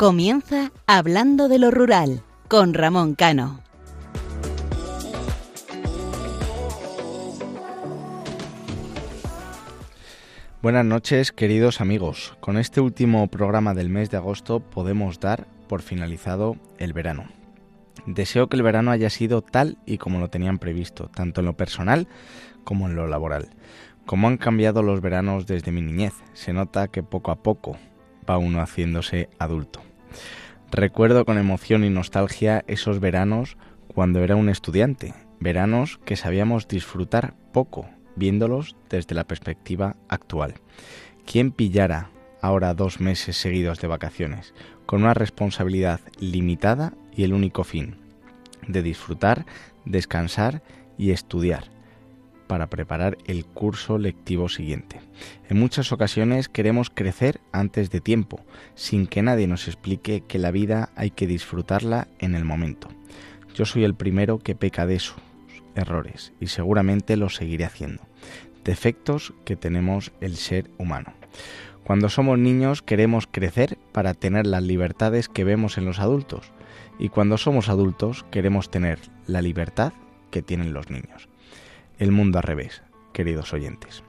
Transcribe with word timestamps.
Comienza 0.00 0.72
Hablando 0.86 1.46
de 1.50 1.58
lo 1.58 1.70
Rural 1.70 2.22
con 2.48 2.72
Ramón 2.72 3.14
Cano. 3.14 3.60
Buenas 10.62 10.86
noches, 10.86 11.32
queridos 11.32 11.82
amigos. 11.82 12.34
Con 12.40 12.56
este 12.56 12.80
último 12.80 13.26
programa 13.26 13.74
del 13.74 13.90
mes 13.90 14.08
de 14.08 14.16
agosto 14.16 14.60
podemos 14.60 15.20
dar 15.20 15.46
por 15.68 15.82
finalizado 15.82 16.56
el 16.78 16.94
verano. 16.94 17.26
Deseo 18.06 18.48
que 18.48 18.56
el 18.56 18.62
verano 18.62 18.92
haya 18.92 19.10
sido 19.10 19.42
tal 19.42 19.76
y 19.84 19.98
como 19.98 20.18
lo 20.18 20.30
tenían 20.30 20.58
previsto, 20.58 21.10
tanto 21.14 21.42
en 21.42 21.46
lo 21.46 21.58
personal 21.58 22.08
como 22.64 22.88
en 22.88 22.96
lo 22.96 23.06
laboral. 23.06 23.50
Como 24.06 24.28
han 24.28 24.38
cambiado 24.38 24.82
los 24.82 25.02
veranos 25.02 25.44
desde 25.46 25.72
mi 25.72 25.82
niñez, 25.82 26.14
se 26.32 26.54
nota 26.54 26.88
que 26.88 27.02
poco 27.02 27.32
a 27.32 27.42
poco 27.42 27.76
va 28.26 28.38
uno 28.38 28.62
haciéndose 28.62 29.28
adulto. 29.38 29.89
Recuerdo 30.70 31.24
con 31.24 31.38
emoción 31.38 31.84
y 31.84 31.90
nostalgia 31.90 32.64
esos 32.66 33.00
veranos 33.00 33.56
cuando 33.88 34.22
era 34.22 34.36
un 34.36 34.48
estudiante, 34.48 35.14
veranos 35.40 35.98
que 36.04 36.16
sabíamos 36.16 36.68
disfrutar 36.68 37.34
poco 37.52 37.88
viéndolos 38.16 38.76
desde 38.88 39.14
la 39.14 39.24
perspectiva 39.24 39.96
actual. 40.08 40.54
¿Quién 41.26 41.50
pillara 41.50 42.10
ahora 42.40 42.74
dos 42.74 43.00
meses 43.00 43.36
seguidos 43.36 43.80
de 43.80 43.88
vacaciones 43.88 44.54
con 44.86 45.02
una 45.02 45.14
responsabilidad 45.14 46.00
limitada 46.18 46.92
y 47.12 47.24
el 47.24 47.34
único 47.34 47.64
fin 47.64 47.96
de 48.66 48.82
disfrutar, 48.82 49.46
descansar 49.84 50.62
y 50.98 51.10
estudiar 51.10 51.64
para 52.50 52.66
preparar 52.66 53.16
el 53.26 53.44
curso 53.44 53.96
lectivo 53.96 54.48
siguiente. 54.48 55.00
En 55.48 55.60
muchas 55.60 55.92
ocasiones 55.92 56.48
queremos 56.48 56.90
crecer 56.90 57.40
antes 57.52 57.92
de 57.92 58.00
tiempo, 58.00 58.44
sin 58.74 59.06
que 59.06 59.22
nadie 59.22 59.46
nos 59.46 59.68
explique 59.68 60.24
que 60.26 60.40
la 60.40 60.50
vida 60.50 60.88
hay 60.96 61.12
que 61.12 61.28
disfrutarla 61.28 62.08
en 62.18 62.34
el 62.34 62.44
momento. 62.44 62.88
Yo 63.54 63.66
soy 63.66 63.84
el 63.84 63.94
primero 63.94 64.40
que 64.40 64.56
peca 64.56 64.84
de 64.84 64.96
esos 64.96 65.14
errores 65.76 66.32
y 66.40 66.48
seguramente 66.48 67.16
lo 67.16 67.28
seguiré 67.28 67.66
haciendo 67.66 68.02
defectos 68.64 69.32
que 69.44 69.54
tenemos 69.54 70.10
el 70.20 70.34
ser 70.34 70.72
humano. 70.76 71.14
Cuando 71.84 72.08
somos 72.08 72.36
niños 72.36 72.82
queremos 72.82 73.28
crecer 73.30 73.78
para 73.92 74.12
tener 74.14 74.48
las 74.48 74.64
libertades 74.64 75.28
que 75.28 75.44
vemos 75.44 75.78
en 75.78 75.84
los 75.84 76.00
adultos 76.00 76.50
y 76.98 77.10
cuando 77.10 77.38
somos 77.38 77.68
adultos 77.68 78.24
queremos 78.32 78.72
tener 78.72 78.98
la 79.28 79.40
libertad 79.40 79.92
que 80.32 80.42
tienen 80.42 80.72
los 80.72 80.90
niños. 80.90 81.28
El 82.00 82.12
mundo 82.12 82.38
al 82.38 82.44
revés, 82.44 82.82
queridos 83.12 83.52
oyentes. 83.52 84.02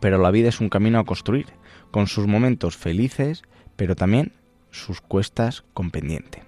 Pero 0.00 0.18
la 0.18 0.32
vida 0.32 0.48
es 0.48 0.60
un 0.60 0.68
camino 0.68 0.98
a 0.98 1.04
construir, 1.04 1.46
con 1.92 2.08
sus 2.08 2.26
momentos 2.26 2.76
felices, 2.76 3.44
pero 3.76 3.94
también 3.94 4.32
sus 4.72 5.00
cuestas 5.00 5.62
con 5.72 5.92
pendiente. 5.92 6.42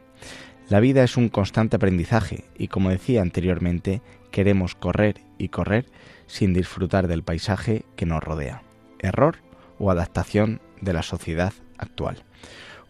La 0.68 0.80
vida 0.80 1.04
es 1.04 1.16
un 1.16 1.28
constante 1.28 1.76
aprendizaje 1.76 2.46
y 2.58 2.66
como 2.66 2.90
decía 2.90 3.22
anteriormente, 3.22 4.02
queremos 4.32 4.74
correr 4.74 5.20
y 5.38 5.50
correr 5.50 5.86
sin 6.26 6.52
disfrutar 6.52 7.06
del 7.06 7.22
paisaje 7.22 7.84
que 7.94 8.04
nos 8.04 8.24
rodea. 8.24 8.64
Error 8.98 9.36
o 9.78 9.92
adaptación 9.92 10.60
de 10.80 10.92
la 10.92 11.04
sociedad 11.04 11.52
actual. 11.78 12.24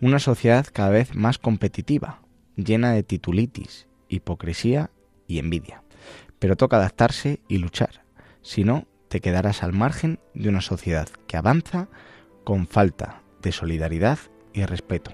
Una 0.01 0.21
sociedad 0.21 0.67
cada 0.73 0.89
vez 0.89 1.15
más 1.15 1.37
competitiva, 1.37 2.23
llena 2.57 2.93
de 2.93 3.03
titulitis, 3.03 3.89
hipocresía 4.09 4.91
y 5.27 5.39
envidia. 5.39 5.84
Pero 6.39 6.57
toca 6.57 6.77
adaptarse 6.77 7.41
y 7.49 7.59
luchar, 7.59 8.05
si 8.43 8.65
no, 8.65 8.87
te 9.09 9.21
quedarás 9.21 9.63
al 9.63 9.73
margen 9.73 10.19
de 10.35 10.49
una 10.49 10.61
sociedad 10.61 11.09
que 11.27 11.37
avanza 11.37 11.89
con 12.45 12.67
falta 12.67 13.23
de 13.43 13.53
solidaridad 13.53 14.19
y 14.53 14.65
respeto. 14.65 15.13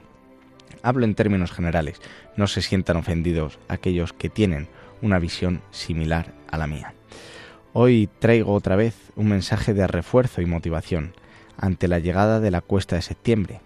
Hablo 0.83 1.05
en 1.05 1.15
términos 1.15 1.53
generales, 1.53 2.01
no 2.37 2.47
se 2.47 2.63
sientan 2.63 2.97
ofendidos 2.97 3.59
aquellos 3.69 4.13
que 4.13 4.31
tienen 4.31 4.69
una 5.03 5.19
visión 5.19 5.63
similar 5.71 6.33
a 6.51 6.59
la 6.59 6.67
mía. 6.67 6.95
Hoy 7.73 8.09
traigo 8.19 8.53
otra 8.53 8.77
vez 8.77 8.95
un 9.17 9.29
mensaje 9.29 9.75
de 9.75 9.87
refuerzo 9.87 10.41
y 10.43 10.47
motivación 10.47 11.15
ante 11.57 11.87
la 11.87 11.99
llegada 11.99 12.41
de 12.41 12.51
la 12.51 12.63
cuesta 12.63 12.97
de 12.97 13.03
septiembre, 13.03 13.61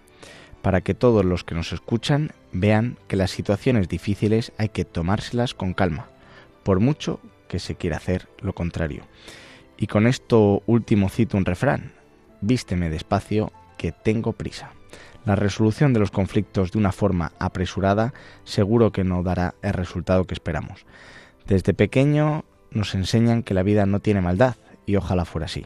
para 0.62 0.80
que 0.80 0.94
todos 0.94 1.24
los 1.24 1.44
que 1.44 1.54
nos 1.54 1.72
escuchan 1.72 2.32
vean 2.52 2.98
que 3.06 3.16
las 3.16 3.30
situaciones 3.30 3.88
difíciles 3.88 4.52
hay 4.58 4.70
que 4.70 4.84
tomárselas 4.84 5.54
con 5.54 5.74
calma, 5.74 6.08
por 6.64 6.80
mucho 6.80 7.20
que 7.54 7.60
se 7.60 7.76
quiera 7.76 7.98
hacer 7.98 8.26
lo 8.42 8.52
contrario. 8.52 9.04
Y 9.76 9.86
con 9.86 10.08
esto 10.08 10.64
último 10.66 11.08
cito 11.08 11.36
un 11.36 11.44
refrán, 11.44 11.92
vísteme 12.40 12.90
despacio 12.90 13.52
que 13.78 13.92
tengo 13.92 14.32
prisa. 14.32 14.72
La 15.24 15.36
resolución 15.36 15.92
de 15.92 16.00
los 16.00 16.10
conflictos 16.10 16.72
de 16.72 16.78
una 16.78 16.90
forma 16.90 17.30
apresurada 17.38 18.12
seguro 18.42 18.90
que 18.90 19.04
no 19.04 19.22
dará 19.22 19.54
el 19.62 19.72
resultado 19.72 20.24
que 20.24 20.34
esperamos. 20.34 20.84
Desde 21.46 21.74
pequeño 21.74 22.44
nos 22.72 22.96
enseñan 22.96 23.44
que 23.44 23.54
la 23.54 23.62
vida 23.62 23.86
no 23.86 24.00
tiene 24.00 24.20
maldad, 24.20 24.56
y 24.84 24.96
ojalá 24.96 25.24
fuera 25.24 25.46
así. 25.46 25.64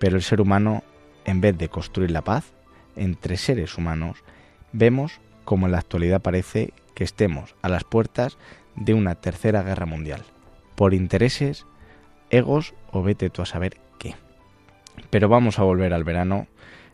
Pero 0.00 0.16
el 0.16 0.22
ser 0.22 0.40
humano, 0.40 0.82
en 1.24 1.40
vez 1.40 1.56
de 1.56 1.68
construir 1.68 2.10
la 2.10 2.24
paz 2.24 2.52
entre 2.96 3.36
seres 3.36 3.78
humanos, 3.78 4.24
vemos 4.72 5.20
como 5.44 5.66
en 5.66 5.72
la 5.72 5.78
actualidad 5.78 6.22
parece 6.22 6.74
que 6.96 7.04
estemos 7.04 7.54
a 7.62 7.68
las 7.68 7.84
puertas 7.84 8.36
de 8.74 8.94
una 8.94 9.14
tercera 9.14 9.62
guerra 9.62 9.86
mundial, 9.86 10.24
por 10.80 10.94
intereses, 10.94 11.66
egos 12.30 12.72
o 12.90 13.02
vete 13.02 13.28
tú 13.28 13.42
a 13.42 13.46
saber 13.46 13.76
qué. 13.98 14.14
Pero 15.10 15.28
vamos 15.28 15.58
a 15.58 15.62
volver 15.62 15.92
al 15.92 16.04
verano 16.04 16.46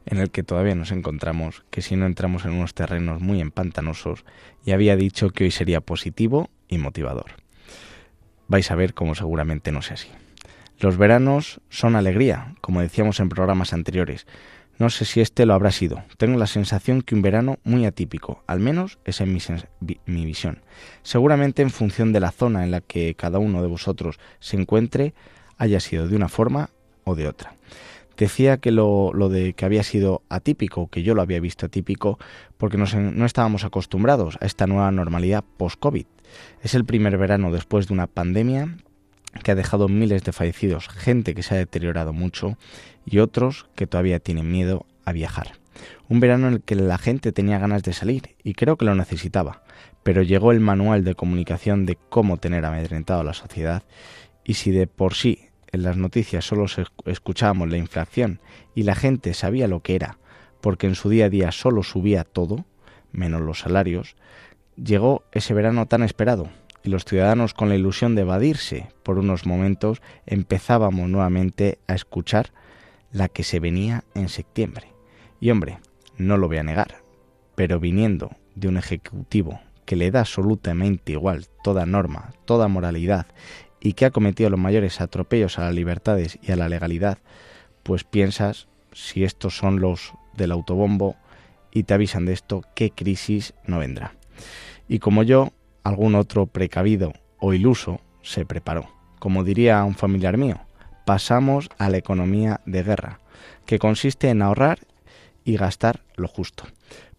en 0.06 0.18
el 0.18 0.32
que 0.32 0.42
todavía 0.42 0.74
nos 0.74 0.90
encontramos, 0.90 1.62
que 1.70 1.82
si 1.82 1.94
no 1.94 2.06
entramos 2.06 2.44
en 2.46 2.54
unos 2.54 2.74
terrenos 2.74 3.20
muy 3.20 3.40
empantanosos, 3.40 4.24
y 4.64 4.72
había 4.72 4.96
dicho 4.96 5.30
que 5.30 5.44
hoy 5.44 5.52
sería 5.52 5.80
positivo 5.80 6.50
y 6.66 6.78
motivador 6.78 7.46
vais 8.48 8.70
a 8.70 8.74
ver 8.74 8.94
cómo 8.94 9.14
seguramente 9.14 9.72
no 9.72 9.82
sea 9.82 9.94
así. 9.94 10.08
Los 10.78 10.98
veranos 10.98 11.60
son 11.70 11.96
alegría, 11.96 12.54
como 12.60 12.80
decíamos 12.80 13.18
en 13.20 13.28
programas 13.28 13.72
anteriores. 13.72 14.26
No 14.78 14.90
sé 14.90 15.06
si 15.06 15.20
este 15.20 15.46
lo 15.46 15.54
habrá 15.54 15.70
sido. 15.70 16.02
Tengo 16.18 16.38
la 16.38 16.46
sensación 16.46 17.00
que 17.00 17.14
un 17.14 17.22
verano 17.22 17.58
muy 17.64 17.86
atípico, 17.86 18.42
al 18.46 18.60
menos 18.60 18.98
esa 19.04 19.24
es 19.24 19.30
mi, 19.30 19.96
mi, 20.04 20.26
visión. 20.26 20.60
Seguramente 21.02 21.62
en 21.62 21.70
función 21.70 22.12
de 22.12 22.20
la 22.20 22.30
zona 22.30 22.62
en 22.62 22.70
la 22.70 22.82
que 22.82 23.14
cada 23.14 23.38
uno 23.38 23.62
de 23.62 23.68
vosotros 23.68 24.18
se 24.38 24.58
encuentre, 24.58 25.14
haya 25.56 25.80
sido 25.80 26.08
de 26.08 26.16
una 26.16 26.28
forma 26.28 26.70
o 27.04 27.14
de 27.14 27.26
otra. 27.26 27.54
Decía 28.18 28.58
que 28.58 28.70
lo, 28.70 29.12
lo 29.14 29.28
de 29.30 29.54
que 29.54 29.64
había 29.64 29.82
sido 29.82 30.22
atípico, 30.28 30.88
que 30.88 31.02
yo 31.02 31.14
lo 31.14 31.22
había 31.22 31.40
visto 31.40 31.66
atípico, 31.66 32.18
porque 32.58 32.76
no 32.76 33.26
estábamos 33.26 33.64
acostumbrados 33.64 34.36
a 34.40 34.46
esta 34.46 34.66
nueva 34.66 34.90
normalidad 34.90 35.44
post-COVID. 35.56 36.06
Es 36.62 36.74
el 36.74 36.84
primer 36.84 37.16
verano 37.18 37.50
después 37.50 37.88
de 37.88 37.94
una 37.94 38.06
pandemia 38.06 38.76
que 39.42 39.50
ha 39.50 39.54
dejado 39.54 39.88
miles 39.88 40.24
de 40.24 40.32
fallecidos, 40.32 40.88
gente 40.88 41.34
que 41.34 41.42
se 41.42 41.54
ha 41.54 41.58
deteriorado 41.58 42.12
mucho 42.12 42.56
y 43.04 43.18
otros 43.18 43.66
que 43.74 43.86
todavía 43.86 44.20
tienen 44.20 44.50
miedo 44.50 44.86
a 45.04 45.12
viajar. 45.12 45.52
Un 46.08 46.20
verano 46.20 46.48
en 46.48 46.54
el 46.54 46.62
que 46.62 46.74
la 46.74 46.98
gente 46.98 47.32
tenía 47.32 47.58
ganas 47.58 47.82
de 47.82 47.92
salir 47.92 48.36
y 48.42 48.54
creo 48.54 48.76
que 48.76 48.84
lo 48.84 48.94
necesitaba, 48.94 49.62
pero 50.02 50.22
llegó 50.22 50.52
el 50.52 50.60
manual 50.60 51.04
de 51.04 51.14
comunicación 51.14 51.86
de 51.86 51.96
cómo 52.08 52.38
tener 52.38 52.64
amedrentado 52.64 53.20
a 53.20 53.24
la 53.24 53.34
sociedad 53.34 53.82
y 54.44 54.54
si 54.54 54.70
de 54.70 54.86
por 54.86 55.14
sí 55.14 55.48
en 55.72 55.82
las 55.82 55.96
noticias 55.96 56.44
solo 56.44 56.66
escuchábamos 57.04 57.68
la 57.68 57.76
inflación 57.76 58.40
y 58.74 58.84
la 58.84 58.94
gente 58.94 59.34
sabía 59.34 59.68
lo 59.68 59.80
que 59.80 59.96
era, 59.96 60.18
porque 60.60 60.86
en 60.86 60.94
su 60.94 61.08
día 61.08 61.26
a 61.26 61.30
día 61.30 61.52
solo 61.52 61.82
subía 61.82 62.24
todo, 62.24 62.64
menos 63.12 63.42
los 63.42 63.60
salarios, 63.60 64.16
llegó 64.76 65.24
ese 65.32 65.54
verano 65.54 65.86
tan 65.86 66.02
esperado 66.02 66.48
y 66.86 66.90
los 66.90 67.04
ciudadanos 67.04 67.52
con 67.52 67.68
la 67.68 67.74
ilusión 67.74 68.14
de 68.14 68.22
evadirse 68.22 68.88
por 69.02 69.18
unos 69.18 69.44
momentos 69.44 70.00
empezábamos 70.24 71.08
nuevamente 71.08 71.78
a 71.88 71.94
escuchar 71.94 72.52
la 73.10 73.28
que 73.28 73.42
se 73.42 73.60
venía 73.60 74.04
en 74.14 74.28
septiembre. 74.28 74.92
Y 75.40 75.50
hombre, 75.50 75.78
no 76.16 76.36
lo 76.36 76.46
voy 76.46 76.58
a 76.58 76.62
negar, 76.62 77.02
pero 77.56 77.80
viniendo 77.80 78.30
de 78.54 78.68
un 78.68 78.76
ejecutivo 78.76 79.60
que 79.84 79.96
le 79.96 80.10
da 80.10 80.20
absolutamente 80.20 81.12
igual 81.12 81.46
toda 81.62 81.86
norma, 81.86 82.32
toda 82.44 82.68
moralidad 82.68 83.26
y 83.80 83.94
que 83.94 84.06
ha 84.06 84.10
cometido 84.10 84.50
los 84.50 84.60
mayores 84.60 85.00
atropellos 85.00 85.58
a 85.58 85.64
las 85.64 85.74
libertades 85.74 86.38
y 86.42 86.52
a 86.52 86.56
la 86.56 86.68
legalidad, 86.68 87.18
pues 87.82 88.04
piensas 88.04 88.68
si 88.92 89.24
estos 89.24 89.56
son 89.56 89.80
los 89.80 90.12
del 90.34 90.52
autobombo 90.52 91.16
y 91.72 91.82
te 91.82 91.94
avisan 91.94 92.26
de 92.26 92.32
esto, 92.32 92.62
qué 92.74 92.90
crisis 92.90 93.54
no 93.66 93.78
vendrá 93.78 94.14
y 94.88 94.98
como 94.98 95.22
yo, 95.22 95.52
algún 95.86 96.16
otro 96.16 96.46
precavido 96.46 97.12
o 97.38 97.54
iluso 97.54 98.00
se 98.22 98.44
preparó. 98.44 98.88
Como 99.20 99.44
diría 99.44 99.84
un 99.84 99.94
familiar 99.94 100.36
mío, 100.36 100.60
pasamos 101.04 101.68
a 101.78 101.88
la 101.88 101.96
economía 101.96 102.60
de 102.66 102.82
guerra, 102.82 103.20
que 103.66 103.78
consiste 103.78 104.28
en 104.28 104.42
ahorrar 104.42 104.80
y 105.44 105.56
gastar 105.56 106.02
lo 106.16 106.26
justo. 106.26 106.64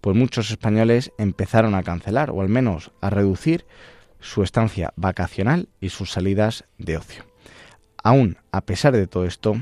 Pues 0.01 0.17
muchos 0.17 0.51
españoles 0.51 1.13
empezaron 1.17 1.75
a 1.75 1.83
cancelar 1.83 2.29
o 2.29 2.41
al 2.41 2.49
menos 2.49 2.91
a 2.99 3.09
reducir 3.09 3.65
su 4.19 4.43
estancia 4.43 4.91
vacacional 4.97 5.69
y 5.79 5.89
sus 5.89 6.11
salidas 6.11 6.65
de 6.77 6.97
ocio. 6.97 7.23
Aún 8.03 8.37
a 8.51 8.61
pesar 8.61 8.93
de 8.93 9.07
todo 9.07 9.25
esto, 9.25 9.55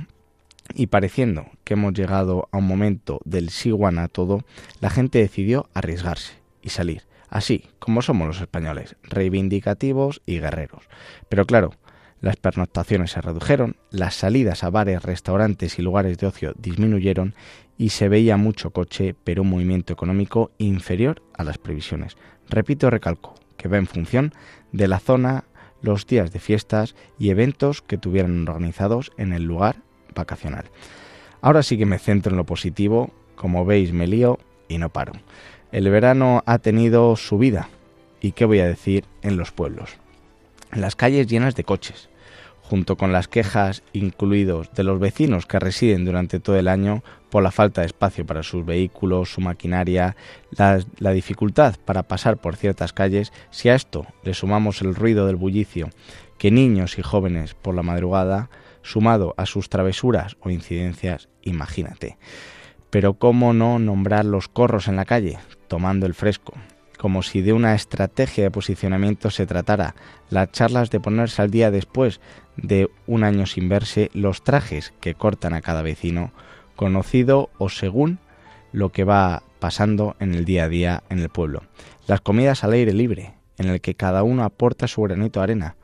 y 0.73 0.87
pareciendo 0.87 1.45
que 1.63 1.75
hemos 1.75 1.93
llegado 1.93 2.49
a 2.51 2.57
un 2.57 2.67
momento 2.67 3.19
del 3.23 3.51
sí 3.51 3.71
a 3.71 4.07
todo, 4.07 4.43
la 4.81 4.89
gente 4.89 5.19
decidió 5.19 5.69
arriesgarse 5.75 6.33
y 6.63 6.69
salir, 6.69 7.03
así 7.29 7.65
como 7.79 8.01
somos 8.01 8.27
los 8.27 8.41
españoles, 8.41 8.95
reivindicativos 9.03 10.21
y 10.25 10.39
guerreros. 10.39 10.87
Pero 11.29 11.45
claro, 11.45 11.71
las 12.21 12.37
pernoctaciones 12.37 13.11
se 13.11 13.21
redujeron, 13.21 13.75
las 13.91 14.15
salidas 14.15 14.63
a 14.63 14.69
bares, 14.69 15.03
restaurantes 15.03 15.77
y 15.77 15.81
lugares 15.81 16.17
de 16.17 16.27
ocio 16.27 16.53
disminuyeron 16.57 17.35
y 17.77 17.89
se 17.89 18.09
veía 18.09 18.37
mucho 18.37 18.71
coche, 18.71 19.15
pero 19.23 19.43
un 19.43 19.49
movimiento 19.49 19.93
económico 19.93 20.51
inferior 20.57 21.21
a 21.37 21.43
las 21.43 21.57
previsiones. 21.57 22.17
Repito, 22.49 22.89
recalco, 22.89 23.35
que 23.57 23.67
va 23.67 23.77
en 23.77 23.87
función 23.87 24.33
de 24.71 24.87
la 24.87 24.99
zona, 24.99 25.43
los 25.81 26.07
días 26.07 26.31
de 26.31 26.39
fiestas 26.39 26.95
y 27.19 27.29
eventos 27.29 27.81
que 27.81 27.97
tuvieran 27.97 28.47
organizados 28.47 29.11
en 29.17 29.33
el 29.33 29.43
lugar 29.43 29.83
vacacional. 30.15 30.65
Ahora 31.41 31.63
sí 31.63 31.77
que 31.77 31.85
me 31.85 31.99
centro 31.99 32.31
en 32.31 32.37
lo 32.37 32.45
positivo, 32.45 33.11
como 33.35 33.65
veis 33.65 33.93
me 33.93 34.07
lío 34.07 34.39
y 34.67 34.77
no 34.77 34.89
paro. 34.89 35.13
El 35.75 35.89
verano 35.89 36.41
ha 36.45 36.59
tenido 36.59 37.13
su 37.17 37.37
vida, 37.37 37.67
y 38.21 38.31
qué 38.31 38.45
voy 38.45 38.61
a 38.61 38.65
decir, 38.65 39.03
en 39.21 39.35
los 39.35 39.51
pueblos. 39.51 39.97
Las 40.71 40.95
calles 40.95 41.27
llenas 41.27 41.53
de 41.53 41.65
coches, 41.65 42.07
junto 42.61 42.95
con 42.95 43.11
las 43.11 43.27
quejas 43.27 43.83
incluidos 43.91 44.71
de 44.73 44.83
los 44.85 45.01
vecinos 45.01 45.45
que 45.45 45.59
residen 45.59 46.05
durante 46.05 46.39
todo 46.39 46.55
el 46.57 46.69
año 46.69 47.03
por 47.29 47.43
la 47.43 47.51
falta 47.51 47.81
de 47.81 47.87
espacio 47.87 48.25
para 48.25 48.41
sus 48.41 48.65
vehículos, 48.65 49.33
su 49.33 49.41
maquinaria, 49.41 50.15
la, 50.51 50.79
la, 50.97 51.11
dificultad 51.11 51.75
para 51.83 52.03
pasar 52.03 52.37
por 52.37 52.55
ciertas 52.55 52.93
calles, 52.93 53.33
si 53.49 53.67
a 53.67 53.75
esto 53.75 54.07
le 54.23 54.33
sumamos 54.33 54.81
el 54.81 54.95
ruido 54.95 55.27
del 55.27 55.35
bullicio 55.35 55.89
que 56.37 56.51
niños 56.51 56.97
y 56.97 57.01
jóvenes 57.01 57.53
por 57.53 57.75
la 57.75 57.83
madrugada, 57.83 58.49
sumado 58.81 59.33
a 59.35 59.45
sus 59.45 59.67
travesuras 59.67 60.37
o 60.39 60.49
incidencias, 60.49 61.27
imagínate. 61.41 62.17
Pero 62.91 63.15
cómo 63.15 63.51
no 63.51 63.77
nombrar 63.77 64.23
los 64.23 64.47
corros 64.47 64.87
en 64.87 64.95
la 64.95 65.03
calle, 65.03 65.37
tomando 65.67 66.05
el 66.05 66.13
fresco, 66.13 66.53
como 66.97 67.23
si 67.23 67.41
de 67.41 67.53
una 67.53 67.75
estrategia 67.75 68.43
de 68.43 68.51
posicionamiento 68.51 69.29
se 69.29 69.45
tratara, 69.45 69.95
las 70.29 70.51
charlas 70.51 70.89
de 70.89 70.99
ponerse 70.99 71.41
al 71.41 71.51
día 71.51 71.71
después 71.71 72.19
de 72.57 72.89
un 73.07 73.23
año 73.23 73.45
sin 73.45 73.69
verse, 73.69 74.09
los 74.13 74.43
trajes 74.43 74.93
que 74.99 75.13
cortan 75.13 75.53
a 75.53 75.61
cada 75.61 75.81
vecino, 75.81 76.31
conocido 76.75 77.49
o 77.57 77.69
según 77.69 78.19
lo 78.71 78.91
que 78.91 79.03
va 79.03 79.43
pasando 79.59 80.15
en 80.19 80.33
el 80.33 80.45
día 80.45 80.65
a 80.65 80.69
día 80.69 81.03
en 81.09 81.19
el 81.19 81.29
pueblo. 81.29 81.63
Las 82.07 82.21
comidas 82.21 82.63
al 82.63 82.73
aire 82.73 82.93
libre, 82.93 83.33
en 83.57 83.67
el 83.67 83.81
que 83.81 83.95
cada 83.95 84.23
uno 84.23 84.43
aporta 84.43 84.87
su 84.87 85.01
granito 85.01 85.39
de 85.39 85.43
arena, 85.43 85.75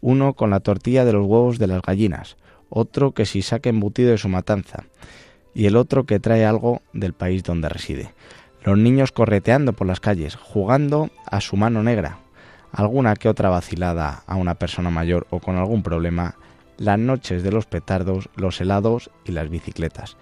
uno 0.00 0.34
con 0.34 0.50
la 0.50 0.60
tortilla 0.60 1.04
de 1.04 1.12
los 1.12 1.26
huevos 1.26 1.58
de 1.58 1.66
las 1.66 1.82
gallinas, 1.82 2.36
otro 2.68 3.12
que 3.12 3.26
si 3.26 3.42
saca 3.42 3.68
embutido 3.68 4.10
de 4.10 4.18
su 4.18 4.28
matanza, 4.28 4.84
y 5.54 5.66
el 5.66 5.76
otro 5.76 6.04
que 6.04 6.20
trae 6.20 6.44
algo 6.44 6.82
del 6.92 7.14
país 7.14 7.42
donde 7.42 7.68
reside. 7.68 8.12
Los 8.68 8.76
niños 8.76 9.12
correteando 9.12 9.72
por 9.72 9.86
las 9.86 9.98
calles, 9.98 10.36
jugando 10.36 11.08
a 11.24 11.40
su 11.40 11.56
mano 11.56 11.82
negra, 11.82 12.18
alguna 12.70 13.16
que 13.16 13.30
otra 13.30 13.48
vacilada 13.48 14.24
a 14.26 14.36
una 14.36 14.56
persona 14.56 14.90
mayor 14.90 15.26
o 15.30 15.40
con 15.40 15.56
algún 15.56 15.82
problema, 15.82 16.34
las 16.76 16.98
noches 16.98 17.42
de 17.42 17.50
los 17.50 17.64
petardos, 17.64 18.28
los 18.36 18.60
helados 18.60 19.10
y 19.24 19.32
las 19.32 19.48
bicicletas. 19.48 20.18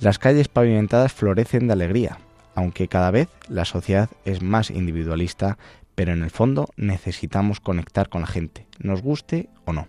Las 0.00 0.18
calles 0.18 0.48
pavimentadas 0.48 1.12
florecen 1.12 1.66
de 1.66 1.74
alegría, 1.74 2.16
aunque 2.54 2.88
cada 2.88 3.10
vez 3.10 3.28
la 3.50 3.66
sociedad 3.66 4.08
es 4.24 4.40
más 4.40 4.70
individualista, 4.70 5.58
pero 5.94 6.14
en 6.14 6.22
el 6.22 6.30
fondo 6.30 6.70
necesitamos 6.78 7.60
conectar 7.60 8.08
con 8.08 8.22
la 8.22 8.28
gente, 8.28 8.66
nos 8.78 9.02
guste 9.02 9.50
o 9.66 9.74
no. 9.74 9.88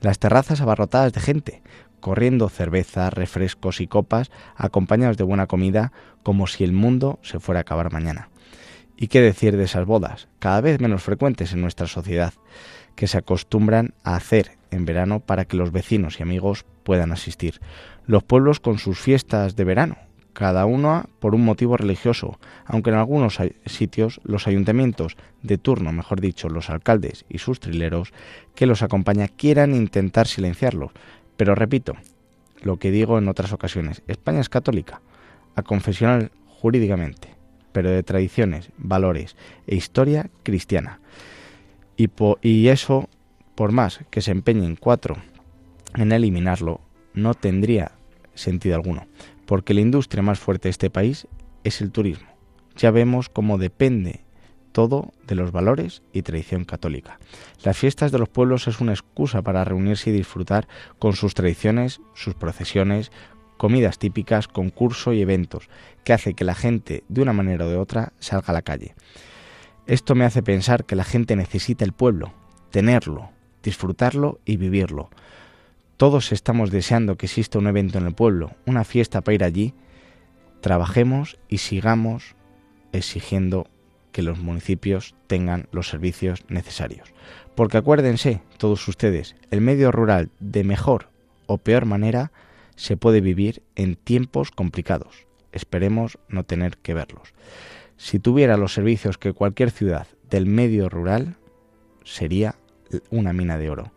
Las 0.00 0.20
terrazas 0.20 0.60
abarrotadas 0.60 1.12
de 1.12 1.20
gente, 1.20 1.62
corriendo 2.00 2.48
cerveza, 2.48 3.10
refrescos 3.10 3.80
y 3.80 3.86
copas, 3.86 4.30
acompañados 4.56 5.16
de 5.16 5.24
buena 5.24 5.46
comida, 5.46 5.92
como 6.22 6.46
si 6.46 6.64
el 6.64 6.72
mundo 6.72 7.18
se 7.22 7.40
fuera 7.40 7.60
a 7.60 7.62
acabar 7.62 7.92
mañana. 7.92 8.30
¿Y 8.96 9.08
qué 9.08 9.20
decir 9.20 9.56
de 9.56 9.64
esas 9.64 9.86
bodas, 9.86 10.28
cada 10.38 10.60
vez 10.60 10.80
menos 10.80 11.02
frecuentes 11.02 11.52
en 11.52 11.62
nuestra 11.62 11.86
sociedad, 11.86 12.34
que 12.96 13.06
se 13.06 13.16
acostumbran 13.16 13.94
a 14.04 14.16
hacer 14.16 14.58
en 14.70 14.84
verano 14.84 15.20
para 15.20 15.46
que 15.46 15.56
los 15.56 15.72
vecinos 15.72 16.20
y 16.20 16.22
amigos 16.22 16.66
puedan 16.82 17.12
asistir? 17.12 17.60
Los 18.06 18.24
pueblos 18.24 18.60
con 18.60 18.78
sus 18.78 18.98
fiestas 18.98 19.56
de 19.56 19.64
verano, 19.64 19.96
cada 20.32 20.66
una 20.66 21.06
por 21.18 21.34
un 21.34 21.44
motivo 21.44 21.76
religioso, 21.76 22.38
aunque 22.64 22.90
en 22.90 22.96
algunos 22.96 23.38
sitios 23.66 24.20
los 24.24 24.46
ayuntamientos 24.46 25.16
de 25.42 25.58
turno, 25.58 25.92
mejor 25.92 26.20
dicho, 26.20 26.48
los 26.48 26.70
alcaldes 26.70 27.24
y 27.28 27.38
sus 27.38 27.60
trileros 27.60 28.12
que 28.54 28.66
los 28.66 28.82
acompañan 28.82 29.30
quieran 29.36 29.74
intentar 29.74 30.26
silenciarlos. 30.26 30.92
Pero 31.40 31.54
repito, 31.54 31.94
lo 32.60 32.78
que 32.78 32.90
digo 32.90 33.16
en 33.16 33.26
otras 33.26 33.54
ocasiones, 33.54 34.02
España 34.06 34.40
es 34.40 34.50
católica, 34.50 35.00
confesional 35.64 36.32
jurídicamente, 36.46 37.28
pero 37.72 37.90
de 37.90 38.02
tradiciones, 38.02 38.68
valores 38.76 39.36
e 39.66 39.74
historia 39.74 40.28
cristiana. 40.42 41.00
Y, 41.96 42.10
y 42.42 42.68
eso, 42.68 43.08
por 43.54 43.72
más 43.72 44.00
que 44.10 44.20
se 44.20 44.32
empeñen 44.32 44.76
cuatro 44.76 45.16
en 45.94 46.12
eliminarlo, 46.12 46.82
no 47.14 47.32
tendría 47.32 47.92
sentido 48.34 48.74
alguno, 48.74 49.06
porque 49.46 49.72
la 49.72 49.80
industria 49.80 50.22
más 50.22 50.38
fuerte 50.38 50.68
de 50.68 50.72
este 50.72 50.90
país 50.90 51.26
es 51.64 51.80
el 51.80 51.90
turismo. 51.90 52.28
Ya 52.76 52.90
vemos 52.90 53.30
cómo 53.30 53.56
depende 53.56 54.20
todo 54.72 55.12
de 55.26 55.34
los 55.34 55.52
valores 55.52 56.02
y 56.12 56.22
tradición 56.22 56.64
católica. 56.64 57.18
Las 57.62 57.76
fiestas 57.76 58.12
de 58.12 58.18
los 58.18 58.28
pueblos 58.28 58.68
es 58.68 58.80
una 58.80 58.92
excusa 58.92 59.42
para 59.42 59.64
reunirse 59.64 60.10
y 60.10 60.12
disfrutar 60.12 60.68
con 60.98 61.14
sus 61.14 61.34
tradiciones, 61.34 62.00
sus 62.14 62.34
procesiones, 62.34 63.10
comidas 63.56 63.98
típicas, 63.98 64.48
concurso 64.48 65.12
y 65.12 65.20
eventos, 65.20 65.68
que 66.04 66.12
hace 66.12 66.34
que 66.34 66.44
la 66.44 66.54
gente, 66.54 67.04
de 67.08 67.22
una 67.22 67.32
manera 67.32 67.66
o 67.66 67.68
de 67.68 67.76
otra, 67.76 68.12
salga 68.18 68.48
a 68.48 68.52
la 68.52 68.62
calle. 68.62 68.94
Esto 69.86 70.14
me 70.14 70.24
hace 70.24 70.42
pensar 70.42 70.84
que 70.84 70.96
la 70.96 71.04
gente 71.04 71.36
necesita 71.36 71.84
el 71.84 71.92
pueblo, 71.92 72.32
tenerlo, 72.70 73.30
disfrutarlo 73.62 74.40
y 74.44 74.56
vivirlo. 74.56 75.10
Todos 75.96 76.32
estamos 76.32 76.70
deseando 76.70 77.16
que 77.16 77.26
exista 77.26 77.58
un 77.58 77.66
evento 77.66 77.98
en 77.98 78.06
el 78.06 78.14
pueblo, 78.14 78.52
una 78.64 78.84
fiesta 78.84 79.20
para 79.20 79.34
ir 79.34 79.44
allí. 79.44 79.74
Trabajemos 80.62 81.38
y 81.48 81.58
sigamos 81.58 82.36
exigiendo 82.92 83.66
que 84.12 84.22
los 84.22 84.38
municipios 84.38 85.14
tengan 85.26 85.68
los 85.72 85.88
servicios 85.88 86.44
necesarios. 86.48 87.12
Porque 87.54 87.78
acuérdense, 87.78 88.42
todos 88.58 88.86
ustedes, 88.88 89.36
el 89.50 89.60
medio 89.60 89.92
rural 89.92 90.30
de 90.40 90.64
mejor 90.64 91.08
o 91.46 91.58
peor 91.58 91.84
manera 91.84 92.32
se 92.76 92.96
puede 92.96 93.20
vivir 93.20 93.62
en 93.76 93.96
tiempos 93.96 94.50
complicados. 94.50 95.26
Esperemos 95.52 96.18
no 96.28 96.44
tener 96.44 96.78
que 96.78 96.94
verlos. 96.94 97.34
Si 97.96 98.18
tuviera 98.18 98.56
los 98.56 98.72
servicios 98.72 99.18
que 99.18 99.32
cualquier 99.32 99.70
ciudad 99.70 100.06
del 100.30 100.46
medio 100.46 100.88
rural, 100.88 101.36
sería 102.04 102.54
una 103.10 103.32
mina 103.32 103.58
de 103.58 103.70
oro 103.70 103.92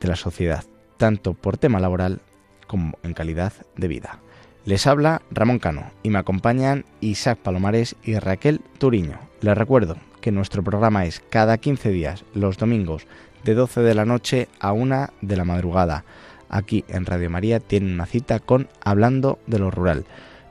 de 0.00 0.08
la 0.08 0.16
sociedad, 0.16 0.64
tanto 0.96 1.34
por 1.34 1.58
tema 1.58 1.80
laboral 1.80 2.20
como 2.66 2.98
en 3.02 3.14
calidad 3.14 3.52
de 3.76 3.88
vida. 3.88 4.20
Les 4.68 4.86
habla 4.86 5.22
Ramón 5.30 5.60
Cano 5.60 5.92
y 6.02 6.10
me 6.10 6.18
acompañan 6.18 6.84
Isaac 7.00 7.38
Palomares 7.38 7.96
y 8.04 8.18
Raquel 8.18 8.60
Turiño. 8.76 9.18
Les 9.40 9.56
recuerdo 9.56 9.96
que 10.20 10.30
nuestro 10.30 10.62
programa 10.62 11.06
es 11.06 11.22
cada 11.30 11.56
15 11.56 11.88
días, 11.88 12.26
los 12.34 12.58
domingos, 12.58 13.06
de 13.44 13.54
12 13.54 13.80
de 13.80 13.94
la 13.94 14.04
noche 14.04 14.46
a 14.60 14.72
1 14.72 15.08
de 15.22 15.36
la 15.38 15.46
madrugada 15.46 16.04
aquí 16.50 16.84
en 16.88 17.06
Radio 17.06 17.30
María 17.30 17.60
tienen 17.60 17.94
una 17.94 18.04
cita 18.04 18.40
con 18.40 18.68
Hablando 18.84 19.38
de 19.46 19.58
lo 19.58 19.70
Rural. 19.70 20.04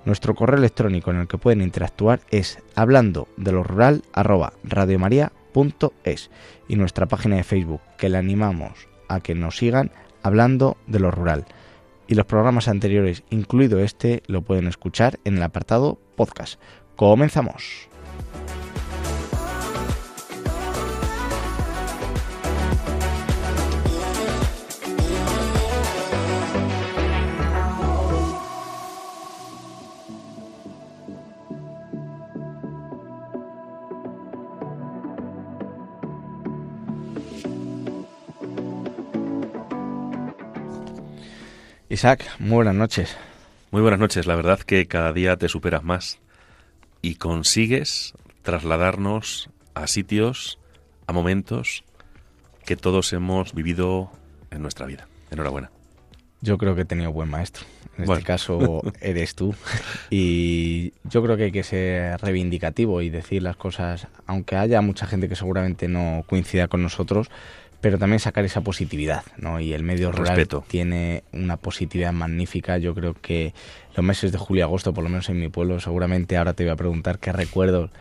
Nuestro 0.03 0.33
correo 0.33 0.57
electrónico 0.57 1.11
en 1.11 1.17
el 1.17 1.27
que 1.27 1.37
pueden 1.37 1.61
interactuar 1.61 2.21
es 2.31 2.57
hablando 2.73 3.27
de 3.37 3.51
lo 3.51 3.61
rural 3.61 4.01
arroba 4.13 4.53
radiomaria.es 4.63 6.31
y 6.67 6.75
nuestra 6.75 7.05
página 7.05 7.35
de 7.35 7.43
Facebook 7.43 7.81
que 7.99 8.09
le 8.09 8.17
animamos 8.17 8.87
a 9.09 9.19
que 9.19 9.35
nos 9.35 9.57
sigan 9.57 9.91
hablando 10.23 10.75
de 10.87 11.01
lo 11.01 11.11
rural. 11.11 11.45
Y 12.07 12.15
los 12.15 12.25
programas 12.25 12.67
anteriores, 12.67 13.23
incluido 13.29 13.79
este, 13.79 14.23
lo 14.27 14.41
pueden 14.41 14.67
escuchar 14.67 15.19
en 15.25 15.37
el 15.37 15.43
apartado 15.43 15.99
podcast. 16.15 16.59
Comenzamos. 16.95 17.89
Isaac, 41.97 42.29
muy 42.37 42.57
buenas 42.57 42.75
noches. 42.75 43.17
Muy 43.71 43.81
buenas 43.81 43.99
noches. 43.99 44.27
La 44.27 44.35
verdad 44.35 44.59
que 44.59 44.85
cada 44.85 45.13
día 45.13 45.35
te 45.35 45.49
superas 45.49 45.83
más 45.83 46.19
y 47.01 47.15
consigues 47.15 48.13
trasladarnos 48.43 49.49
a 49.73 49.87
sitios, 49.87 50.59
a 51.07 51.13
momentos 51.13 51.83
que 52.67 52.75
todos 52.75 53.13
hemos 53.13 53.55
vivido 53.55 54.11
en 54.51 54.61
nuestra 54.61 54.85
vida. 54.85 55.07
Enhorabuena. 55.31 55.71
Yo 56.41 56.59
creo 56.59 56.75
que 56.75 56.81
he 56.81 56.85
tenido 56.85 57.11
buen 57.11 57.31
maestro. 57.31 57.65
En 57.97 58.03
este 58.03 58.23
caso 58.23 58.83
eres 59.01 59.33
tú. 59.33 59.55
Y 60.11 60.93
yo 61.03 61.23
creo 61.23 61.35
que 61.35 61.45
hay 61.45 61.51
que 61.51 61.63
ser 61.63 62.21
reivindicativo 62.21 63.01
y 63.01 63.09
decir 63.09 63.41
las 63.41 63.55
cosas, 63.55 64.05
aunque 64.27 64.55
haya 64.55 64.81
mucha 64.81 65.07
gente 65.07 65.27
que 65.27 65.35
seguramente 65.35 65.87
no 65.87 66.23
coincida 66.27 66.67
con 66.67 66.83
nosotros, 66.83 67.31
pero 67.81 67.97
también 67.97 68.19
sacar 68.19 68.43
esa 68.45 68.61
positividad, 68.61 69.23
¿no? 69.37 69.59
Y 69.59 69.73
el 69.73 69.83
medio 69.83 70.11
rural 70.11 70.47
tiene 70.67 71.23
una 71.31 71.57
positividad 71.57 72.11
magnífica. 72.11 72.77
Yo 72.77 72.95
creo 72.95 73.13
que 73.13 73.53
los 73.95 74.05
meses 74.05 74.31
de 74.31 74.37
julio 74.37 74.61
y 74.61 74.63
agosto, 74.63 74.93
por 74.93 75.03
lo 75.03 75.09
menos 75.09 75.29
en 75.29 75.39
mi 75.39 75.49
pueblo, 75.49 75.79
seguramente 75.79 76.37
ahora 76.37 76.53
te 76.53 76.63
voy 76.63 76.71
a 76.71 76.75
preguntar 76.75 77.19
qué 77.19 77.31
recuerdos 77.31 77.91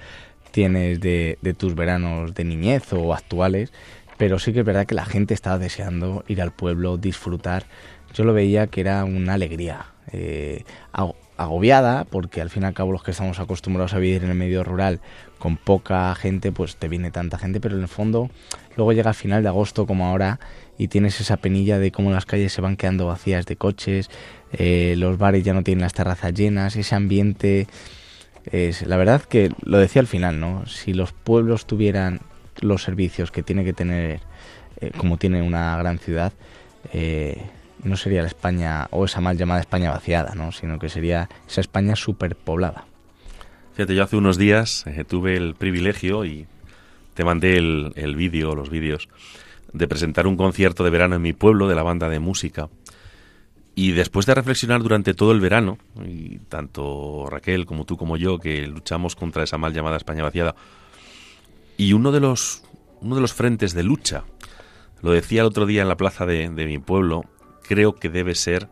tienes 0.50 1.00
de, 1.00 1.38
de 1.42 1.54
tus 1.54 1.74
veranos 1.74 2.34
de 2.34 2.44
niñez 2.44 2.90
o 2.92 3.12
actuales, 3.12 3.72
pero 4.16 4.38
sí 4.38 4.54
que 4.54 4.60
es 4.60 4.64
verdad 4.64 4.86
que 4.86 4.94
la 4.94 5.04
gente 5.04 5.34
estaba 5.34 5.58
deseando 5.58 6.24
ir 6.28 6.40
al 6.40 6.52
pueblo, 6.52 6.96
disfrutar. 6.96 7.64
Yo 8.14 8.24
lo 8.24 8.32
veía 8.32 8.68
que 8.68 8.80
era 8.80 9.04
una 9.04 9.34
alegría, 9.34 9.92
eh, 10.12 10.64
agobiada, 11.36 12.04
porque 12.04 12.40
al 12.40 12.50
fin 12.50 12.62
y 12.62 12.66
al 12.66 12.74
cabo 12.74 12.92
los 12.92 13.02
que 13.02 13.10
estamos 13.10 13.38
acostumbrados 13.40 13.94
a 13.94 13.98
vivir 13.98 14.24
en 14.24 14.30
el 14.30 14.36
medio 14.36 14.64
rural 14.64 15.00
con 15.38 15.56
poca 15.56 16.14
gente, 16.14 16.52
pues 16.52 16.76
te 16.76 16.88
viene 16.88 17.10
tanta 17.10 17.38
gente, 17.38 17.60
pero 17.60 17.76
en 17.76 17.82
el 17.82 17.88
fondo 17.88 18.30
luego 18.76 18.92
llega 18.92 19.10
el 19.10 19.14
final 19.14 19.42
de 19.42 19.48
agosto 19.48 19.86
como 19.86 20.06
ahora 20.06 20.40
y 20.78 20.88
tienes 20.88 21.20
esa 21.20 21.36
penilla 21.36 21.78
de 21.78 21.92
cómo 21.92 22.10
las 22.10 22.26
calles 22.26 22.52
se 22.52 22.60
van 22.60 22.76
quedando 22.76 23.06
vacías 23.06 23.46
de 23.46 23.56
coches, 23.56 24.10
eh, 24.52 24.94
los 24.96 25.18
bares 25.18 25.44
ya 25.44 25.54
no 25.54 25.62
tienen 25.62 25.82
las 25.82 25.94
terrazas 25.94 26.34
llenas, 26.34 26.76
ese 26.76 26.94
ambiente... 26.94 27.66
Es, 28.52 28.86
la 28.86 28.96
verdad 28.96 29.22
que 29.22 29.50
lo 29.62 29.78
decía 29.78 29.98
al 29.98 30.06
final, 30.06 30.38
¿no? 30.38 30.64
Si 30.66 30.92
los 30.92 31.10
pueblos 31.10 31.66
tuvieran 31.66 32.20
los 32.60 32.84
servicios 32.84 33.32
que 33.32 33.42
tiene 33.42 33.64
que 33.64 33.72
tener, 33.72 34.20
eh, 34.80 34.92
como 34.96 35.16
tiene 35.18 35.42
una 35.42 35.76
gran 35.76 35.98
ciudad, 35.98 36.32
eh, 36.92 37.42
no 37.86 37.96
sería 37.96 38.22
la 38.22 38.28
España 38.28 38.88
o 38.90 39.04
esa 39.04 39.20
mal 39.20 39.36
llamada 39.36 39.60
España 39.60 39.90
vaciada, 39.90 40.34
¿no? 40.34 40.52
sino 40.52 40.78
que 40.78 40.88
sería 40.88 41.28
esa 41.48 41.60
España 41.60 41.96
superpoblada. 41.96 42.84
Fíjate, 43.74 43.94
yo 43.94 44.02
hace 44.02 44.16
unos 44.16 44.38
días 44.38 44.84
eh, 44.86 45.04
tuve 45.04 45.36
el 45.36 45.54
privilegio 45.54 46.24
y 46.24 46.46
te 47.14 47.24
mandé 47.24 47.58
el, 47.58 47.92
el 47.96 48.16
vídeo, 48.16 48.54
los 48.54 48.70
vídeos, 48.70 49.08
de 49.72 49.88
presentar 49.88 50.26
un 50.26 50.36
concierto 50.36 50.84
de 50.84 50.90
verano 50.90 51.16
en 51.16 51.22
mi 51.22 51.32
pueblo 51.32 51.68
de 51.68 51.74
la 51.74 51.82
banda 51.82 52.08
de 52.08 52.18
música. 52.18 52.68
Y 53.74 53.92
después 53.92 54.24
de 54.24 54.34
reflexionar 54.34 54.82
durante 54.82 55.12
todo 55.12 55.32
el 55.32 55.40
verano, 55.40 55.76
y 56.02 56.38
tanto 56.38 57.26
Raquel 57.28 57.66
como 57.66 57.84
tú 57.84 57.98
como 57.98 58.16
yo, 58.16 58.38
que 58.38 58.66
luchamos 58.66 59.14
contra 59.14 59.44
esa 59.44 59.58
mal 59.58 59.74
llamada 59.74 59.98
España 59.98 60.22
vaciada, 60.22 60.54
y 61.76 61.92
uno 61.92 62.10
de 62.10 62.20
los, 62.20 62.62
uno 63.02 63.16
de 63.16 63.20
los 63.20 63.34
frentes 63.34 63.74
de 63.74 63.82
lucha, 63.82 64.24
lo 65.02 65.10
decía 65.10 65.42
el 65.42 65.46
otro 65.46 65.66
día 65.66 65.82
en 65.82 65.88
la 65.88 65.96
plaza 65.96 66.24
de, 66.24 66.48
mi 66.48 66.78
pueblo, 66.78 67.24
creo 67.66 67.96
que 67.96 68.08
debe 68.08 68.34
ser 68.34 68.68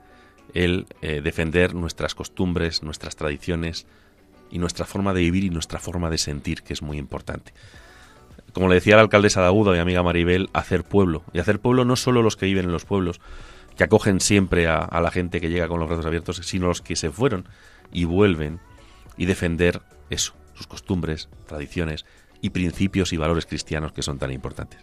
el 0.54 0.86
eh, 1.02 1.20
defender 1.22 1.74
nuestras 1.74 2.14
costumbres, 2.14 2.82
nuestras 2.82 3.16
tradiciones 3.16 3.86
y 4.50 4.58
nuestra 4.58 4.86
forma 4.86 5.12
de 5.14 5.20
vivir 5.20 5.44
y 5.44 5.50
nuestra 5.50 5.80
forma 5.80 6.10
de 6.10 6.18
sentir, 6.18 6.62
que 6.62 6.72
es 6.72 6.82
muy 6.82 6.98
importante. 6.98 7.52
Como 8.52 8.68
le 8.68 8.76
decía 8.76 8.96
la 8.96 9.02
alcaldesa 9.02 9.40
de 9.40 9.46
Agudo, 9.48 9.72
mi 9.72 9.78
amiga 9.78 10.02
Maribel, 10.02 10.48
hacer 10.52 10.84
pueblo. 10.84 11.24
Y 11.32 11.40
hacer 11.40 11.58
pueblo 11.58 11.84
no 11.84 11.96
solo 11.96 12.22
los 12.22 12.36
que 12.36 12.46
viven 12.46 12.66
en 12.66 12.72
los 12.72 12.84
pueblos, 12.84 13.20
que 13.76 13.82
acogen 13.82 14.20
siempre 14.20 14.68
a, 14.68 14.76
a 14.76 15.00
la 15.00 15.10
gente 15.10 15.40
que 15.40 15.50
llega 15.50 15.66
con 15.66 15.80
los 15.80 15.88
brazos 15.88 16.06
abiertos, 16.06 16.36
sino 16.44 16.68
los 16.68 16.80
que 16.80 16.94
se 16.94 17.10
fueron 17.10 17.48
y 17.92 18.04
vuelven 18.04 18.60
y 19.16 19.26
defender 19.26 19.82
eso, 20.10 20.34
sus 20.54 20.68
costumbres, 20.68 21.28
tradiciones 21.46 22.04
y 22.40 22.50
principios 22.50 23.12
y 23.12 23.16
valores 23.16 23.46
cristianos 23.46 23.92
que 23.92 24.02
son 24.02 24.18
tan 24.18 24.30
importantes. 24.30 24.80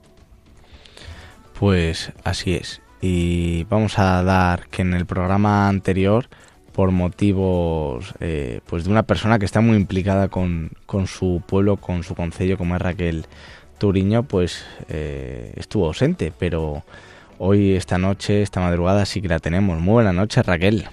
Pues 1.57 2.11
así 2.23 2.55
es. 2.55 2.81
Y 3.01 3.63
vamos 3.65 3.98
a 3.98 4.24
dar 4.24 4.67
que 4.67 4.84
en 4.84 4.93
el 4.93 5.05
programa 5.05 5.67
anterior, 5.67 6.27
por 6.72 6.91
motivos 6.91 8.13
eh, 8.20 8.62
pues 8.67 8.86
de 8.86 8.91
una 8.91 9.03
persona 9.03 9.39
que 9.39 9.46
está 9.46 9.60
muy 9.60 9.75
implicada 9.75 10.29
con, 10.29 10.72
su 11.08 11.41
pueblo, 11.46 11.77
con 11.77 12.03
su 12.03 12.15
concello, 12.15 12.58
como 12.58 12.75
es 12.75 12.81
Raquel 12.81 13.25
Turiño, 13.79 14.24
pues 14.24 14.63
eh, 14.88 15.53
estuvo 15.55 15.88
ausente, 15.88 16.31
pero 16.38 16.84
hoy, 17.39 17.74
esta 17.74 17.98
noche, 17.98 18.43
esta 18.43 18.60
madrugada 18.60 19.05
sí 19.05 19.22
que 19.22 19.27
la 19.27 19.39
tenemos. 19.39 19.79
Muy 19.79 19.93
buenas 19.93 20.13
noches, 20.13 20.46
Raquel. 20.46 20.88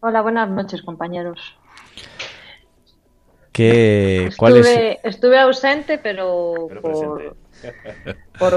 Hola, 0.00 0.20
buenas 0.22 0.50
noches, 0.50 0.82
compañeros 0.82 1.58
estuve, 3.66 5.00
estuve 5.02 5.38
ausente, 5.38 5.98
pero, 5.98 6.68
por, 6.80 7.36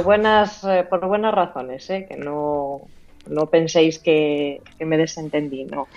buenas, 0.03 0.63
eh, 0.63 0.86
por 0.89 1.05
buenas 1.08 1.34
razones, 1.34 1.89
¿eh? 1.89 2.05
que 2.08 2.17
no, 2.17 2.81
no 3.27 3.46
penséis 3.48 4.00
que, 4.00 4.62
me 4.79 4.98
desentendí. 4.98 5.65
No. 5.65 5.88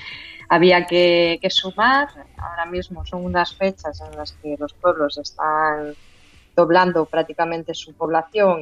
Había 0.48 0.86
que, 0.86 1.38
sumar, 1.48 2.08
ahora 2.36 2.66
mismo 2.66 3.04
son 3.04 3.24
unas 3.24 3.54
fechas 3.54 4.00
en 4.00 4.16
las 4.16 4.32
que 4.32 4.56
los 4.58 4.72
pueblos 4.74 5.18
están 5.18 5.94
doblando 6.54 7.06
prácticamente 7.06 7.74
su 7.74 7.94
población 7.94 8.60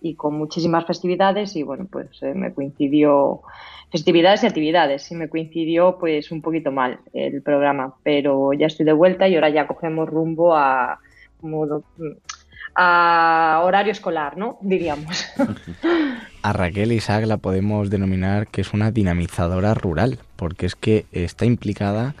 y, 0.00 0.14
con 0.16 0.34
muchísimas 0.38 0.86
festividades 0.86 1.56
y 1.56 1.64
bueno, 1.64 1.86
pues 1.90 2.22
eh, 2.22 2.32
me 2.32 2.54
coincidió 2.54 3.42
festividades 3.90 4.42
y 4.42 4.46
actividades. 4.46 5.10
Y 5.10 5.16
me 5.16 5.28
coincidió 5.28 5.98
pues 5.98 6.30
un 6.30 6.40
poquito 6.40 6.70
mal 6.70 7.00
el 7.12 7.42
programa, 7.42 7.94
pero 8.02 8.52
ya 8.52 8.66
estoy 8.66 8.86
de 8.86 8.92
vuelta 8.92 9.28
y 9.28 9.34
ahora 9.34 9.50
ya 9.50 9.66
cogemos 9.66 10.08
rumbo 10.08 10.54
a, 10.54 11.00
a 12.80 13.60
horario 13.64 13.92
escolar, 13.92 14.38
¿no? 14.38 14.58
Diríamos. 14.62 15.26
A 16.42 16.52
Raquel 16.52 16.92
Isaac 16.92 17.26
la 17.26 17.36
podemos 17.36 17.90
denominar 17.90 18.46
que 18.46 18.60
es 18.60 18.72
una 18.72 18.92
dinamizadora 18.92 19.74
rural, 19.74 20.20
porque 20.36 20.66
es 20.66 20.76
que 20.76 21.04
está 21.10 21.44
implicada 21.44 22.14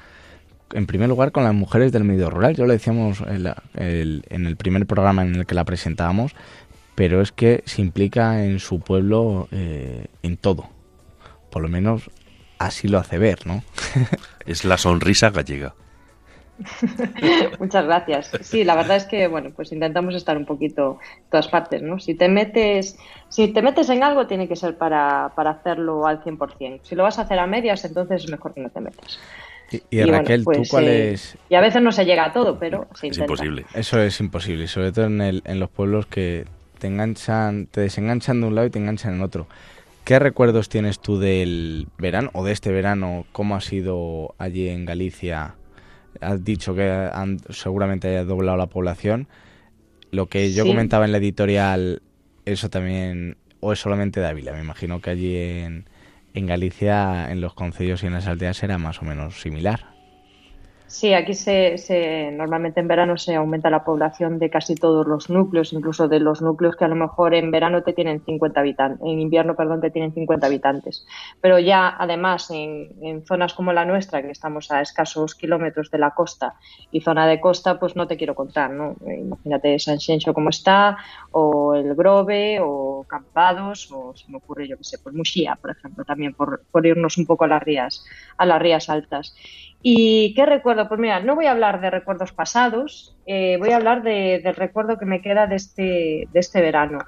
en 0.72 0.86
primer 0.86 1.08
lugar 1.08 1.30
con 1.30 1.44
las 1.44 1.54
mujeres 1.54 1.92
del 1.92 2.02
medio 2.02 2.28
rural. 2.28 2.56
Ya 2.56 2.66
lo 2.66 2.72
decíamos 2.72 3.22
en, 3.22 3.46
el, 3.76 4.56
primer 4.56 4.86
programa 4.86 5.22
en 5.22 5.36
el 5.36 5.46
que 5.46 5.54
la 5.54 5.64
presentábamos, 5.64 6.34
pero 6.96 7.22
es 7.22 7.30
que 7.30 7.62
se 7.64 7.80
implica 7.80 8.44
en 8.44 8.58
su 8.58 8.80
pueblo 8.80 9.48
eh, 9.52 10.08
en 10.24 10.36
todo 10.36 10.68
por 11.50 11.62
lo 11.62 11.68
menos 11.68 12.10
así 12.58 12.88
lo 12.88 12.98
hace 12.98 13.18
ver, 13.18 13.46
¿no? 13.46 13.62
es 14.46 14.64
la 14.64 14.78
sonrisa 14.78 15.30
gallega. 15.30 15.74
Muchas 17.58 17.84
gracias. 17.84 18.30
Sí, 18.40 18.64
la 18.64 18.74
verdad 18.74 18.96
es 18.96 19.04
que 19.04 19.28
bueno, 19.28 19.50
pues 19.54 19.72
intentamos 19.72 20.14
estar 20.14 20.36
un 20.36 20.44
poquito 20.44 20.98
en 21.16 21.30
todas 21.30 21.48
partes, 21.48 21.82
¿no? 21.82 21.98
Si 21.98 22.14
te 22.14 22.28
metes, 22.28 22.96
si 23.28 23.48
te 23.48 23.62
metes 23.62 23.88
en 23.90 24.02
algo 24.02 24.26
tiene 24.26 24.48
que 24.48 24.56
ser 24.56 24.76
para, 24.76 25.26
hacerlo 25.26 26.06
al 26.06 26.22
100%. 26.22 26.80
Si 26.82 26.94
lo 26.94 27.04
vas 27.04 27.18
a 27.18 27.22
hacer 27.22 27.38
a 27.38 27.46
medias, 27.46 27.84
entonces 27.84 28.24
es 28.24 28.30
mejor 28.30 28.54
que 28.54 28.60
no 28.60 28.70
te 28.70 28.80
metas. 28.80 29.18
Y, 29.90 30.02
Raquel, 30.02 30.40
¿tú 30.40 30.44
pues, 30.44 30.70
cuál 30.70 30.84
eh, 30.84 31.12
es? 31.12 31.36
Y 31.50 31.54
a 31.54 31.60
veces 31.60 31.82
no 31.82 31.92
se 31.92 32.06
llega 32.06 32.24
a 32.24 32.32
todo, 32.32 32.58
pero 32.58 32.88
se 32.94 33.08
Es 33.08 33.18
imposible. 33.18 33.66
Eso 33.74 34.00
es 34.00 34.18
imposible, 34.18 34.66
sobre 34.66 34.92
todo 34.92 35.06
en, 35.06 35.20
el, 35.20 35.42
en 35.44 35.60
los 35.60 35.68
pueblos 35.68 36.06
que 36.06 36.46
te 36.78 36.86
enganchan, 36.86 37.66
te 37.66 37.82
desenganchan 37.82 38.40
de 38.40 38.46
un 38.46 38.54
lado 38.54 38.66
y 38.66 38.70
te 38.70 38.78
enganchan 38.78 39.14
en 39.14 39.22
otro. 39.22 39.46
¿Qué 40.04 40.18
recuerdos 40.18 40.70
tienes 40.70 41.00
tú 41.00 41.18
del 41.18 41.86
verano 41.98 42.30
o 42.32 42.42
de 42.42 42.52
este 42.52 42.72
verano? 42.72 43.26
¿Cómo 43.32 43.56
ha 43.56 43.60
sido 43.60 44.34
allí 44.38 44.70
en 44.70 44.86
Galicia? 44.86 45.54
Has 46.20 46.44
dicho 46.44 46.74
que 46.74 46.90
han, 46.90 47.38
seguramente 47.50 48.08
haya 48.08 48.24
doblado 48.24 48.56
la 48.56 48.66
población. 48.66 49.28
Lo 50.10 50.26
que 50.26 50.52
yo 50.52 50.66
comentaba 50.66 51.04
en 51.04 51.12
la 51.12 51.18
editorial, 51.18 52.02
eso 52.44 52.70
también, 52.70 53.36
o 53.60 53.72
es 53.72 53.78
solamente 53.78 54.20
de 54.20 54.26
Ávila. 54.26 54.52
Me 54.52 54.60
imagino 54.60 55.00
que 55.00 55.10
allí 55.10 55.36
en, 55.36 55.88
en 56.34 56.46
Galicia, 56.46 57.30
en 57.30 57.40
los 57.40 57.54
concellos 57.54 58.02
y 58.02 58.06
en 58.06 58.14
las 58.14 58.26
aldeas, 58.26 58.62
era 58.62 58.78
más 58.78 59.02
o 59.02 59.04
menos 59.04 59.40
similar. 59.40 59.97
Sí, 60.88 61.12
aquí 61.12 61.34
se, 61.34 61.76
se, 61.76 62.30
normalmente 62.32 62.80
en 62.80 62.88
verano 62.88 63.18
se 63.18 63.34
aumenta 63.34 63.68
la 63.68 63.84
población 63.84 64.38
de 64.38 64.48
casi 64.48 64.74
todos 64.74 65.06
los 65.06 65.28
núcleos, 65.28 65.74
incluso 65.74 66.08
de 66.08 66.18
los 66.18 66.40
núcleos 66.40 66.76
que 66.76 66.86
a 66.86 66.88
lo 66.88 66.94
mejor 66.94 67.34
en 67.34 67.50
verano 67.50 67.82
te 67.82 67.92
tienen 67.92 68.24
50 68.24 68.58
habitantes, 68.58 69.06
en 69.06 69.20
invierno, 69.20 69.54
perdón, 69.54 69.82
te 69.82 69.90
tienen 69.90 70.14
50 70.14 70.46
habitantes. 70.46 71.06
Pero 71.42 71.58
ya 71.58 71.94
además 71.98 72.50
en, 72.50 72.88
en, 73.02 73.22
zonas 73.26 73.52
como 73.52 73.74
la 73.74 73.84
nuestra, 73.84 74.22
que 74.22 74.30
estamos 74.30 74.70
a 74.70 74.80
escasos 74.80 75.34
kilómetros 75.34 75.90
de 75.90 75.98
la 75.98 76.12
costa 76.12 76.54
y 76.90 77.02
zona 77.02 77.26
de 77.26 77.38
costa, 77.38 77.78
pues 77.78 77.94
no 77.94 78.06
te 78.06 78.16
quiero 78.16 78.34
contar, 78.34 78.70
¿no? 78.70 78.96
Imagínate 79.06 79.78
San 79.78 80.00
Xenxo 80.00 80.32
como 80.32 80.48
está, 80.48 80.96
o 81.32 81.74
el 81.74 81.94
Grove, 81.96 82.60
o 82.62 83.04
Campados, 83.06 83.90
o 83.92 84.16
se 84.16 84.30
me 84.30 84.38
ocurre, 84.38 84.66
yo 84.66 84.78
qué 84.78 84.84
sé, 84.84 84.98
por 84.98 85.12
Muxía, 85.12 85.58
por 85.60 85.70
ejemplo, 85.70 86.06
también 86.06 86.32
por, 86.32 86.62
por 86.70 86.86
irnos 86.86 87.18
un 87.18 87.26
poco 87.26 87.44
a 87.44 87.48
las 87.48 87.62
rías, 87.62 88.06
a 88.38 88.46
las 88.46 88.62
rías 88.62 88.88
altas. 88.88 89.34
¿Y 89.80 90.34
qué 90.34 90.44
recuerdo? 90.44 90.88
Pues 90.88 90.98
mira, 91.00 91.20
no 91.20 91.34
voy 91.36 91.46
a 91.46 91.52
hablar 91.52 91.80
de 91.80 91.90
recuerdos 91.90 92.32
pasados, 92.32 93.16
eh, 93.26 93.56
voy 93.58 93.70
a 93.70 93.76
hablar 93.76 94.02
del 94.02 94.54
recuerdo 94.54 94.98
que 94.98 95.06
me 95.06 95.22
queda 95.22 95.46
de 95.46 95.56
este, 95.56 96.28
de 96.32 96.40
este 96.40 96.60
verano. 96.60 96.98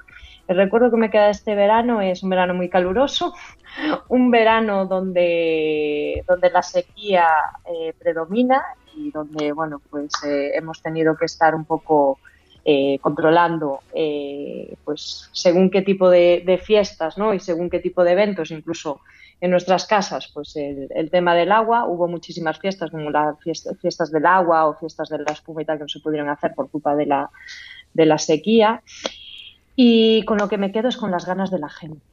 El 0.47 0.57
recuerdo 0.57 0.89
que 0.89 0.97
me 0.97 1.09
queda 1.09 1.25
de 1.25 1.31
este 1.31 1.55
verano 1.55 2.01
es 2.01 2.23
un 2.23 2.29
verano 2.29 2.53
muy 2.53 2.69
caluroso, 2.69 3.33
un 4.09 4.31
verano 4.31 4.85
donde, 4.85 6.23
donde 6.27 6.49
la 6.49 6.61
sequía 6.61 7.27
eh, 7.65 7.93
predomina 7.99 8.63
y 8.95 9.11
donde, 9.11 9.51
bueno, 9.51 9.81
pues 9.89 10.11
eh, 10.25 10.51
hemos 10.55 10.81
tenido 10.81 11.15
que 11.15 11.25
estar 11.25 11.55
un 11.55 11.65
poco 11.65 12.19
eh, 12.63 12.99
controlando 13.01 13.79
eh, 13.91 14.75
pues 14.85 15.29
según 15.31 15.71
qué 15.71 15.81
tipo 15.81 16.11
de, 16.11 16.61
fiestas 16.63 17.17
¿no? 17.17 17.33
y 17.33 17.39
según 17.39 17.71
qué 17.71 17.79
tipo 17.79 18.03
de 18.03 18.11
eventos, 18.11 18.51
incluso 18.51 19.01
en 19.41 19.49
nuestras 19.49 19.87
casas, 19.87 20.29
pues 20.31 20.55
el, 20.55 21.09
tema 21.09 21.33
del 21.33 21.51
agua, 21.51 21.85
hubo 21.87 22.07
muchísimas 22.07 22.59
fiestas, 22.59 22.91
como 22.91 23.09
las 23.09 23.35
fiestas 23.81 24.11
del 24.11 24.27
agua 24.27 24.67
o 24.67 24.75
fiestas 24.75 25.09
de 25.09 25.17
la 25.17 25.33
espuma 25.33 25.63
y 25.63 25.65
tal, 25.65 25.79
que 25.79 25.83
no 25.83 25.89
se 25.89 25.99
pudieron 25.99 26.29
hacer 26.29 26.53
por 26.53 26.69
culpa 26.69 26.95
de 26.95 27.07
la, 27.07 27.31
de 27.91 28.05
la 28.05 28.19
sequía. 28.19 28.83
Y 29.75 30.23
con 30.25 30.37
lo 30.37 30.47
que 30.47 30.59
me 30.59 30.71
quedo 30.71 30.89
es 30.89 30.97
con 30.97 31.09
las 31.09 31.25
ganas 31.25 31.49
de 31.49 31.57
la 31.57 31.69
gente. 31.69 32.05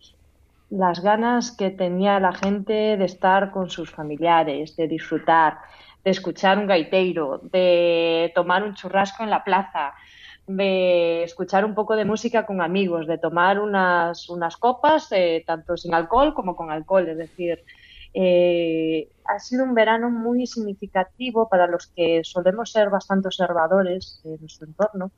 Las 0.71 1.01
ganas 1.01 1.51
que 1.51 1.69
tenía 1.69 2.19
la 2.19 2.33
gente 2.33 2.97
de 2.97 3.05
estar 3.05 3.51
con 3.51 3.69
sus 3.69 3.91
familiares, 3.91 4.75
de 4.77 4.89
disfrutar, 4.89 5.59
de 6.05 6.11
escuchar 6.11 6.57
un 6.57 6.67
gaiteiro, 6.67 7.41
de 7.43 8.33
tomar 8.35 8.65
un 8.65 8.75
churrasco 8.75 9.23
en 9.23 9.29
la 9.29 9.45
plaza, 9.45 9.93
de 10.49 11.25
escuchar 11.25 11.65
un 11.65 11.75
poco 11.75 11.95
de 11.95 12.07
música 12.07 12.47
con 12.47 12.63
amigos, 12.63 13.07
de 13.07 13.19
tomar 13.19 13.61
unas, 13.61 14.29
unas 14.31 14.57
copas, 14.57 15.09
eh, 15.13 15.45
tanto 15.47 15.77
sin 15.77 15.95
alcohol 15.95 16.35
como 16.35 16.57
con 16.57 16.71
alcohol. 16.71 17.07
Es 17.09 17.19
decir, 17.19 17.63
eh, 18.15 19.11
ha 19.27 19.39
sido 19.39 19.65
un 19.65 19.75
verano 19.75 20.11
muy 20.11 20.47
significativo 20.47 21.49
para 21.51 21.67
los 21.67 21.89
que 21.89 22.23
solemos 22.25 22.73
ser 22.73 22.89
bastante 22.89 23.29
observadores 23.29 24.21
de 24.25 24.39
nuestro 24.39 24.67
entorno. 24.67 25.13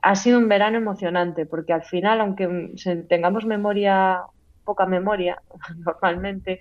Ha 0.00 0.14
sido 0.16 0.38
un 0.38 0.48
verano 0.48 0.78
emocionante 0.78 1.44
porque 1.44 1.74
al 1.74 1.84
final, 1.84 2.22
aunque 2.22 2.72
tengamos 3.08 3.44
memoria, 3.44 4.22
poca 4.64 4.86
memoria 4.86 5.42
normalmente, 5.76 6.60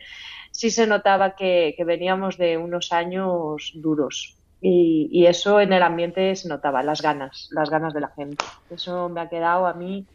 sí 0.51 0.69
se 0.71 0.87
notaba 0.87 1.35
que 1.35 1.81
veníamos 1.85 2.37
de 2.37 2.57
unos 2.57 2.91
años 2.91 3.71
duros, 3.75 4.40
y, 4.61 5.25
eso 5.25 5.59
en 5.59 5.73
el 5.73 5.81
ambiente 5.81 6.35
se 6.35 6.47
notaba, 6.47 6.83
las 6.83 7.01
ganas, 7.01 7.49
las 7.51 7.69
ganas 7.69 7.93
de 7.93 8.01
la 8.01 8.09
gente. 8.09 8.43
Eso 8.69 9.09
me 9.09 9.21
ha 9.21 9.29
quedado 9.29 9.65
a 9.65 9.73
mí 9.73 10.05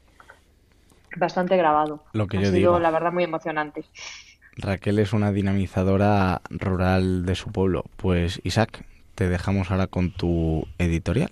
bastante 1.17 1.57
grabado. 1.57 2.05
Lo 2.13 2.29
que 2.29 2.39
ha 2.39 2.41
yo 2.43 2.47
sido, 2.47 2.57
digo. 2.57 2.79
la 2.79 2.91
verdad, 2.91 3.13
muy 3.13 3.25
emocionante. 3.25 3.85
Raquel 4.57 4.99
es 5.01 5.13
una 5.13 5.33
dinamizadora 5.33 6.41
rural 6.49 7.27
de 7.27 7.35
su 7.35 7.51
pueblo. 7.51 7.85
Pues 7.97 8.41
Isaac, 8.45 8.85
te 9.15 9.29
dejamos 9.29 9.71
ahora 9.71 9.89
con 9.89 10.13
tu 10.13 10.67
editorial. 10.79 11.31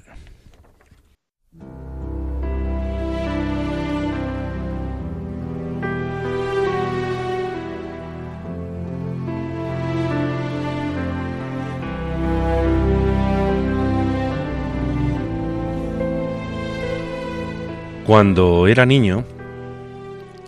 Cuando 18.07 18.67
era 18.67 18.85
niño, 18.85 19.25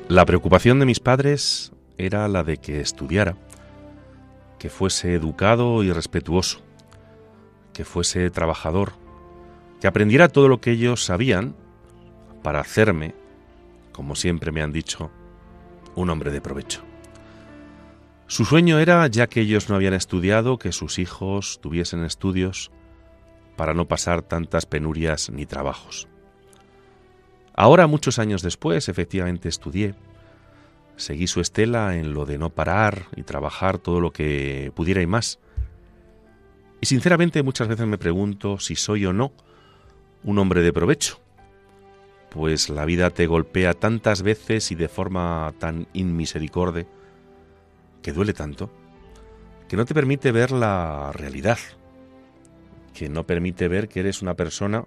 la 0.09 0.27
preocupación 0.27 0.79
de 0.79 0.85
mis 0.85 1.01
padres 1.01 1.73
era 1.97 2.29
la 2.29 2.45
de 2.45 2.59
que 2.59 2.81
estudiara, 2.81 3.39
que 4.59 4.69
fuese 4.69 5.15
educado 5.15 5.83
y 5.83 5.91
respetuoso, 5.91 6.61
que 7.73 7.87
fuese 7.87 8.29
trabajador, 8.29 8.93
que 9.81 9.87
aprendiera 9.87 10.29
todo 10.29 10.49
lo 10.49 10.61
que 10.61 10.73
ellos 10.73 11.03
sabían 11.03 11.57
para 12.43 12.61
hacerme, 12.61 13.15
como 13.91 14.17
siempre 14.17 14.53
me 14.53 14.61
han 14.61 14.73
dicho, 14.73 15.11
un 15.95 16.11
hombre 16.11 16.31
de 16.33 16.43
provecho. 16.43 16.83
Su 18.27 18.45
sueño 18.45 18.81
era, 18.81 19.07
ya 19.07 19.29
que 19.29 19.41
ellos 19.41 19.71
no 19.71 19.77
habían 19.77 19.95
estudiado, 19.95 20.59
que 20.59 20.73
sus 20.73 20.99
hijos 20.99 21.59
tuviesen 21.63 22.05
estudios 22.05 22.71
para 23.57 23.73
no 23.73 23.89
pasar 23.89 24.21
tantas 24.21 24.67
penurias 24.67 25.31
ni 25.31 25.47
trabajos. 25.47 26.07
Ahora, 27.57 27.87
muchos 27.87 28.19
años 28.19 28.43
después, 28.43 28.91
efectivamente 28.91 29.49
estudié. 29.49 29.95
Seguí 30.97 31.27
su 31.27 31.41
estela 31.41 31.97
en 31.97 32.13
lo 32.13 32.27
de 32.27 32.37
no 32.37 32.51
parar 32.51 33.07
y 33.17 33.23
trabajar 33.23 33.79
todo 33.79 34.01
lo 34.01 34.13
que 34.13 34.71
pudiera 34.75 35.01
y 35.01 35.07
más. 35.07 35.39
Y 36.83 36.87
sinceramente 36.87 37.43
muchas 37.43 37.69
veces 37.69 37.87
me 37.87 37.97
pregunto 37.97 38.59
si 38.59 38.77
soy 38.77 39.07
o 39.07 39.15
no 39.15 39.33
un 40.23 40.39
hombre 40.39 40.61
de 40.61 40.73
provecho. 40.73 41.19
Pues 42.29 42.69
la 42.69 42.85
vida 42.85 43.09
te 43.09 43.27
golpea 43.27 43.73
tantas 43.73 44.21
veces 44.21 44.71
y 44.71 44.75
de 44.75 44.89
forma 44.89 45.55
tan 45.59 45.89
inmisericorde 45.95 46.87
que 48.03 48.13
duele 48.13 48.35
tanto, 48.35 48.71
que 49.67 49.77
no 49.77 49.87
te 49.87 49.95
permite 49.95 50.31
ver 50.31 50.53
la 50.53 51.11
realidad, 51.15 51.59
que 52.93 53.09
no 53.09 53.25
permite 53.25 53.69
ver 53.69 53.89
que 53.89 54.01
eres 54.01 54.21
una 54.21 54.35
persona 54.35 54.85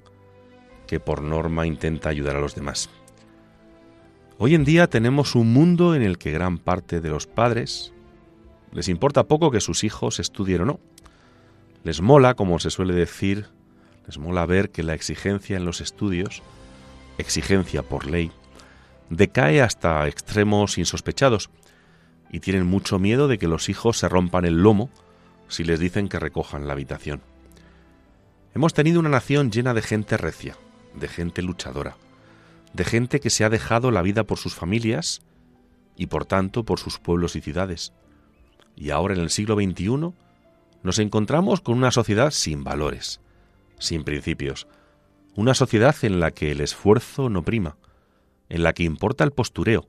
que 0.90 1.00
por 1.00 1.22
norma 1.22 1.68
intenta 1.68 2.10
ayudar 2.10 2.36
a 2.36 2.40
los 2.40 2.56
demás. 2.56 2.90
Hoy 4.40 4.56
en 4.56 4.66
día 4.66 4.88
tenemos 4.88 5.36
un 5.36 5.54
mundo 5.54 5.94
en 5.94 6.02
el 6.02 6.18
que 6.18 6.32
gran 6.32 6.58
parte 6.58 7.00
de 7.00 7.10
los 7.12 7.28
padres 7.28 7.94
les 8.72 8.90
importa 8.90 9.28
poco 9.28 9.52
que 9.52 9.62
sus 9.62 9.84
hijos 9.84 10.20
estudien 10.20 10.62
o 10.62 10.66
no. 10.66 10.80
Les 11.84 12.02
mola, 12.02 12.34
como 12.34 12.58
se 12.58 12.72
suele 12.72 12.96
decir, 12.96 13.46
les 14.08 14.18
mola 14.18 14.48
ver 14.48 14.72
que 14.72 14.82
la 14.82 14.96
exigencia 14.96 15.58
en 15.58 15.66
los 15.66 15.80
estudios, 15.80 16.42
exigencia 17.20 17.84
por 17.84 18.08
ley, 18.10 18.32
decae 19.12 19.62
hasta 19.62 20.08
extremos 20.08 20.80
insospechados 20.80 21.52
y 22.32 22.40
tienen 22.40 22.66
mucho 22.66 22.98
miedo 22.98 23.28
de 23.28 23.38
que 23.38 23.48
los 23.48 23.70
hijos 23.70 24.00
se 24.00 24.10
rompan 24.10 24.46
el 24.46 24.64
lomo 24.64 24.90
si 25.50 25.64
les 25.64 25.80
dicen 25.80 26.10
que 26.10 26.18
recojan 26.18 26.66
la 26.66 26.74
habitación. 26.74 27.22
Hemos 28.56 28.74
tenido 28.74 29.00
una 29.00 29.10
nación 29.10 29.52
llena 29.52 29.76
de 29.76 29.84
gente 29.84 30.18
recia, 30.18 30.58
de 31.00 31.08
gente 31.08 31.42
luchadora, 31.42 31.98
de 32.74 32.84
gente 32.84 33.20
que 33.20 33.30
se 33.30 33.44
ha 33.44 33.50
dejado 33.50 33.92
la 33.92 34.02
vida 34.02 34.24
por 34.24 34.38
sus 34.38 34.56
familias 34.56 35.22
y 35.96 36.08
por 36.08 36.26
tanto 36.26 36.64
por 36.64 36.80
sus 36.80 37.00
pueblos 37.00 37.36
y 37.36 37.42
ciudades. 37.42 37.94
Y 38.76 38.92
ahora 38.92 39.16
en 39.16 39.22
el 39.22 39.30
siglo 39.30 39.56
XXI 39.56 40.14
nos 40.84 41.00
encontramos 41.00 41.62
con 41.62 41.78
una 41.78 41.92
sociedad 41.92 42.32
sin 42.32 42.64
valores, 42.64 43.20
sin 43.80 44.04
principios, 44.04 44.68
una 45.36 45.54
sociedad 45.54 45.96
en 46.04 46.20
la 46.20 46.32
que 46.32 46.52
el 46.52 46.62
esfuerzo 46.62 47.30
no 47.30 47.44
prima, 47.44 47.78
en 48.50 48.64
la 48.64 48.74
que 48.74 48.84
importa 48.84 49.24
el 49.24 49.32
postureo, 49.32 49.88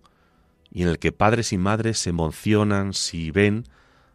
y 0.72 0.82
en 0.82 0.88
el 0.88 0.98
que 0.98 1.12
padres 1.12 1.52
y 1.52 1.58
madres 1.58 1.98
se 1.98 2.10
emocionan 2.10 2.94
si 2.94 3.30
ven 3.30 3.64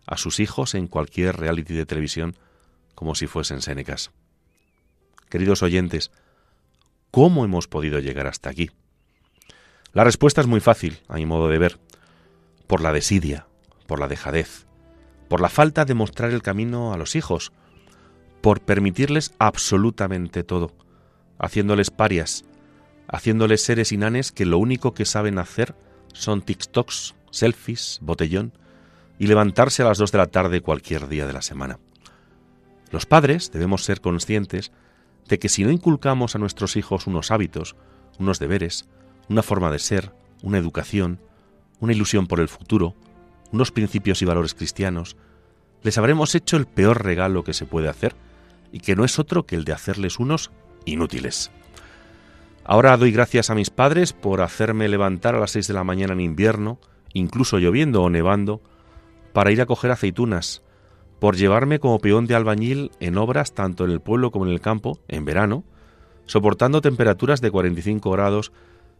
a 0.07 0.17
sus 0.17 0.39
hijos 0.39 0.75
en 0.75 0.87
cualquier 0.87 1.37
reality 1.37 1.73
de 1.73 1.85
televisión 1.85 2.35
como 2.93 3.15
si 3.15 3.27
fuesen 3.27 3.61
Sénecas. 3.61 4.11
Queridos 5.29 5.63
oyentes, 5.63 6.11
¿Cómo 7.15 7.45
hemos 7.45 7.69
podido 7.69 7.99
llegar 7.99 8.27
hasta 8.27 8.49
aquí? 8.49 8.71
La 9.93 10.03
respuesta 10.03 10.41
es 10.41 10.47
muy 10.47 10.59
fácil, 10.59 10.99
a 11.07 11.15
mi 11.15 11.25
modo 11.25 11.47
de 11.47 11.57
ver. 11.57 11.79
Por 12.67 12.81
la 12.81 12.91
desidia, 12.91 13.47
por 13.87 14.01
la 14.01 14.09
dejadez, 14.09 14.65
por 15.29 15.39
la 15.39 15.47
falta 15.47 15.85
de 15.85 15.93
mostrar 15.93 16.31
el 16.31 16.41
camino 16.41 16.91
a 16.91 16.97
los 16.97 17.15
hijos, 17.15 17.53
por 18.41 18.59
permitirles 18.59 19.33
absolutamente 19.39 20.43
todo, 20.43 20.73
haciéndoles 21.39 21.89
parias, 21.89 22.43
haciéndoles 23.07 23.63
seres 23.63 23.93
inanes 23.93 24.33
que 24.33 24.45
lo 24.45 24.57
único 24.57 24.93
que 24.93 25.05
saben 25.05 25.39
hacer 25.39 25.73
son 26.11 26.41
TikToks, 26.41 27.15
selfies, 27.31 27.99
botellón 28.01 28.51
y 29.19 29.27
levantarse 29.27 29.83
a 29.83 29.85
las 29.85 29.99
dos 29.99 30.11
de 30.11 30.17
la 30.17 30.27
tarde 30.27 30.59
cualquier 30.59 31.07
día 31.07 31.25
de 31.25 31.31
la 31.31 31.41
semana. 31.41 31.79
Los 32.91 33.05
padres 33.05 33.53
debemos 33.53 33.85
ser 33.85 34.01
conscientes 34.01 34.73
de 35.27 35.39
que 35.39 35.49
si 35.49 35.63
no 35.63 35.71
inculcamos 35.71 36.35
a 36.35 36.39
nuestros 36.39 36.75
hijos 36.75 37.07
unos 37.07 37.31
hábitos, 37.31 37.75
unos 38.19 38.39
deberes, 38.39 38.87
una 39.29 39.43
forma 39.43 39.71
de 39.71 39.79
ser, 39.79 40.13
una 40.43 40.57
educación, 40.57 41.19
una 41.79 41.93
ilusión 41.93 42.27
por 42.27 42.39
el 42.39 42.47
futuro, 42.47 42.95
unos 43.51 43.71
principios 43.71 44.21
y 44.21 44.25
valores 44.25 44.53
cristianos, 44.53 45.17
les 45.83 45.97
habremos 45.97 46.33
hecho 46.35 46.57
el 46.57 46.65
peor 46.65 47.03
regalo 47.03 47.43
que 47.43 47.53
se 47.53 47.65
puede 47.65 47.89
hacer 47.89 48.15
y 48.71 48.79
que 48.79 48.95
no 48.95 49.05
es 49.05 49.19
otro 49.19 49.45
que 49.45 49.55
el 49.55 49.65
de 49.65 49.73
hacerles 49.73 50.19
unos 50.19 50.51
inútiles. 50.85 51.51
Ahora 52.63 52.97
doy 52.97 53.11
gracias 53.11 53.49
a 53.49 53.55
mis 53.55 53.69
padres 53.69 54.11
por 54.11 54.41
hacerme 54.41 54.89
levantar 54.89 55.35
a 55.35 55.39
las 55.39 55.51
seis 55.51 55.67
de 55.67 55.75
la 55.75 55.83
mañana 55.83 56.13
en 56.13 56.21
invierno, 56.21 56.79
incluso 57.13 57.59
lloviendo 57.59 58.01
o 58.01 58.09
nevando, 58.09 58.61
para 59.33 59.51
ir 59.51 59.61
a 59.61 59.67
coger 59.67 59.91
aceitunas, 59.91 60.63
por 61.19 61.35
llevarme 61.35 61.79
como 61.79 61.99
peón 61.99 62.27
de 62.27 62.35
albañil 62.35 62.91
en 62.99 63.17
obras 63.17 63.53
tanto 63.53 63.85
en 63.85 63.91
el 63.91 64.01
pueblo 64.01 64.31
como 64.31 64.45
en 64.45 64.51
el 64.51 64.61
campo, 64.61 64.99
en 65.07 65.25
verano, 65.25 65.63
soportando 66.25 66.81
temperaturas 66.81 67.41
de 67.41 67.51
45 67.51 68.11
grados 68.11 68.51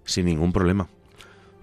sin 0.05 0.25
ningún 0.25 0.53
problema, 0.53 0.87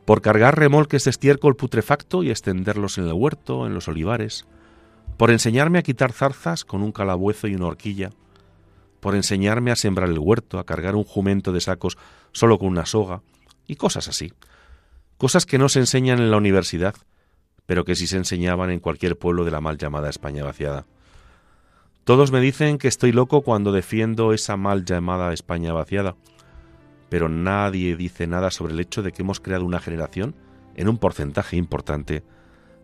por 0.04 0.20
cargar 0.20 0.58
remolques 0.58 1.04
de 1.04 1.10
estiércol 1.10 1.56
putrefacto 1.56 2.22
y 2.22 2.30
extenderlos 2.30 2.98
en 2.98 3.06
el 3.06 3.12
huerto, 3.12 3.66
en 3.66 3.74
los 3.74 3.88
olivares, 3.88 4.46
por 5.16 5.30
enseñarme 5.30 5.78
a 5.78 5.82
quitar 5.82 6.12
zarzas 6.12 6.64
con 6.64 6.82
un 6.82 6.92
calabuezo 6.92 7.46
y 7.46 7.54
una 7.54 7.66
horquilla, 7.66 8.10
por 9.00 9.14
enseñarme 9.14 9.70
a 9.70 9.76
sembrar 9.76 10.08
el 10.08 10.18
huerto, 10.18 10.58
a 10.58 10.64
cargar 10.64 10.96
un 10.96 11.04
jumento 11.04 11.52
de 11.52 11.60
sacos 11.60 11.98
solo 12.32 12.58
con 12.58 12.68
una 12.68 12.86
soga, 12.86 13.22
y 13.66 13.76
cosas 13.76 14.08
así. 14.08 14.32
Cosas 15.18 15.46
que 15.46 15.58
no 15.58 15.68
se 15.68 15.80
enseñan 15.80 16.18
en 16.18 16.30
la 16.30 16.36
universidad, 16.36 16.94
pero 17.66 17.84
que 17.84 17.94
sí 17.94 18.06
se 18.06 18.16
enseñaban 18.16 18.70
en 18.70 18.80
cualquier 18.80 19.18
pueblo 19.18 19.44
de 19.44 19.50
la 19.50 19.60
mal 19.60 19.78
llamada 19.78 20.10
España 20.10 20.44
vaciada. 20.44 20.86
Todos 22.04 22.32
me 22.32 22.40
dicen 22.40 22.78
que 22.78 22.88
estoy 22.88 23.12
loco 23.12 23.42
cuando 23.42 23.70
defiendo 23.70 24.32
esa 24.32 24.56
mal 24.56 24.84
llamada 24.84 25.32
España 25.32 25.72
vaciada, 25.72 26.16
pero 27.08 27.28
nadie 27.28 27.96
dice 27.96 28.26
nada 28.26 28.50
sobre 28.50 28.72
el 28.72 28.80
hecho 28.80 29.02
de 29.02 29.12
que 29.12 29.22
hemos 29.22 29.40
creado 29.40 29.64
una 29.64 29.80
generación, 29.80 30.34
en 30.74 30.88
un 30.88 30.98
porcentaje 30.98 31.56
importante, 31.56 32.24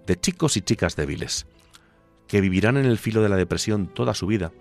de 0.06 0.20
chicos 0.20 0.56
y 0.56 0.60
chicas 0.60 0.96
débiles, 0.96 1.46
que 2.26 2.40
vivirán 2.40 2.76
en 2.76 2.86
el 2.86 2.98
filo 2.98 3.22
de 3.22 3.28
la 3.28 3.36
depresión 3.36 3.88
toda 3.88 4.14
su 4.14 4.26
vida 4.26 4.52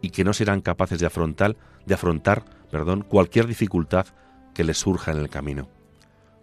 y 0.00 0.10
que 0.10 0.24
no 0.24 0.32
serán 0.32 0.60
capaces 0.60 0.98
de 0.98 1.06
afrontar, 1.06 1.56
de 1.86 1.94
afrontar 1.94 2.44
perdón, 2.70 3.02
cualquier 3.02 3.46
dificultad 3.46 4.06
que 4.54 4.64
les 4.64 4.78
surja 4.78 5.12
en 5.12 5.18
el 5.18 5.28
camino. 5.28 5.68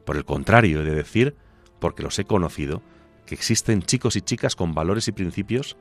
Por 0.05 0.17
el 0.17 0.25
contrario, 0.25 0.81
he 0.81 0.85
de 0.85 0.95
decir, 0.95 1.35
porque 1.79 2.03
los 2.03 2.17
he 2.19 2.25
conocido, 2.25 2.81
que 3.27 3.35
existen 3.35 3.83
chicos 3.83 4.15
y 4.15 4.21
chicas 4.21 4.55
con 4.55 4.73
valores 4.73 5.07
y 5.07 5.11
principios 5.11 5.77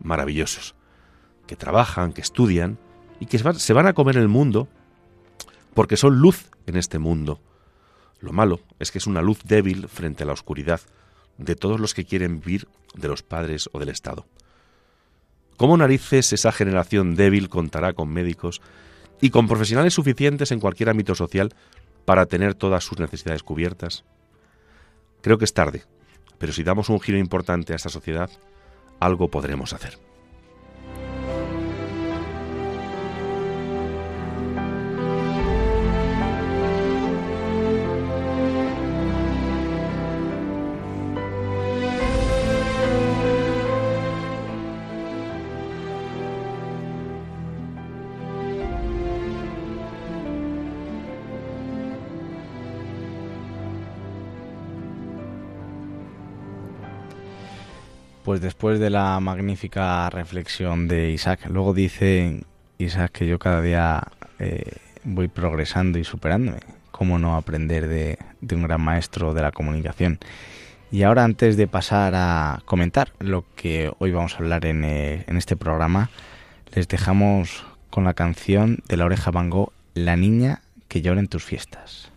maravillosos, 0.00 0.74
que 1.46 1.54
trabajan, 1.54 2.12
que 2.12 2.22
estudian 2.22 2.78
y 3.20 3.26
que 3.26 3.38
se 3.38 3.72
van 3.72 3.86
a 3.86 3.92
comer 3.92 4.16
el 4.16 4.28
mundo 4.28 4.68
porque 5.74 5.96
son 5.96 6.18
luz 6.18 6.50
en 6.66 6.76
este 6.76 6.98
mundo. 6.98 7.40
Lo 8.20 8.32
malo 8.32 8.60
es 8.80 8.90
que 8.90 8.98
es 8.98 9.06
una 9.06 9.22
luz 9.22 9.40
débil 9.44 9.86
frente 9.86 10.24
a 10.24 10.26
la 10.26 10.32
oscuridad 10.32 10.80
de 11.36 11.54
todos 11.54 11.78
los 11.78 11.94
que 11.94 12.04
quieren 12.04 12.40
vivir 12.40 12.66
de 12.94 13.06
los 13.06 13.22
padres 13.22 13.68
o 13.72 13.78
del 13.78 13.90
Estado. 13.90 14.26
¿Cómo 15.56 15.76
narices 15.76 16.32
esa 16.32 16.52
generación 16.52 17.14
débil 17.14 17.48
contará 17.48 17.92
con 17.92 18.08
médicos 18.08 18.60
y 19.20 19.30
con 19.30 19.46
profesionales 19.46 19.94
suficientes 19.94 20.52
en 20.52 20.60
cualquier 20.60 20.88
ámbito 20.88 21.14
social 21.14 21.54
para 22.04 22.26
tener 22.26 22.54
todas 22.54 22.82
sus 22.82 22.98
necesidades 22.98 23.42
cubiertas? 23.42 24.04
Creo 25.20 25.38
que 25.38 25.44
es 25.44 25.52
tarde, 25.52 25.84
pero 26.38 26.52
si 26.52 26.62
damos 26.62 26.88
un 26.88 27.00
giro 27.00 27.18
importante 27.18 27.72
a 27.72 27.76
esta 27.76 27.88
sociedad, 27.88 28.30
algo 29.00 29.28
podremos 29.28 29.72
hacer. 29.72 30.07
Pues 58.38 58.44
después 58.44 58.78
de 58.78 58.88
la 58.88 59.18
magnífica 59.18 60.08
reflexión 60.10 60.86
de 60.86 61.10
Isaac, 61.10 61.46
luego 61.48 61.74
dice 61.74 62.44
Isaac 62.78 63.10
que 63.10 63.26
yo 63.26 63.40
cada 63.40 63.60
día 63.60 64.12
eh, 64.38 64.76
voy 65.02 65.26
progresando 65.26 65.98
y 65.98 66.04
superándome. 66.04 66.60
¿Cómo 66.92 67.18
no 67.18 67.34
aprender 67.34 67.88
de, 67.88 68.16
un 68.54 68.62
gran 68.62 68.80
maestro 68.80 69.34
de 69.34 69.42
la 69.42 69.50
comunicación? 69.50 70.20
Y 70.92 71.02
ahora 71.02 71.24
antes 71.24 71.56
de 71.56 71.66
pasar 71.66 72.12
a 72.14 72.62
comentar 72.64 73.10
lo 73.18 73.44
que 73.56 73.90
hoy 73.98 74.12
vamos 74.12 74.34
a 74.34 74.38
hablar 74.38 74.66
en, 74.66 74.84
eh, 74.84 75.24
este 75.26 75.56
programa, 75.56 76.08
les 76.72 76.86
dejamos 76.86 77.66
con 77.90 78.04
la 78.04 78.14
canción 78.14 78.84
de 78.86 78.98
la 78.98 79.06
oreja 79.06 79.32
Van 79.32 79.50
La 79.94 80.14
niña 80.14 80.62
que 80.86 81.02
llora 81.02 81.18
en 81.18 81.26
tus 81.26 81.42
fiestas. 81.42 82.12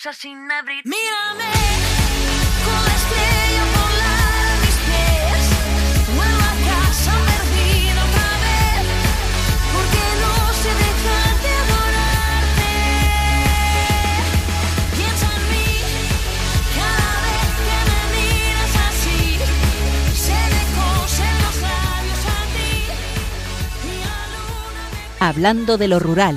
Sin 0.00 0.50
abrir. 0.52 0.84
Mírame 0.84 1.50
con 2.64 2.84
la 2.86 2.94
estrella 3.00 3.64
polar 3.74 4.46
a 4.46 4.56
mis 4.62 4.76
pies. 4.86 5.44
Vuelvo 6.14 6.38
a 6.38 6.54
casa 6.70 7.12
perdido 7.26 7.98
otra 8.06 8.30
vez. 8.46 8.86
Porque 9.74 10.02
no 10.22 10.34
sé 10.62 10.70
dejar 10.86 11.32
de 11.42 11.50
adorarte. 11.64 12.74
Piensa 14.94 15.26
en 15.34 15.42
mí 15.50 15.70
cada 16.78 17.14
vez 17.26 17.48
que 17.66 17.78
me 17.90 18.00
miras 18.14 18.74
así. 18.88 19.20
Se 20.14 20.38
me 20.54 20.62
cosen 20.78 21.34
los 21.42 21.56
labios 21.60 22.22
a 22.22 22.40
ti. 22.54 22.70
Y 23.82 23.94
luna 24.32 24.82
me... 24.92 25.26
Hablando 25.26 25.76
de 25.76 25.88
lo 25.88 25.98
rural 25.98 26.36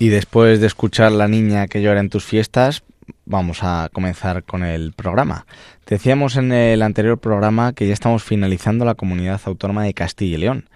Y 0.00 0.10
después 0.10 0.60
de 0.60 0.68
escuchar 0.68 1.10
La 1.10 1.26
niña 1.26 1.66
que 1.66 1.82
llora 1.82 1.98
en 1.98 2.08
tus 2.08 2.24
fiestas, 2.24 2.84
vamos 3.24 3.58
a 3.62 3.90
comenzar 3.92 4.44
con 4.44 4.62
el 4.62 4.92
programa. 4.92 5.44
Decíamos 5.86 6.36
en 6.36 6.52
el 6.52 6.82
anterior 6.82 7.18
programa 7.18 7.72
que 7.72 7.88
ya 7.88 7.94
estamos 7.94 8.22
finalizando 8.22 8.84
la 8.84 8.94
comunidad 8.94 9.40
autónoma 9.44 9.82
de 9.82 9.94
Castilla 9.94 10.36
y 10.36 10.40
León. 10.40 10.70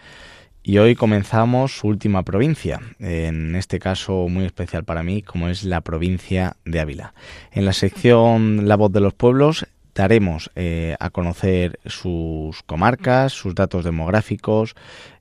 Y 0.65 0.79
hoy 0.79 0.97
comenzamos 0.97 1.79
su 1.79 1.87
última 1.87 2.25
provincia, 2.25 2.81
en 2.99 3.55
este 3.55 3.79
caso 3.79 4.27
muy 4.29 4.45
especial 4.45 4.83
para 4.83 5.05
mí, 5.05 5.23
como 5.23 5.49
es 5.49 5.63
la 5.63 5.83
provincia 5.83 6.57
de 6.65 6.81
Ávila. 6.81 7.15
En 7.53 7.65
la 7.65 7.73
sección 7.73 8.67
La 8.67 8.77
voz 8.77 8.93
de 8.93 9.01
los 9.01 9.15
pueblos 9.15 9.67
daremos 9.95 10.51
eh, 10.57 10.97
a 10.99 11.11
conocer 11.11 11.79
sus 11.87 12.63
comarcas, 12.65 13.33
sus 13.33 13.55
datos 13.55 13.85
demográficos, 13.85 14.75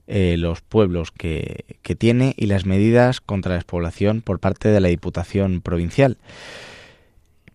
eh, 0.06 0.36
los 0.36 0.60
pueblos 0.60 1.10
que, 1.10 1.64
que 1.82 1.94
tiene 1.94 2.34
y 2.36 2.46
las 2.46 2.66
medidas 2.66 3.20
contra 3.20 3.50
la 3.50 3.56
despoblación 3.56 4.20
por 4.20 4.40
parte 4.40 4.68
de 4.68 4.80
la 4.80 4.88
Diputación 4.88 5.60
Provincial. 5.60 6.18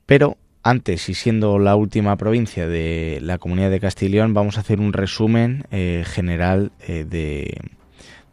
Pero 0.06 0.38
antes, 0.64 1.10
y 1.10 1.14
siendo 1.14 1.60
la 1.60 1.76
última 1.76 2.16
provincia 2.18 2.68
de 2.68 3.20
la 3.22 3.38
comunidad 3.38 3.70
de 3.70 3.80
Castilla 3.80 4.10
y 4.10 4.12
León, 4.14 4.34
vamos 4.34 4.58
a 4.58 4.62
hacer 4.62 4.80
un 4.80 4.94
resumen 4.94 5.66
eh, 5.72 6.04
general 6.06 6.72
eh, 6.88 7.06
de, 7.08 7.60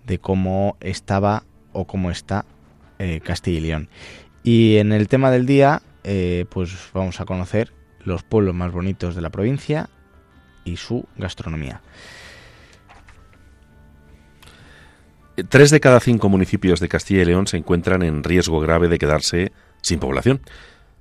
de 0.07 0.18
cómo 0.18 0.77
estaba 0.81 1.44
o 1.72 1.87
cómo 1.87 2.11
está 2.11 2.44
Castilla 3.22 3.59
y 3.59 3.61
León. 3.61 3.88
Y 4.44 4.77
en 4.77 4.92
el 4.92 5.09
tema 5.09 5.31
del 5.31 5.44
día, 5.44 5.83
pues 6.48 6.70
vamos 6.94 7.20
a 7.20 7.27
conocer 7.27 7.72
los 8.05 8.22
pueblos 8.22 8.55
más 8.55 8.72
bonitos 8.72 9.14
de 9.14 9.20
la 9.20 9.29
provincia 9.29 9.90
y 10.64 10.77
su 10.77 11.07
gastronomía. 11.16 11.83
Tres 15.49 15.70
de 15.70 15.81
cada 15.81 15.99
cinco 16.01 16.29
municipios 16.29 16.79
de 16.81 16.88
Castilla 16.88 17.23
y 17.23 17.25
León 17.25 17.47
se 17.49 17.57
encuentran 17.57 18.03
en 18.03 18.23
riesgo 18.23 18.61
grave 18.61 18.88
de 18.88 18.99
quedarse 18.99 19.53
sin 19.83 19.99
población. 19.99 20.40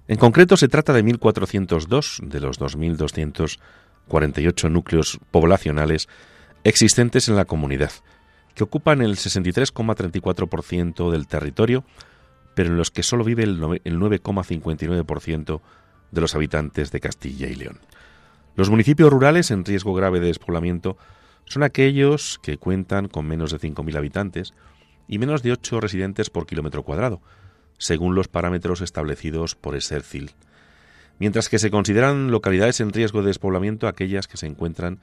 En 0.07 0.17
concreto, 0.17 0.57
se 0.57 0.67
trata 0.67 0.91
de 0.91 1.03
1.402 1.03 2.27
de 2.27 2.39
los 2.39 2.59
2.248 2.59 4.71
núcleos 4.71 5.19
poblacionales 5.31 6.09
existentes 6.63 7.29
en 7.29 7.35
la 7.35 7.45
comunidad, 7.45 7.91
que 8.55 8.63
ocupan 8.63 9.01
el 9.03 9.17
63,34% 9.17 11.11
del 11.11 11.27
territorio, 11.27 11.83
pero 12.55 12.69
en 12.69 12.77
los 12.77 12.89
que 12.91 13.03
solo 13.03 13.23
vive 13.23 13.43
el 13.43 13.59
nove- 13.61 13.81
el 13.83 13.99
9,59% 13.99 15.61
de 16.11 16.21
los 16.21 16.35
habitantes 16.35 16.91
de 16.91 16.99
Castilla 16.99 17.47
y 17.47 17.55
León. 17.55 17.79
Los 18.55 18.69
municipios 18.69 19.11
rurales 19.11 19.49
en 19.51 19.65
riesgo 19.65 19.93
grave 19.93 20.19
de 20.19 20.27
despoblamiento 20.27 20.97
son 21.45 21.63
aquellos 21.63 22.39
que 22.41 22.57
cuentan 22.57 23.07
con 23.07 23.27
menos 23.27 23.51
de 23.51 23.59
5.000 23.59 23.97
habitantes 23.97 24.53
y 25.07 25.19
menos 25.19 25.43
de 25.43 25.51
8 25.51 25.79
residentes 25.79 26.29
por 26.29 26.45
kilómetro 26.45 26.83
cuadrado, 26.83 27.21
según 27.77 28.15
los 28.15 28.27
parámetros 28.27 28.81
establecidos 28.81 29.55
por 29.55 29.75
ESERCIL, 29.75 30.31
mientras 31.19 31.49
que 31.49 31.59
se 31.59 31.71
consideran 31.71 32.31
localidades 32.31 32.79
en 32.79 32.93
riesgo 32.93 33.21
de 33.21 33.27
despoblamiento 33.27 33.87
aquellas 33.87 34.27
que 34.27 34.37
se 34.37 34.47
encuentran 34.47 34.99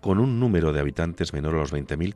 con 0.00 0.18
un 0.18 0.40
número 0.40 0.72
de 0.72 0.80
habitantes 0.80 1.32
menor 1.32 1.54
a 1.54 1.58
los 1.58 1.72
20.000 1.72 2.14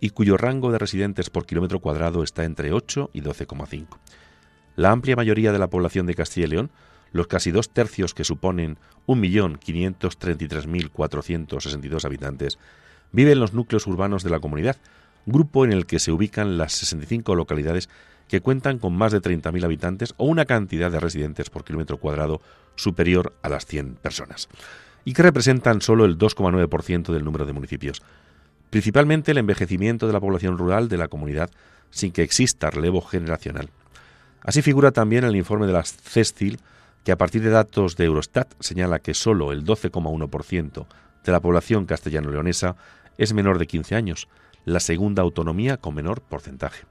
y 0.00 0.10
cuyo 0.10 0.36
rango 0.36 0.70
de 0.70 0.78
residentes 0.78 1.30
por 1.30 1.46
kilómetro 1.46 1.80
cuadrado 1.80 2.22
está 2.22 2.44
entre 2.44 2.72
8 2.72 3.10
y 3.14 3.22
12,5. 3.22 3.98
La 4.76 4.90
amplia 4.90 5.16
mayoría 5.16 5.52
de 5.52 5.58
la 5.58 5.70
población 5.70 6.04
de 6.06 6.14
Castilla 6.14 6.46
y 6.46 6.50
León, 6.50 6.70
los 7.12 7.28
casi 7.28 7.52
dos 7.52 7.70
tercios 7.70 8.12
que 8.12 8.24
suponen 8.24 8.76
1.533.462 9.06 12.04
habitantes, 12.04 12.58
vive 13.14 13.32
en 13.32 13.40
los 13.40 13.54
núcleos 13.54 13.86
urbanos 13.86 14.24
de 14.24 14.30
la 14.30 14.40
comunidad, 14.40 14.76
grupo 15.24 15.64
en 15.64 15.72
el 15.72 15.86
que 15.86 16.00
se 16.00 16.12
ubican 16.12 16.58
las 16.58 16.72
65 16.72 17.34
localidades 17.34 17.88
que 18.28 18.40
cuentan 18.40 18.78
con 18.78 18.96
más 18.96 19.12
de 19.12 19.22
30.000 19.22 19.64
habitantes 19.64 20.14
o 20.16 20.26
una 20.26 20.44
cantidad 20.44 20.90
de 20.90 20.98
residentes 20.98 21.48
por 21.48 21.64
kilómetro 21.64 21.98
cuadrado 21.98 22.40
superior 22.74 23.32
a 23.42 23.48
las 23.48 23.66
100 23.66 23.96
personas, 23.96 24.48
y 25.04 25.12
que 25.12 25.22
representan 25.22 25.80
solo 25.80 26.04
el 26.04 26.18
2,9% 26.18 27.12
del 27.12 27.24
número 27.24 27.46
de 27.46 27.52
municipios. 27.52 28.02
Principalmente 28.70 29.30
el 29.30 29.38
envejecimiento 29.38 30.06
de 30.06 30.12
la 30.12 30.20
población 30.20 30.58
rural 30.58 30.88
de 30.88 30.96
la 30.96 31.08
comunidad 31.08 31.50
sin 31.90 32.10
que 32.10 32.22
exista 32.22 32.70
relevo 32.70 33.00
generacional. 33.00 33.70
Así 34.42 34.60
figura 34.62 34.90
también 34.90 35.24
el 35.24 35.36
informe 35.36 35.66
de 35.66 35.72
la 35.72 35.84
CESTIL, 35.84 36.58
que 37.04 37.12
a 37.12 37.18
partir 37.18 37.42
de 37.42 37.50
datos 37.50 37.96
de 37.96 38.06
Eurostat 38.06 38.52
señala 38.58 38.98
que 38.98 39.14
solo 39.14 39.52
el 39.52 39.64
12,1% 39.64 40.86
de 41.24 41.32
la 41.32 41.40
población 41.40 41.86
castellano-leonesa 41.86 42.76
es 43.18 43.32
menor 43.32 43.58
de 43.58 43.66
15 43.66 43.94
años, 43.94 44.28
la 44.64 44.80
segunda 44.80 45.22
autonomía 45.22 45.76
con 45.76 45.94
menor 45.94 46.20
porcentaje. 46.22 46.84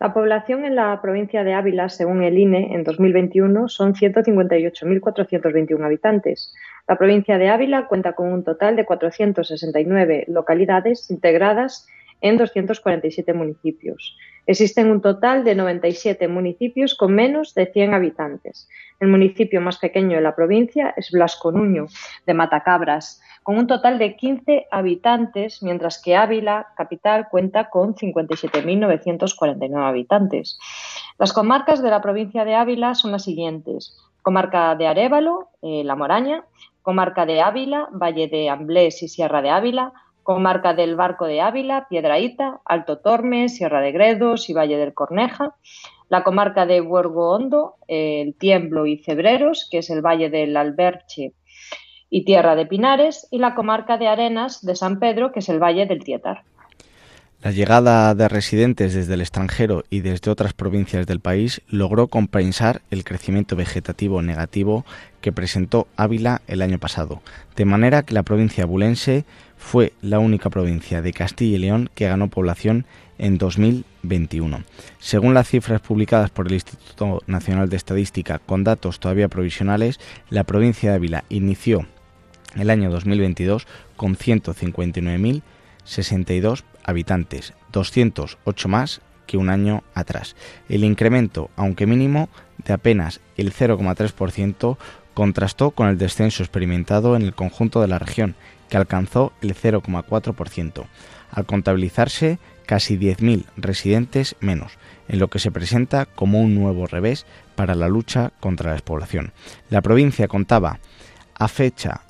La 0.00 0.14
población 0.14 0.64
en 0.64 0.76
la 0.76 1.00
provincia 1.02 1.42
de 1.42 1.54
Ávila, 1.54 1.88
según 1.88 2.22
el 2.22 2.38
INE, 2.38 2.72
en 2.72 2.84
2021 2.84 3.68
son 3.68 3.94
158.421 3.94 5.84
habitantes. 5.84 6.54
La 6.86 6.96
provincia 6.96 7.36
de 7.36 7.48
Ávila 7.48 7.88
cuenta 7.88 8.12
con 8.12 8.32
un 8.32 8.44
total 8.44 8.76
de 8.76 8.84
469 8.84 10.26
localidades 10.28 11.10
integradas 11.10 11.88
en 12.20 12.36
247 12.36 13.32
municipios. 13.32 14.16
Existen 14.46 14.90
un 14.90 15.02
total 15.02 15.44
de 15.44 15.54
97 15.54 16.26
municipios 16.28 16.94
con 16.94 17.14
menos 17.14 17.54
de 17.54 17.66
100 17.66 17.94
habitantes. 17.94 18.68
El 18.98 19.08
municipio 19.08 19.60
más 19.60 19.78
pequeño 19.78 20.16
de 20.16 20.22
la 20.22 20.34
provincia 20.34 20.94
es 20.96 21.10
Blasco 21.10 21.52
Nuño, 21.52 21.86
de 22.26 22.34
Matacabras, 22.34 23.20
con 23.42 23.58
un 23.58 23.66
total 23.66 23.98
de 23.98 24.16
15 24.16 24.66
habitantes, 24.70 25.62
mientras 25.62 26.02
que 26.02 26.16
Ávila, 26.16 26.68
capital, 26.76 27.28
cuenta 27.30 27.70
con 27.70 27.94
57.949 27.94 29.88
habitantes. 29.88 30.58
Las 31.18 31.32
comarcas 31.32 31.82
de 31.82 31.90
la 31.90 32.02
provincia 32.02 32.44
de 32.44 32.54
Ávila 32.54 32.94
son 32.94 33.12
las 33.12 33.24
siguientes. 33.24 33.96
Comarca 34.22 34.74
de 34.76 34.86
Arévalo, 34.86 35.48
eh, 35.62 35.82
La 35.84 35.94
Moraña, 35.94 36.44
comarca 36.82 37.26
de 37.26 37.40
Ávila, 37.40 37.88
Valle 37.92 38.28
de 38.28 38.48
Amblés 38.48 39.02
y 39.02 39.08
Sierra 39.08 39.42
de 39.42 39.50
Ávila, 39.50 39.92
comarca 40.28 40.74
del 40.74 40.94
Barco 40.94 41.24
de 41.24 41.40
Ávila, 41.40 41.86
Piedraíta, 41.88 42.60
Alto 42.66 42.98
Tormes, 42.98 43.56
Sierra 43.56 43.80
de 43.80 43.92
Gredos 43.92 44.50
y 44.50 44.52
Valle 44.52 44.76
del 44.76 44.92
Corneja, 44.92 45.54
la 46.10 46.22
comarca 46.22 46.66
de 46.66 46.82
Huergo 46.82 47.30
Hondo, 47.30 47.76
El 47.88 48.34
Tiemblo 48.34 48.84
y 48.84 48.98
Cebreros, 48.98 49.66
que 49.70 49.78
es 49.78 49.88
el 49.88 50.02
Valle 50.02 50.28
del 50.28 50.54
Alberche 50.58 51.32
y 52.10 52.26
Tierra 52.26 52.56
de 52.56 52.66
Pinares, 52.66 53.26
y 53.30 53.38
la 53.38 53.54
comarca 53.54 53.96
de 53.96 54.06
Arenas 54.06 54.60
de 54.60 54.76
San 54.76 54.98
Pedro, 54.98 55.32
que 55.32 55.38
es 55.38 55.48
el 55.48 55.62
Valle 55.62 55.86
del 55.86 56.04
Tietar. 56.04 56.42
La 57.40 57.52
llegada 57.52 58.14
de 58.14 58.28
residentes 58.28 58.92
desde 58.92 59.14
el 59.14 59.20
extranjero 59.20 59.84
y 59.88 60.00
desde 60.00 60.30
otras 60.30 60.52
provincias 60.52 61.06
del 61.06 61.20
país 61.20 61.62
logró 61.68 62.08
compensar 62.08 62.82
el 62.90 63.04
crecimiento 63.04 63.56
vegetativo 63.56 64.20
negativo 64.20 64.84
que 65.20 65.32
presentó 65.32 65.86
Ávila 65.96 66.42
el 66.48 66.62
año 66.62 66.78
pasado, 66.78 67.22
de 67.56 67.64
manera 67.64 68.02
que 68.02 68.12
la 68.12 68.24
provincia 68.24 68.66
bulense 68.66 69.24
fue 69.58 69.92
la 70.00 70.18
única 70.18 70.50
provincia 70.50 71.02
de 71.02 71.12
Castilla 71.12 71.56
y 71.56 71.58
León 71.58 71.90
que 71.94 72.08
ganó 72.08 72.28
población 72.28 72.86
en 73.18 73.36
2021. 73.38 74.64
Según 74.98 75.34
las 75.34 75.48
cifras 75.48 75.80
publicadas 75.80 76.30
por 76.30 76.46
el 76.46 76.54
Instituto 76.54 77.22
Nacional 77.26 77.68
de 77.68 77.76
Estadística 77.76 78.38
con 78.38 78.62
datos 78.64 78.98
todavía 79.00 79.28
provisionales, 79.28 80.00
la 80.30 80.44
provincia 80.44 80.88
de 80.90 80.96
Ávila 80.96 81.24
inició 81.28 81.86
el 82.56 82.70
año 82.70 82.90
2022 82.90 83.66
con 83.96 84.16
159.062 84.16 86.64
habitantes, 86.84 87.52
208 87.72 88.68
más 88.68 89.02
que 89.26 89.36
un 89.36 89.50
año 89.50 89.82
atrás. 89.94 90.36
El 90.68 90.84
incremento, 90.84 91.50
aunque 91.56 91.86
mínimo, 91.86 92.28
de 92.64 92.72
apenas 92.72 93.20
el 93.36 93.52
0,3% 93.52 94.78
contrastó 95.12 95.72
con 95.72 95.88
el 95.88 95.98
descenso 95.98 96.42
experimentado 96.42 97.14
en 97.16 97.22
el 97.22 97.34
conjunto 97.34 97.80
de 97.80 97.88
la 97.88 97.98
región, 97.98 98.36
que 98.68 98.76
alcanzó 98.76 99.32
el 99.40 99.54
0,4%, 99.54 100.84
al 101.30 101.46
contabilizarse 101.46 102.38
casi 102.66 102.98
10.000 102.98 103.44
residentes 103.56 104.36
menos, 104.40 104.72
en 105.08 105.18
lo 105.18 105.28
que 105.28 105.38
se 105.38 105.50
presenta 105.50 106.06
como 106.06 106.40
un 106.40 106.54
nuevo 106.54 106.86
revés 106.86 107.26
para 107.54 107.74
la 107.74 107.88
lucha 107.88 108.32
contra 108.40 108.68
la 108.68 108.74
despoblación. 108.74 109.32
La 109.70 109.80
provincia 109.80 110.28
contaba 110.28 110.78
a 111.34 111.48
fecha 111.48 112.02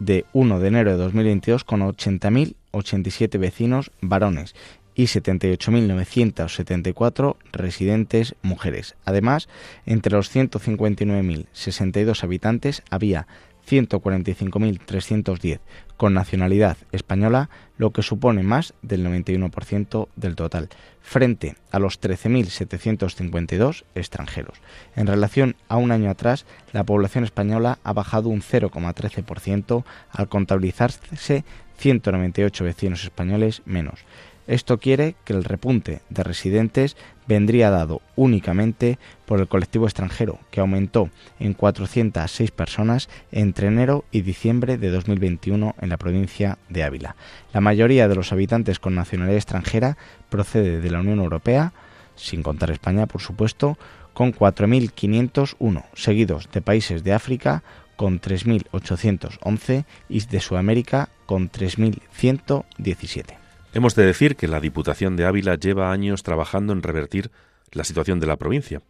de 0.00 0.24
1 0.32 0.58
de 0.58 0.68
enero 0.68 0.90
de 0.90 0.96
2022 0.96 1.62
con 1.64 1.80
80.087 1.80 3.38
vecinos 3.38 3.92
varones 4.00 4.56
y 4.94 5.04
78.974 5.04 7.36
residentes 7.52 8.34
mujeres. 8.42 8.96
Además, 9.04 9.48
entre 9.86 10.16
los 10.16 10.34
159.062 10.34 12.24
habitantes 12.24 12.82
había 12.90 13.28
145.310 13.68 15.60
con 15.96 16.14
nacionalidad 16.14 16.78
española, 16.92 17.50
lo 17.76 17.90
que 17.90 18.02
supone 18.02 18.42
más 18.42 18.72
del 18.80 19.04
91% 19.06 20.08
del 20.16 20.34
total, 20.34 20.70
frente 21.02 21.56
a 21.70 21.78
los 21.78 22.00
13.752 22.00 23.84
extranjeros. 23.94 24.62
En 24.96 25.06
relación 25.06 25.56
a 25.68 25.76
un 25.76 25.92
año 25.92 26.10
atrás, 26.10 26.46
la 26.72 26.84
población 26.84 27.24
española 27.24 27.78
ha 27.84 27.92
bajado 27.92 28.30
un 28.30 28.40
0,13% 28.40 29.84
al 30.10 30.28
contabilizarse 30.28 31.44
198 31.76 32.64
vecinos 32.64 33.04
españoles 33.04 33.62
menos. 33.66 34.00
Esto 34.46 34.78
quiere 34.78 35.14
que 35.24 35.32
el 35.32 35.44
repunte 35.44 36.00
de 36.08 36.24
residentes 36.24 36.96
vendría 37.30 37.70
dado 37.70 38.02
únicamente 38.16 38.98
por 39.24 39.38
el 39.38 39.46
colectivo 39.46 39.86
extranjero, 39.86 40.40
que 40.50 40.58
aumentó 40.58 41.10
en 41.38 41.54
406 41.54 42.50
personas 42.50 43.08
entre 43.30 43.68
enero 43.68 44.04
y 44.10 44.22
diciembre 44.22 44.78
de 44.78 44.90
2021 44.90 45.76
en 45.80 45.88
la 45.88 45.96
provincia 45.96 46.58
de 46.68 46.82
Ávila. 46.82 47.14
La 47.54 47.60
mayoría 47.60 48.08
de 48.08 48.16
los 48.16 48.32
habitantes 48.32 48.80
con 48.80 48.96
nacionalidad 48.96 49.36
extranjera 49.36 49.96
procede 50.28 50.80
de 50.80 50.90
la 50.90 50.98
Unión 50.98 51.20
Europea, 51.20 51.72
sin 52.16 52.42
contar 52.42 52.72
España, 52.72 53.06
por 53.06 53.20
supuesto, 53.20 53.78
con 54.12 54.34
4.501, 54.34 55.84
seguidos 55.94 56.48
de 56.50 56.62
países 56.62 57.04
de 57.04 57.12
África 57.12 57.62
con 57.94 58.20
3.811 58.20 59.84
y 60.08 60.26
de 60.26 60.40
Sudamérica 60.40 61.10
con 61.26 61.48
3.117. 61.48 63.39
Hemos 63.72 63.94
de 63.94 64.04
decir 64.04 64.34
que 64.34 64.48
la 64.48 64.58
Diputación 64.58 65.14
de 65.16 65.26
Ávila 65.26 65.54
lleva 65.54 65.92
años 65.92 66.24
trabajando 66.24 66.72
en 66.72 66.82
revertir 66.82 67.30
la 67.70 67.84
situación 67.84 68.18
de 68.18 68.26
la 68.26 68.36
provincia. 68.36 68.82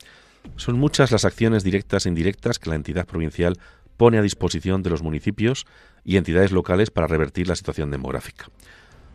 Son 0.56 0.78
muchas 0.78 1.10
las 1.10 1.26
acciones 1.26 1.64
directas 1.64 2.06
e 2.06 2.08
indirectas 2.08 2.58
que 2.58 2.70
la 2.70 2.76
entidad 2.76 3.06
provincial 3.06 3.58
pone 3.98 4.16
a 4.16 4.22
disposición 4.22 4.82
de 4.82 4.88
los 4.88 5.02
municipios 5.02 5.66
y 6.02 6.16
entidades 6.16 6.50
locales 6.50 6.90
para 6.90 7.06
revertir 7.06 7.46
la 7.46 7.56
situación 7.56 7.90
demográfica. 7.90 8.46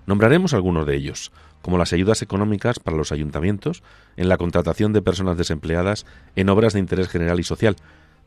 Nombraremos 0.06 0.54
algunos 0.54 0.86
de 0.86 0.96
ellos, 0.96 1.32
como 1.64 1.80
las 1.80 1.94
ayudas 1.94 2.22
económicas 2.22 2.78
para 2.78 2.96
los 2.96 3.12
ayuntamientos, 3.12 3.82
en 4.18 4.30
la 4.30 4.38
contratación 4.38 4.94
de 4.94 5.02
personas 5.02 5.36
desempleadas 5.36 6.06
en 6.36 6.50
obras 6.50 6.74
de 6.74 6.80
interés 6.80 7.10
general 7.10 7.40
y 7.40 7.44
social, 7.44 7.76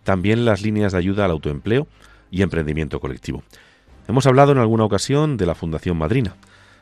también 0.02 0.44
las 0.44 0.62
líneas 0.62 0.90
de 0.90 0.98
ayuda 0.98 1.24
al 1.24 1.30
autoempleo 1.30 1.86
y 2.32 2.42
emprendimiento 2.42 2.98
colectivo. 2.98 3.44
Hemos 4.08 4.26
hablado 4.26 4.50
en 4.50 4.58
alguna 4.58 4.82
ocasión 4.82 5.36
de 5.36 5.46
la 5.46 5.54
Fundación 5.54 5.96
Madrina. 5.96 6.34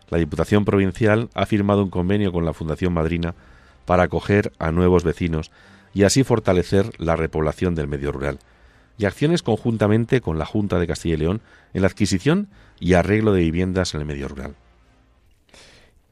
La 0.09 0.19
Diputación 0.19 0.65
Provincial 0.65 1.29
ha 1.35 1.47
firmado 1.47 1.83
un 1.83 1.91
convenio 1.91 2.33
con 2.33 2.45
la 2.45 2.53
Fundación 2.53 2.93
Madrina 2.93 3.35
para 3.85 4.05
acoger 4.05 4.53
a 4.59 4.71
nuevos 4.71 5.05
vecinos 5.05 5.51
y 5.95 6.05
así 6.05 6.25
fortalecer 6.25 6.91
la 6.99 7.17
repoblación 7.17 7.75
del 7.75 7.89
medio 7.89 8.13
rural, 8.13 8.39
y 8.99 9.07
acciones 9.07 9.43
conjuntamente 9.43 10.21
con 10.21 10.39
la 10.39 10.45
Junta 10.45 10.79
de 10.79 10.87
Castilla 10.87 11.15
y 11.15 11.19
León 11.19 11.41
en 11.75 11.83
la 11.83 11.89
adquisición 11.89 12.49
y 12.79 12.95
arreglo 12.95 13.33
de 13.33 13.41
viviendas 13.41 13.95
en 13.95 14.01
el 14.01 14.07
medio 14.07 14.29
rural. 14.29 14.55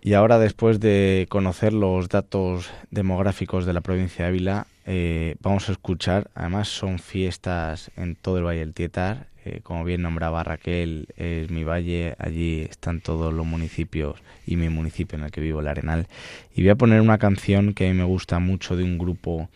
Y 0.00 0.12
ahora, 0.12 0.38
después 0.38 0.80
de 0.80 1.26
conocer 1.30 1.72
los 1.72 2.10
datos 2.10 2.70
demográficos 2.90 3.64
de 3.64 3.72
la 3.72 3.80
provincia 3.80 4.24
de 4.24 4.28
Ávila, 4.28 4.66
eh, 4.84 5.36
vamos 5.40 5.68
a 5.68 5.72
escuchar, 5.72 6.30
además 6.34 6.68
son 6.68 6.98
fiestas 6.98 7.90
en 7.96 8.14
todo 8.14 8.36
el 8.36 8.44
Valle 8.44 8.60
del 8.60 8.74
Tietar, 8.74 9.28
eh, 9.44 9.60
como 9.62 9.84
bien 9.84 10.02
nombraba 10.02 10.42
Raquel, 10.42 11.08
es 11.16 11.50
mi 11.50 11.64
valle, 11.64 12.14
allí 12.18 12.62
están 12.62 13.00
todos 13.00 13.32
los 13.32 13.44
municipios 13.44 14.22
y 14.46 14.56
mi 14.56 14.68
municipio 14.68 15.18
en 15.18 15.24
el 15.24 15.30
que 15.30 15.40
vivo, 15.40 15.60
el 15.60 15.68
Arenal. 15.68 16.06
Y 16.54 16.62
voy 16.62 16.70
a 16.70 16.76
poner 16.76 17.00
una 17.00 17.18
canción 17.18 17.74
que 17.74 17.86
a 17.86 17.92
mí 17.92 17.98
me 17.98 18.04
gusta 18.04 18.38
mucho 18.38 18.76
de 18.76 18.84
un 18.84 18.98
grupo 18.98 19.48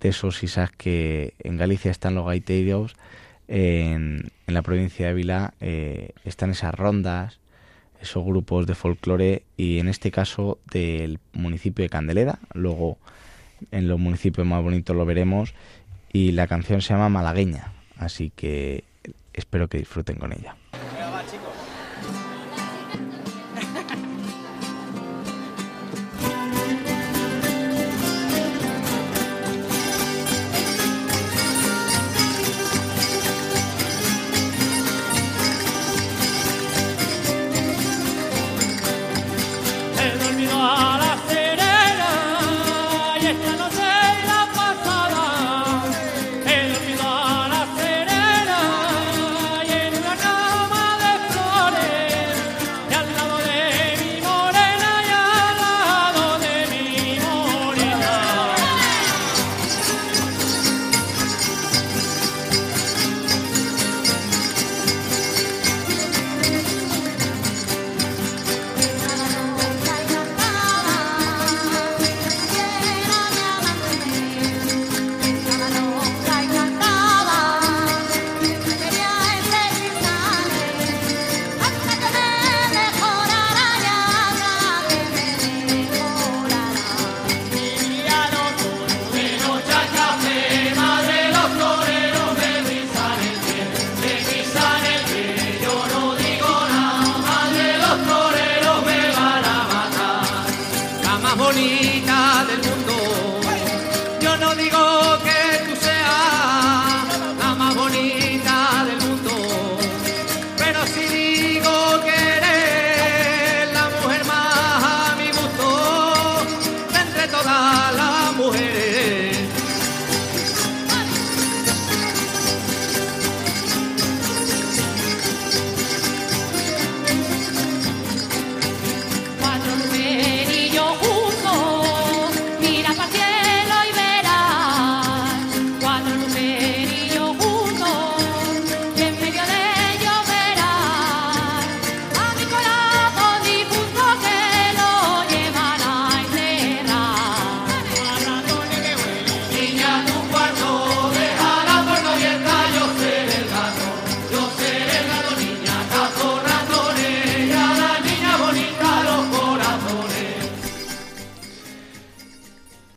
de 0.00 0.08
esos 0.08 0.42
isas 0.42 0.70
que 0.72 1.34
en 1.38 1.56
Galicia 1.56 1.90
están 1.90 2.14
los 2.14 2.26
gaiteros, 2.26 2.96
en, 3.48 4.32
la 4.46 4.62
provincia 4.62 5.06
de 5.06 5.12
Ávila 5.12 5.54
eh, 5.60 6.10
están 6.24 6.50
esas 6.50 6.74
rondas, 6.74 7.38
esos 8.00 8.24
grupos 8.24 8.66
de 8.66 8.74
folclore 8.74 9.42
y 9.56 9.78
en 9.78 9.88
este 9.88 10.10
caso 10.10 10.58
del 10.70 11.18
municipio 11.32 11.82
de 11.84 11.88
Candeleda, 11.88 12.40
luego 12.52 12.98
en 13.70 13.88
los 13.88 13.98
municipios 13.98 14.46
más 14.46 14.62
bonitos 14.62 14.96
lo 14.96 15.06
veremos. 15.06 15.54
Y 16.12 16.32
la 16.32 16.46
canción 16.46 16.80
se 16.80 16.94
llama 16.94 17.08
Malagueña, 17.08 17.72
así 17.98 18.32
que 18.34 18.84
espero 19.36 19.68
que 19.68 19.78
disfruten 19.78 20.16
con 20.16 20.32
ella. 20.32 20.56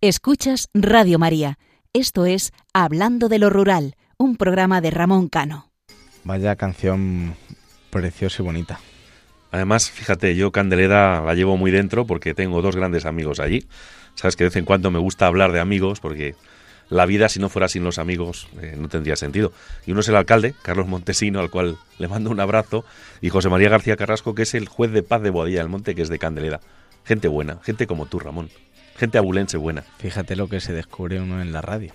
Escuchas 0.10 0.69
Radio 0.74 1.19
María. 1.19 1.60
Esto 1.93 2.26
es 2.26 2.52
Hablando 2.74 3.30
de 3.30 3.38
lo 3.38 3.52
Rural, 3.52 3.93
un 4.17 4.38
programa 4.38 4.82
de 4.82 4.89
Ramón 4.89 5.30
Cano. 5.30 5.69
Vaya 6.24 6.56
canción 6.56 7.36
preciosa 7.91 8.41
y 8.41 8.45
bonita. 8.45 8.80
Además, 9.52 9.91
fíjate, 9.91 10.36
yo 10.36 10.52
Candeleda 10.52 11.22
la 11.22 11.36
llevo 11.36 11.58
muy 11.58 11.69
dentro 11.69 12.08
porque 12.08 12.34
tengo 12.34 12.64
dos 12.64 12.76
grandes 12.76 13.05
amigos 13.05 13.39
allí. 13.39 13.68
Sabes 14.16 14.36
que 14.36 14.45
de 14.45 14.49
vez 14.49 14.55
en 14.55 14.66
cuando 14.66 14.89
me 14.89 14.97
gusta 14.97 15.28
hablar 15.28 15.51
de 15.51 15.60
amigos 15.60 15.99
porque 15.99 16.34
la 16.89 17.05
vida 17.05 17.30
si 17.30 17.39
no 17.39 17.47
fuera 17.47 17.68
sin 17.68 17.84
los 17.84 17.99
amigos 17.99 18.47
eh, 18.64 18.74
no 18.80 18.89
tendría 18.89 19.16
sentido. 19.16 19.53
Y 19.86 19.91
uno 19.91 19.99
es 19.99 20.07
el 20.07 20.16
alcalde, 20.16 20.55
Carlos 20.64 20.88
Montesino, 20.88 21.39
al 21.39 21.51
cual 21.51 21.78
le 21.99 22.07
mando 22.07 22.32
un 22.32 22.39
abrazo, 22.39 22.84
y 23.22 23.30
José 23.30 23.49
María 23.49 23.70
García 23.70 23.95
Carrasco, 23.95 24.34
que 24.34 24.41
es 24.41 24.55
el 24.55 24.70
juez 24.70 24.91
de 24.91 25.03
paz 25.03 25.22
de 25.22 25.30
Boadilla 25.30 25.60
del 25.60 25.70
Monte, 25.70 25.93
que 25.93 26.01
es 26.01 26.10
de 26.10 26.18
Candeleda. 26.18 26.62
Gente 27.05 27.28
buena, 27.28 27.60
gente 27.62 27.86
como 27.86 28.07
tú, 28.07 28.20
Ramón. 28.20 28.49
Gente 29.00 29.18
abulense 29.18 29.56
buena. 29.56 29.84
Fíjate 29.97 30.36
lo 30.36 30.50
que 30.50 30.60
se 30.60 30.74
descubre 30.74 31.22
uno 31.22 31.41
en 31.41 31.54
la 31.54 31.62
radio. 31.62 31.93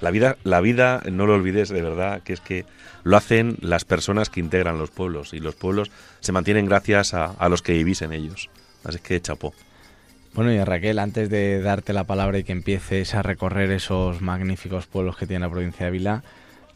La 0.00 0.10
vida, 0.10 0.36
la 0.42 0.60
vida, 0.60 1.00
no 1.08 1.26
lo 1.26 1.34
olvides 1.34 1.68
de 1.68 1.80
verdad, 1.80 2.22
que 2.22 2.32
es 2.32 2.40
que 2.40 2.64
lo 3.04 3.16
hacen 3.16 3.56
las 3.60 3.84
personas 3.84 4.28
que 4.28 4.40
integran 4.40 4.78
los 4.78 4.90
pueblos 4.90 5.32
y 5.32 5.38
los 5.38 5.54
pueblos 5.54 5.92
se 6.18 6.32
mantienen 6.32 6.66
gracias 6.66 7.14
a, 7.14 7.26
a 7.26 7.48
los 7.48 7.62
que 7.62 7.74
vivís 7.74 8.02
en 8.02 8.12
ellos. 8.12 8.50
Así 8.82 8.98
que 8.98 9.20
chapó. 9.20 9.54
Bueno, 10.34 10.52
y 10.52 10.62
Raquel, 10.62 10.98
antes 10.98 11.30
de 11.30 11.62
darte 11.62 11.92
la 11.92 12.02
palabra 12.02 12.38
y 12.38 12.44
que 12.44 12.52
empieces 12.52 13.14
a 13.14 13.22
recorrer 13.22 13.70
esos 13.70 14.20
magníficos 14.20 14.86
pueblos 14.86 15.16
que 15.16 15.26
tiene 15.28 15.46
la 15.46 15.50
provincia 15.50 15.86
de 15.86 15.88
Ávila, 15.88 16.24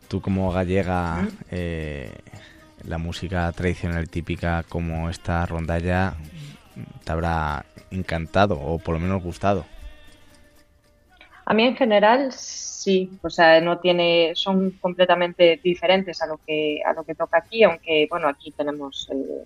tú 0.07 0.20
como 0.20 0.53
gallega, 0.53 1.28
eh, 1.51 2.12
la 2.86 2.99
música 2.99 3.51
tradicional 3.51 4.09
típica 4.09 4.62
como 4.68 5.11
esta 5.11 5.45
rondalla 5.47 6.14
te 7.05 7.12
habrá 7.12 7.64
encantado 7.93 8.59
o 8.61 8.78
por 8.78 8.95
lo 8.95 9.01
menos 9.01 9.22
gustado. 9.22 9.64
A 11.45 11.55
mí 11.55 11.64
en 11.64 11.76
general 11.76 12.32
sí, 12.32 13.11
o 13.22 13.30
sea, 13.30 13.61
no 13.61 13.78
tiene, 13.78 14.32
son 14.34 14.72
completamente 14.80 15.61
diferentes 15.62 16.22
a 16.22 16.26
lo 16.26 16.38
que 16.38 16.80
a 16.84 16.93
lo 16.93 17.05
que 17.05 17.14
toca 17.14 17.38
aquí, 17.38 17.62
aunque 17.62 18.07
bueno, 18.09 18.28
aquí 18.28 18.53
tenemos 18.53 19.09
eh, 19.12 19.45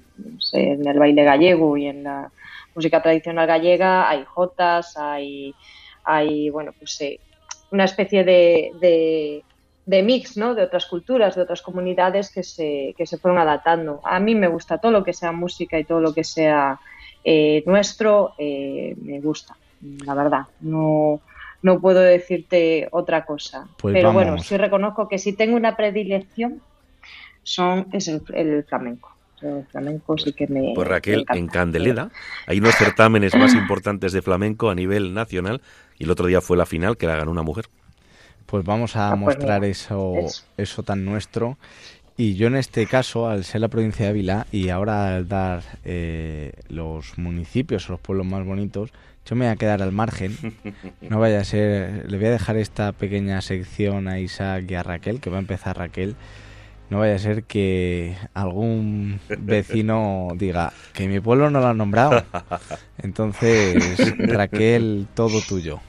en 0.52 0.86
el 0.86 0.98
baile 0.98 1.24
gallego 1.24 1.76
y 1.76 1.86
en 1.86 2.04
la 2.04 2.30
música 2.74 3.02
tradicional 3.02 3.46
gallega 3.46 4.08
hay 4.08 4.24
jotas, 4.24 4.96
hay 4.96 5.54
hay 6.04 6.50
bueno, 6.50 6.72
pues 6.78 7.00
eh, 7.00 7.18
una 7.72 7.84
especie 7.84 8.24
de, 8.24 8.70
de, 8.80 9.42
de 9.86 10.02
mix, 10.02 10.36
¿no? 10.36 10.54
De 10.54 10.62
otras 10.62 10.86
culturas, 10.86 11.34
de 11.34 11.42
otras 11.42 11.62
comunidades 11.62 12.30
que 12.30 12.42
se 12.42 12.94
que 12.96 13.06
se 13.06 13.18
fueron 13.18 13.38
adaptando. 13.38 14.00
A 14.04 14.20
mí 14.20 14.34
me 14.34 14.48
gusta 14.48 14.78
todo 14.78 14.92
lo 14.92 15.02
que 15.02 15.12
sea 15.14 15.32
música 15.32 15.78
y 15.78 15.84
todo 15.84 16.00
lo 16.00 16.12
que 16.12 16.24
sea 16.24 16.78
eh, 17.28 17.62
nuestro, 17.66 18.34
eh, 18.38 18.94
me 19.02 19.20
gusta, 19.20 19.56
la 20.04 20.14
verdad. 20.14 20.46
No 20.60 21.20
no 21.62 21.80
puedo 21.80 22.00
decirte 22.00 22.86
otra 22.92 23.24
cosa. 23.24 23.66
Pues 23.78 23.92
Pero 23.92 24.12
bueno, 24.12 24.38
sí 24.38 24.56
reconozco 24.56 25.08
que 25.08 25.18
si 25.18 25.32
tengo 25.32 25.56
una 25.56 25.76
predilección 25.76 26.62
son 27.42 27.88
es 27.92 28.06
el, 28.06 28.22
el 28.34 28.62
flamenco. 28.64 29.12
El 29.42 29.66
flamenco 29.66 30.16
sí 30.16 30.32
que 30.32 30.46
me. 30.46 30.72
Pues 30.74 30.86
Raquel, 30.86 31.24
en 31.34 31.48
Candeleda 31.48 32.10
hay 32.46 32.58
unos 32.58 32.76
certámenes 32.76 33.34
más 33.34 33.54
importantes 33.54 34.12
de 34.12 34.22
flamenco 34.22 34.70
a 34.70 34.74
nivel 34.76 35.12
nacional 35.12 35.60
y 35.98 36.04
el 36.04 36.10
otro 36.10 36.26
día 36.26 36.40
fue 36.40 36.56
la 36.56 36.66
final 36.66 36.96
que 36.96 37.06
la 37.06 37.16
ganó 37.16 37.32
una 37.32 37.42
mujer. 37.42 37.66
Pues 38.46 38.64
vamos 38.64 38.94
a 38.94 39.08
Ah, 39.08 39.10
pues 39.10 39.36
mostrar 39.36 39.60
mira, 39.60 39.70
eso, 39.72 40.14
eso. 40.18 40.44
eso 40.56 40.82
tan 40.84 41.04
nuestro. 41.04 41.58
Y 42.18 42.34
yo 42.34 42.46
en 42.46 42.56
este 42.56 42.86
caso, 42.86 43.28
al 43.28 43.44
ser 43.44 43.60
la 43.60 43.68
provincia 43.68 44.06
de 44.06 44.10
Ávila 44.10 44.46
y 44.50 44.70
ahora 44.70 45.16
al 45.16 45.28
dar 45.28 45.62
eh, 45.84 46.52
los 46.68 47.18
municipios 47.18 47.88
o 47.88 47.92
los 47.92 48.00
pueblos 48.00 48.26
más 48.26 48.44
bonitos, 48.44 48.90
yo 49.26 49.36
me 49.36 49.44
voy 49.44 49.52
a 49.52 49.56
quedar 49.56 49.82
al 49.82 49.92
margen. 49.92 50.36
No 51.08 51.20
vaya 51.20 51.40
a 51.40 51.44
ser, 51.44 52.10
le 52.10 52.16
voy 52.16 52.26
a 52.26 52.30
dejar 52.30 52.56
esta 52.56 52.92
pequeña 52.92 53.40
sección 53.42 54.08
a 54.08 54.18
Isaac 54.18 54.64
y 54.68 54.74
a 54.74 54.82
Raquel, 54.82 55.20
que 55.20 55.30
va 55.30 55.36
a 55.36 55.40
empezar 55.40 55.78
Raquel. 55.78 56.16
No 56.90 57.00
vaya 57.00 57.16
a 57.16 57.18
ser 57.18 57.44
que 57.44 58.16
algún 58.32 59.20
vecino 59.38 60.28
diga 60.36 60.72
que 60.94 61.06
mi 61.08 61.20
pueblo 61.20 61.50
no 61.50 61.60
lo 61.60 61.66
ha 61.66 61.74
nombrado. 61.74 62.24
Entonces, 62.98 64.16
Raquel, 64.18 65.06
todo 65.14 65.40
tuyo. 65.46 65.80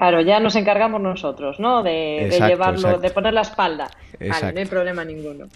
Claro, 0.00 0.22
ya 0.22 0.40
nos 0.40 0.56
encargamos 0.56 0.98
nosotros, 1.00 1.60
¿no? 1.60 1.82
De, 1.82 2.26
llevarlo, 2.48 2.78
exacto. 2.78 3.00
de 3.00 3.10
poner 3.10 3.34
la 3.34 3.42
espalda. 3.42 3.90
Vale, 4.18 4.52
no 4.54 4.58
hay 4.60 4.64
problema 4.66 5.04
ninguno. 5.04 5.46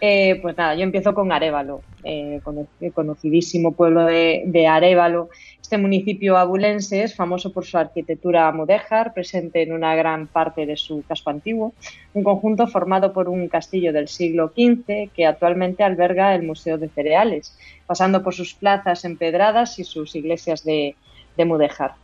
Eh, 0.00 0.38
pues 0.40 0.56
nada, 0.56 0.76
yo 0.76 0.82
empiezo 0.84 1.12
con 1.12 1.32
Arévalo, 1.32 1.82
eh, 2.04 2.40
cono- 2.44 2.68
conocidísimo 2.94 3.72
pueblo 3.72 4.04
de, 4.04 4.44
de 4.46 4.68
Arévalo. 4.68 5.28
Este 5.60 5.76
municipio 5.76 6.36
abulense 6.38 7.02
es 7.02 7.16
famoso 7.16 7.52
por 7.52 7.64
su 7.66 7.76
arquitectura 7.78 8.50
mudéjar, 8.52 9.12
presente 9.12 9.60
en 9.62 9.72
una 9.72 9.96
gran 9.96 10.28
parte 10.28 10.66
de 10.66 10.76
su 10.76 11.02
casco 11.06 11.30
antiguo, 11.30 11.74
un 12.14 12.22
conjunto 12.22 12.68
formado 12.68 13.12
por 13.12 13.28
un 13.28 13.48
castillo 13.48 13.92
del 13.92 14.06
siglo 14.06 14.52
XV 14.56 15.10
que 15.14 15.26
actualmente 15.26 15.82
alberga 15.82 16.34
el 16.36 16.44
Museo 16.44 16.78
de 16.78 16.88
Cereales, 16.88 17.58
pasando 17.86 18.22
por 18.22 18.34
sus 18.34 18.54
plazas 18.54 19.04
empedradas 19.04 19.80
y 19.80 19.84
sus 19.84 20.14
iglesias 20.14 20.64
de, 20.64 20.94
de 21.36 21.44
mudéjar. 21.44 21.94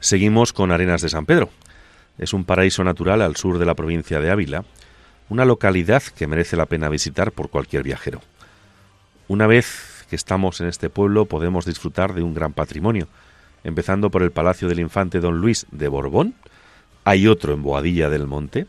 Seguimos 0.00 0.52
con 0.52 0.70
Arenas 0.70 1.02
de 1.02 1.08
San 1.08 1.26
Pedro. 1.26 1.50
Es 2.18 2.32
un 2.32 2.44
paraíso 2.44 2.84
natural 2.84 3.22
al 3.22 3.36
sur 3.36 3.58
de 3.58 3.66
la 3.66 3.74
provincia 3.74 4.20
de 4.20 4.30
Ávila, 4.30 4.64
una 5.28 5.44
localidad 5.44 6.02
que 6.02 6.26
merece 6.26 6.56
la 6.56 6.66
pena 6.66 6.88
visitar 6.88 7.32
por 7.32 7.50
cualquier 7.50 7.82
viajero. 7.82 8.20
Una 9.28 9.46
vez 9.46 10.04
que 10.08 10.16
estamos 10.16 10.60
en 10.60 10.68
este 10.68 10.90
pueblo 10.90 11.24
podemos 11.26 11.64
disfrutar 11.64 12.14
de 12.14 12.22
un 12.22 12.34
gran 12.34 12.52
patrimonio, 12.52 13.08
empezando 13.64 14.10
por 14.10 14.22
el 14.22 14.30
Palacio 14.30 14.68
del 14.68 14.80
Infante 14.80 15.18
Don 15.18 15.40
Luis 15.40 15.66
de 15.72 15.88
Borbón, 15.88 16.34
hay 17.04 17.26
otro 17.26 17.54
en 17.54 17.62
Boadilla 17.62 18.10
del 18.10 18.26
Monte, 18.26 18.66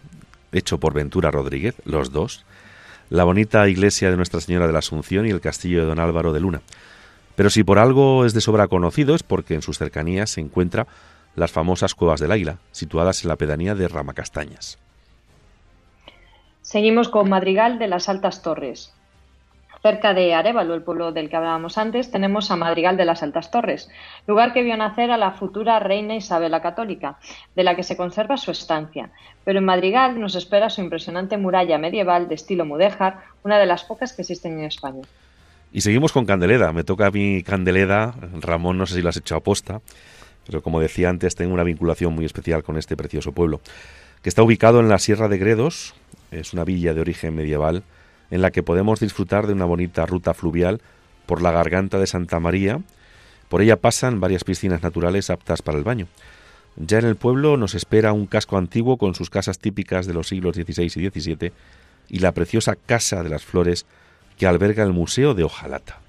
hecho 0.52 0.80
por 0.80 0.94
Ventura 0.94 1.30
Rodríguez, 1.30 1.76
los 1.86 2.12
dos, 2.12 2.46
la 3.10 3.24
bonita 3.24 3.68
iglesia 3.68 4.10
de 4.10 4.18
Nuestra 4.18 4.42
Señora 4.42 4.68
de 4.68 4.74
la 4.74 4.80
Asunción 4.80 5.28
y 5.28 5.30
el 5.30 5.42
castillo 5.42 5.82
de 5.82 5.88
Don 5.88 6.00
Álvaro 6.00 6.34
de 6.34 6.40
Luna. 6.40 6.62
Pero 7.36 7.50
si 7.50 7.64
por 7.64 7.78
algo 7.78 8.26
es 8.26 8.34
de 8.34 8.42
sobra 8.42 8.68
conocido 8.68 9.14
es 9.14 9.24
porque 9.24 9.54
en 9.54 9.62
sus 9.62 9.78
cercanías 9.78 10.32
se 10.32 10.42
encuentra 10.42 10.88
las 11.38 11.52
famosas 11.52 11.94
Cuevas 11.94 12.20
del 12.20 12.32
Águila, 12.32 12.58
situadas 12.72 13.24
en 13.24 13.30
la 13.30 13.36
pedanía 13.36 13.76
de 13.76 13.88
Ramacastañas. 13.88 14.80
Seguimos 16.64 17.10
con 17.10 17.30
Madrigal 17.30 17.78
de 17.78 17.88
las 17.88 18.10
Altas 18.10 18.42
Torres. 18.42 18.92
Cerca 19.84 20.16
de 20.16 20.34
Arévalo, 20.34 20.74
el 20.74 20.82
pueblo 20.82 21.12
del 21.12 21.30
que 21.30 21.36
hablábamos 21.36 21.78
antes, 21.78 22.10
tenemos 22.10 22.50
a 22.50 22.56
Madrigal 22.56 22.98
de 22.98 23.06
las 23.06 23.22
Altas 23.22 23.52
Torres, 23.52 23.88
lugar 24.26 24.52
que 24.52 24.64
vio 24.64 24.76
nacer 24.78 25.12
a 25.12 25.18
la 25.18 25.32
futura 25.32 25.78
reina 25.78 26.16
Isabel 26.16 26.52
la 26.52 26.64
Católica, 26.64 27.20
de 27.56 27.64
la 27.64 27.76
que 27.76 27.84
se 27.84 27.96
conserva 27.96 28.38
su 28.38 28.50
estancia. 28.50 29.12
Pero 29.46 29.60
en 29.60 29.66
Madrigal 29.66 30.20
nos 30.20 30.34
espera 30.34 30.72
su 30.72 30.82
impresionante 30.82 31.38
muralla 31.38 31.78
medieval 31.78 32.28
de 32.28 32.34
estilo 32.34 32.66
mudéjar, 32.66 33.20
una 33.44 33.60
de 33.60 33.68
las 33.68 33.84
pocas 33.84 34.12
que 34.14 34.24
existen 34.24 34.58
en 34.58 34.66
España. 34.66 35.04
Y 35.72 35.82
seguimos 35.82 36.12
con 36.12 36.26
Candeleda. 36.26 36.74
Me 36.74 36.84
toca 36.84 37.06
a 37.06 37.12
mí 37.12 37.44
Candeleda. 37.44 38.16
Ramón, 38.42 38.80
no 38.80 38.88
sé 38.88 38.96
si 38.96 39.02
lo 39.04 39.10
has 39.10 39.18
hecho 39.18 39.36
a 39.36 39.42
posta, 39.42 39.82
pero 40.48 40.64
como 40.64 40.80
decía 40.80 41.10
antes, 41.10 41.36
tengo 41.36 41.54
una 41.54 41.64
vinculación 41.64 42.14
muy 42.14 42.26
especial 42.26 42.64
con 42.64 42.78
este 42.78 42.98
precioso 42.98 43.34
pueblo, 43.34 43.62
que 44.22 44.30
está 44.30 44.42
ubicado 44.42 44.80
en 44.80 44.90
la 44.90 44.98
Sierra 44.98 45.28
de 45.28 45.38
Gredos. 45.38 45.94
Es 46.32 46.54
una 46.54 46.64
villa 46.64 46.94
de 46.94 47.02
origen 47.02 47.36
medieval 47.36 47.84
en 48.32 48.42
la 48.42 48.52
que 48.52 48.64
podemos 48.64 49.00
disfrutar 49.00 49.48
de 49.48 49.54
una 49.54 49.66
bonita 49.66 50.06
ruta 50.06 50.34
fluvial 50.34 50.82
por 51.26 51.42
la 51.42 51.52
garganta 51.52 52.00
de 52.00 52.08
Santa 52.08 52.40
María. 52.40 52.82
Por 53.50 53.62
ella 53.62 53.78
pasan 53.78 54.20
varias 54.20 54.44
piscinas 54.44 54.82
naturales 54.82 55.30
aptas 55.30 55.62
para 55.62 55.78
el 55.78 55.84
baño. 55.84 56.08
Ya 56.76 57.00
en 57.00 57.06
el 57.06 57.16
pueblo 57.16 57.58
nos 57.58 57.76
espera 57.76 58.14
un 58.14 58.28
casco 58.28 58.58
antiguo 58.58 58.98
con 58.98 59.16
sus 59.16 59.30
casas 59.30 59.60
típicas 59.60 60.06
de 60.06 60.14
los 60.14 60.28
siglos 60.28 60.56
XVI 60.56 60.84
y 60.84 61.10
XVII 61.10 61.52
y 62.10 62.20
la 62.20 62.32
preciosa 62.32 62.76
Casa 62.76 63.24
de 63.24 63.30
las 63.30 63.44
Flores 63.44 63.86
que 64.38 64.48
alberga 64.48 64.84
el 64.84 64.94
Museo 64.94 65.34
de 65.34 65.44
Ojalata. 65.44 66.00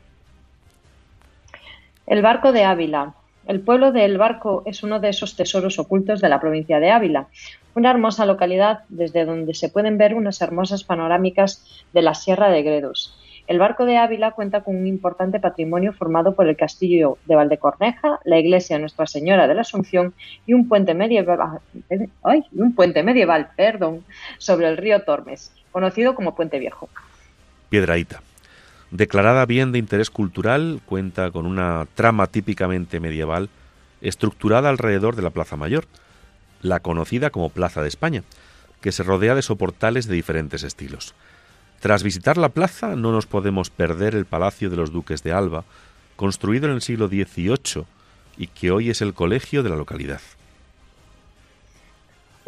El 2.07 2.23
Barco 2.23 2.53
de 2.53 2.65
Ávila. 2.65 3.15
El 3.49 3.61
pueblo 3.61 3.93
de 3.93 4.05
El 4.05 4.19
Barco 4.19 4.63
es 4.67 4.83
uno 4.83 5.01
de 5.01 5.09
esos 5.09 5.35
tesoros 5.35 5.79
ocultos 5.79 6.21
de 6.21 6.29
la 6.29 6.39
provincia 6.39 6.81
de 6.81 6.91
Ávila, 6.91 7.29
una 7.75 7.91
hermosa 7.91 8.27
localidad 8.27 8.81
desde 8.91 9.25
donde 9.25 9.55
se 9.55 9.71
pueden 9.71 9.97
ver 9.97 10.15
unas 10.15 10.43
hermosas 10.43 10.85
panorámicas 10.85 11.65
de 11.95 12.03
la 12.03 12.15
Sierra 12.15 12.51
de 12.51 12.63
Gredos. 12.63 13.19
El 13.47 13.59
Barco 13.59 13.87
de 13.87 13.97
Ávila 13.97 14.33
cuenta 14.33 14.61
con 14.61 14.77
un 14.77 14.87
importante 14.87 15.41
patrimonio 15.41 15.95
formado 15.95 16.35
por 16.35 16.47
el 16.47 16.59
castillo 16.59 17.17
de 17.25 17.37
Valdecorneja, 17.37 18.21
la 18.25 18.39
iglesia 18.39 18.79
Nuestra 18.79 19.07
Señora 19.07 19.49
de 19.49 19.55
la 19.55 19.63
Asunción 19.63 20.13
y 20.47 20.53
un 20.53 20.69
puente 20.69 20.93
medieval, 20.93 21.59
ay, 22.25 22.45
un 22.53 22.75
puente 22.75 23.03
medieval 23.03 23.49
perdón, 23.57 24.05
sobre 24.37 24.69
el 24.69 24.77
río 24.77 25.05
Tormes, 25.05 25.55
conocido 25.73 26.15
como 26.15 26.37
Puente 26.37 26.59
Viejo. 26.59 26.91
Piedraíta. 27.71 28.21
Declarada 28.91 29.45
bien 29.45 29.73
de 29.73 29.79
interés 29.79 30.11
cultural, 30.11 30.81
cuenta 30.87 31.31
con 31.31 31.47
una 31.47 31.87
trama 31.95 32.27
típicamente 32.27 33.01
medieval 33.01 33.51
estructurada 34.01 34.69
alrededor 34.69 35.17
de 35.17 35.23
la 35.23 35.31
Plaza 35.31 35.57
Mayor, 35.57 35.87
la 36.63 36.81
conocida 36.81 37.31
como 37.31 37.51
Plaza 37.51 37.83
de 37.83 37.89
España, 37.89 38.23
que 38.81 38.93
se 38.93 39.03
rodea 39.03 39.35
de 39.35 39.43
soportales 39.43 40.07
de 40.07 40.15
diferentes 40.15 40.63
estilos. 40.63 41.15
Tras 41.81 42.03
visitar 42.03 42.39
la 42.39 42.49
plaza 42.49 42.97
no 42.97 43.13
nos 43.13 43.27
podemos 43.27 43.71
perder 43.71 44.15
el 44.15 44.25
Palacio 44.25 44.71
de 44.71 44.77
los 44.77 44.93
Duques 44.93 45.23
de 45.23 45.33
Alba, 45.33 45.65
construido 46.17 46.67
en 46.67 46.75
el 46.75 46.83
siglo 46.83 47.09
XVIII 47.09 47.85
y 48.37 48.49
que 48.49 48.71
hoy 48.71 48.91
es 48.91 49.03
el 49.03 49.15
colegio 49.15 49.63
de 49.63 49.69
la 49.69 49.77
localidad. 49.77 50.21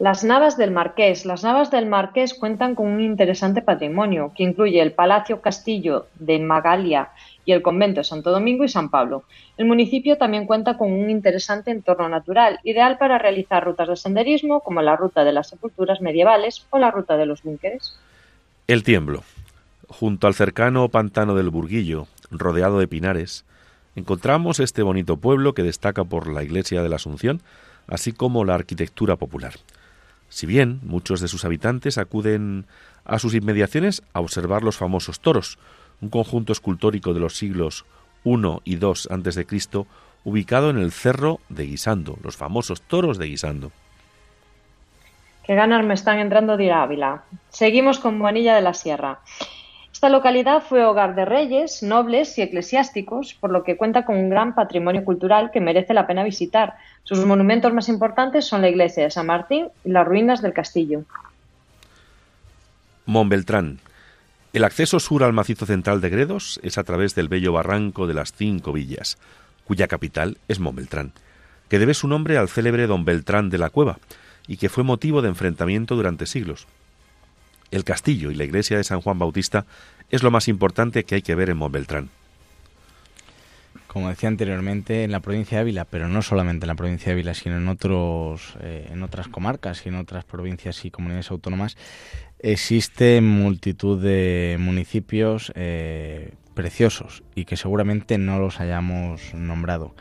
Las 0.00 0.24
Navas 0.24 0.56
del 0.56 0.70
Marqués. 0.70 1.26
Las 1.26 1.42
Navas 1.42 1.70
del 1.70 1.84
Marqués 1.84 2.32
cuentan 2.32 2.74
con 2.74 2.86
un 2.86 3.02
interesante 3.02 3.60
patrimonio 3.60 4.32
que 4.34 4.44
incluye 4.44 4.80
el 4.80 4.92
Palacio 4.92 5.42
Castillo 5.42 6.06
de 6.14 6.38
Magalia 6.38 7.10
y 7.44 7.52
el 7.52 7.60
Convento 7.60 8.00
de 8.00 8.04
Santo 8.04 8.30
Domingo 8.30 8.64
y 8.64 8.70
San 8.70 8.88
Pablo. 8.88 9.24
El 9.58 9.66
municipio 9.66 10.16
también 10.16 10.46
cuenta 10.46 10.78
con 10.78 10.90
un 10.90 11.10
interesante 11.10 11.70
entorno 11.70 12.08
natural, 12.08 12.60
ideal 12.64 12.96
para 12.96 13.18
realizar 13.18 13.62
rutas 13.62 13.88
de 13.88 13.96
senderismo 13.96 14.60
como 14.60 14.80
la 14.80 14.96
ruta 14.96 15.22
de 15.22 15.32
las 15.32 15.50
sepulturas 15.50 16.00
medievales 16.00 16.66
o 16.70 16.78
la 16.78 16.90
ruta 16.90 17.18
de 17.18 17.26
los 17.26 17.42
búnkeres. 17.42 17.98
El 18.68 18.84
Tiemblo. 18.84 19.22
Junto 19.86 20.26
al 20.26 20.32
cercano 20.32 20.88
pantano 20.88 21.34
del 21.34 21.50
Burguillo, 21.50 22.06
rodeado 22.30 22.78
de 22.78 22.88
pinares, 22.88 23.44
encontramos 23.96 24.60
este 24.60 24.80
bonito 24.82 25.18
pueblo 25.18 25.52
que 25.52 25.62
destaca 25.62 26.04
por 26.04 26.26
la 26.26 26.42
iglesia 26.42 26.82
de 26.82 26.88
la 26.88 26.96
Asunción, 26.96 27.42
así 27.86 28.12
como 28.12 28.46
la 28.46 28.54
arquitectura 28.54 29.16
popular. 29.16 29.52
Si 30.30 30.46
bien 30.46 30.80
muchos 30.82 31.20
de 31.20 31.28
sus 31.28 31.44
habitantes 31.44 31.98
acuden 31.98 32.66
a 33.04 33.18
sus 33.18 33.34
inmediaciones 33.34 34.02
a 34.14 34.20
observar 34.20 34.62
los 34.62 34.78
famosos 34.78 35.20
toros, 35.20 35.58
un 36.00 36.08
conjunto 36.08 36.52
escultórico 36.52 37.12
de 37.12 37.20
los 37.20 37.36
siglos 37.36 37.84
I 38.24 38.36
y 38.64 38.74
II 38.76 39.44
Cristo, 39.46 39.86
ubicado 40.24 40.70
en 40.70 40.78
el 40.78 40.92
cerro 40.92 41.40
de 41.48 41.66
Guisando, 41.66 42.16
los 42.22 42.36
famosos 42.36 42.80
toros 42.82 43.18
de 43.18 43.26
Guisando. 43.26 43.72
Qué 45.44 45.54
ganas 45.54 45.84
me 45.84 45.94
están 45.94 46.20
entrando 46.20 46.56
de 46.56 46.64
ir 46.64 46.72
a 46.72 46.82
Ávila. 46.82 47.24
Seguimos 47.48 47.98
con 47.98 48.18
Bonilla 48.18 48.54
de 48.54 48.60
la 48.60 48.72
Sierra. 48.72 49.18
Esta 50.00 50.08
localidad 50.08 50.62
fue 50.62 50.82
hogar 50.82 51.14
de 51.14 51.26
reyes, 51.26 51.82
nobles 51.82 52.38
y 52.38 52.40
eclesiásticos, 52.40 53.34
por 53.34 53.50
lo 53.50 53.64
que 53.64 53.76
cuenta 53.76 54.06
con 54.06 54.16
un 54.16 54.30
gran 54.30 54.54
patrimonio 54.54 55.04
cultural 55.04 55.50
que 55.50 55.60
merece 55.60 55.92
la 55.92 56.06
pena 56.06 56.24
visitar. 56.24 56.76
Sus 57.04 57.26
monumentos 57.26 57.70
más 57.74 57.90
importantes 57.90 58.46
son 58.46 58.62
la 58.62 58.70
iglesia 58.70 59.04
de 59.04 59.10
San 59.10 59.26
Martín 59.26 59.68
y 59.84 59.90
las 59.90 60.08
ruinas 60.08 60.40
del 60.40 60.54
castillo. 60.54 61.02
Montbeltrán. 63.04 63.80
El 64.54 64.64
acceso 64.64 65.00
sur 65.00 65.22
al 65.22 65.34
macizo 65.34 65.66
central 65.66 66.00
de 66.00 66.08
Gredos 66.08 66.60
es 66.62 66.78
a 66.78 66.84
través 66.84 67.14
del 67.14 67.28
bello 67.28 67.52
barranco 67.52 68.06
de 68.06 68.14
las 68.14 68.32
Cinco 68.32 68.72
Villas, 68.72 69.18
cuya 69.66 69.86
capital 69.86 70.38
es 70.48 70.60
Montbeltrán, 70.60 71.12
que 71.68 71.78
debe 71.78 71.92
su 71.92 72.08
nombre 72.08 72.38
al 72.38 72.48
célebre 72.48 72.86
don 72.86 73.04
Beltrán 73.04 73.50
de 73.50 73.58
la 73.58 73.68
Cueva 73.68 73.98
y 74.48 74.56
que 74.56 74.70
fue 74.70 74.82
motivo 74.82 75.20
de 75.20 75.28
enfrentamiento 75.28 75.94
durante 75.94 76.24
siglos. 76.24 76.66
El 77.70 77.84
castillo 77.84 78.30
y 78.30 78.34
la 78.34 78.44
iglesia 78.44 78.76
de 78.76 78.84
San 78.84 79.00
Juan 79.00 79.18
Bautista 79.18 79.66
es 80.10 80.22
lo 80.22 80.30
más 80.30 80.48
importante 80.48 81.04
que 81.04 81.16
hay 81.16 81.22
que 81.22 81.34
ver 81.34 81.50
en 81.50 81.56
Montbeltrán. 81.56 82.10
Como 83.86 84.08
decía 84.08 84.28
anteriormente, 84.28 85.02
en 85.02 85.10
la 85.10 85.20
provincia 85.20 85.58
de 85.58 85.62
Ávila, 85.62 85.84
pero 85.84 86.08
no 86.08 86.22
solamente 86.22 86.64
en 86.64 86.68
la 86.68 86.76
provincia 86.76 87.06
de 87.06 87.12
Ávila, 87.14 87.34
sino 87.34 87.56
en, 87.56 87.68
otros, 87.68 88.54
eh, 88.60 88.88
en 88.92 89.02
otras 89.02 89.26
comarcas 89.26 89.84
y 89.84 89.88
en 89.88 89.96
otras 89.96 90.24
provincias 90.24 90.84
y 90.84 90.90
comunidades 90.92 91.30
autónomas, 91.32 91.76
existe 92.38 93.20
multitud 93.20 94.00
de 94.00 94.56
municipios 94.60 95.52
eh, 95.56 96.34
preciosos 96.54 97.24
y 97.34 97.46
que 97.46 97.56
seguramente 97.56 98.16
no 98.16 98.38
los 98.38 98.60
hayamos 98.60 99.34
nombrado. 99.34 99.94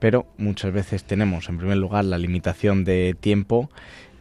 Pero 0.00 0.26
muchas 0.38 0.72
veces 0.72 1.04
tenemos, 1.04 1.48
en 1.48 1.58
primer 1.58 1.76
lugar, 1.76 2.04
la 2.04 2.18
limitación 2.18 2.84
de 2.84 3.16
tiempo 3.18 3.70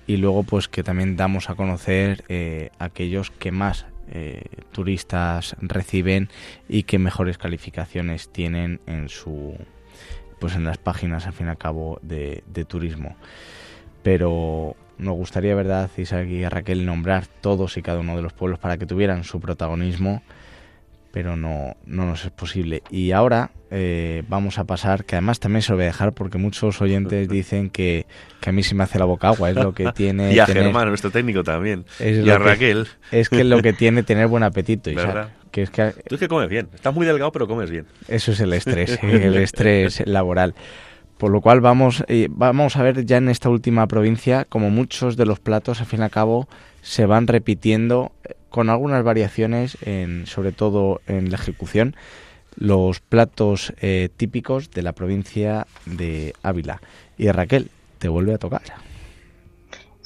y 0.10 0.18
luego 0.18 0.42
pues 0.42 0.68
que 0.68 0.82
también 0.82 1.16
damos 1.16 1.52
a 1.52 1.56
conocer 1.56 2.24
eh, 2.30 2.72
aquellos 2.80 3.30
que 3.30 3.52
más 3.52 3.86
eh, 4.10 4.42
turistas 4.72 5.56
reciben 5.62 6.30
y 6.68 6.82
que 6.82 6.98
mejores 6.98 7.38
calificaciones 7.38 8.28
tienen 8.30 8.82
en 8.88 9.08
su 9.08 9.56
pues 10.40 10.56
en 10.56 10.64
las 10.64 10.80
páginas 10.80 11.28
al 11.28 11.34
fin 11.34 11.46
y 11.46 11.50
al 11.52 11.60
cabo 11.60 12.00
de, 12.02 12.44
de 12.48 12.66
turismo. 12.66 13.18
Pero 14.02 14.76
nos 14.98 15.16
gustaría 15.16 15.54
verdad 15.54 15.92
Isaac 15.96 16.28
y 16.28 16.44
Raquel 16.44 16.88
nombrar 16.88 17.28
todos 17.28 17.78
y 17.78 17.84
cada 17.84 18.00
uno 18.00 18.16
de 18.16 18.24
los 18.24 18.34
pueblos 18.34 18.58
para 18.58 18.78
que 18.78 18.88
tuvieran 18.88 19.24
su 19.24 19.40
protagonismo 19.40 20.24
pero 21.12 21.36
no, 21.36 21.76
no 21.86 22.06
nos 22.06 22.26
es 22.26 22.32
posible. 22.32 22.84
Y 22.92 23.12
ahora 23.12 23.52
eh, 23.72 24.24
vamos 24.30 24.60
a 24.60 24.64
pasar, 24.66 25.06
que 25.06 25.16
además 25.16 25.40
también 25.40 25.62
se 25.62 25.72
lo 25.72 25.78
voy 25.78 25.84
a 25.84 25.88
dejar 25.88 26.14
porque 26.14 26.38
muchos 26.38 26.82
oyentes 26.82 27.28
dicen 27.30 27.70
que, 27.70 28.06
que 28.42 28.50
a 28.50 28.54
mí 28.54 28.64
se 28.64 28.76
me 28.76 28.84
hace 28.84 29.00
la 29.00 29.06
boca 29.06 29.30
agua, 29.30 29.50
es 29.50 29.56
lo 29.56 29.74
que 29.74 29.92
tiene... 29.96 30.34
Y 30.34 30.40
a 30.40 30.46
tener- 30.46 30.64
Germán, 30.64 30.88
nuestro 30.90 31.12
técnico 31.12 31.44
también. 31.44 31.86
es 32.00 32.26
Y 32.26 32.30
a 32.30 32.38
que- 32.38 32.44
Raquel. 32.44 32.88
Es 33.12 33.30
que 33.30 33.40
es 33.42 33.46
lo 33.46 33.62
que 33.62 33.74
tiene 33.74 34.04
tener 34.04 34.28
buen 34.28 34.44
apetito. 34.44 34.90
¿Verdad? 34.96 35.30
Que 35.52 35.64
es 35.64 35.72
que 35.72 35.94
Tú 36.08 36.14
es 36.16 36.20
que 36.22 36.28
comes 36.28 36.48
bien. 36.48 36.70
Estás 36.76 36.94
muy 36.94 37.08
delgado, 37.08 37.32
pero 37.32 37.48
comes 37.48 37.72
bien. 37.72 37.88
eso 38.08 38.32
es 38.32 38.40
el 38.40 38.54
estrés, 38.54 39.00
el 39.02 39.36
estrés 39.38 40.04
laboral. 40.06 40.54
Por 41.18 41.32
lo 41.32 41.42
cual 41.42 41.60
vamos, 41.60 42.04
eh, 42.08 42.28
vamos 42.30 42.78
a 42.78 42.84
ver 42.84 43.04
ya 43.04 43.18
en 43.18 43.30
esta 43.30 43.50
última 43.50 43.88
provincia 43.88 44.46
como 44.46 44.70
muchos 44.70 45.18
de 45.18 45.26
los 45.26 45.40
platos, 45.40 45.80
al 45.82 45.88
fin 45.88 46.00
y 46.02 46.04
al 46.04 46.12
cabo, 46.12 46.48
se 46.82 47.06
van 47.08 47.26
repitiendo 47.28 48.12
con 48.50 48.70
algunas 48.70 49.04
variaciones, 49.04 49.78
en, 49.86 50.26
sobre 50.26 50.52
todo 50.52 51.02
en 51.08 51.30
la 51.30 51.36
ejecución, 51.36 51.96
los 52.56 53.00
platos 53.00 53.74
eh, 53.82 54.10
típicos 54.16 54.72
de 54.72 54.82
la 54.82 54.94
provincia 54.94 55.68
de 55.86 56.34
Ávila. 56.44 56.82
Y 57.18 57.32
Raquel, 57.32 57.70
te 58.00 58.10
vuelve 58.10 58.34
a 58.34 58.38
tocar. 58.38 58.62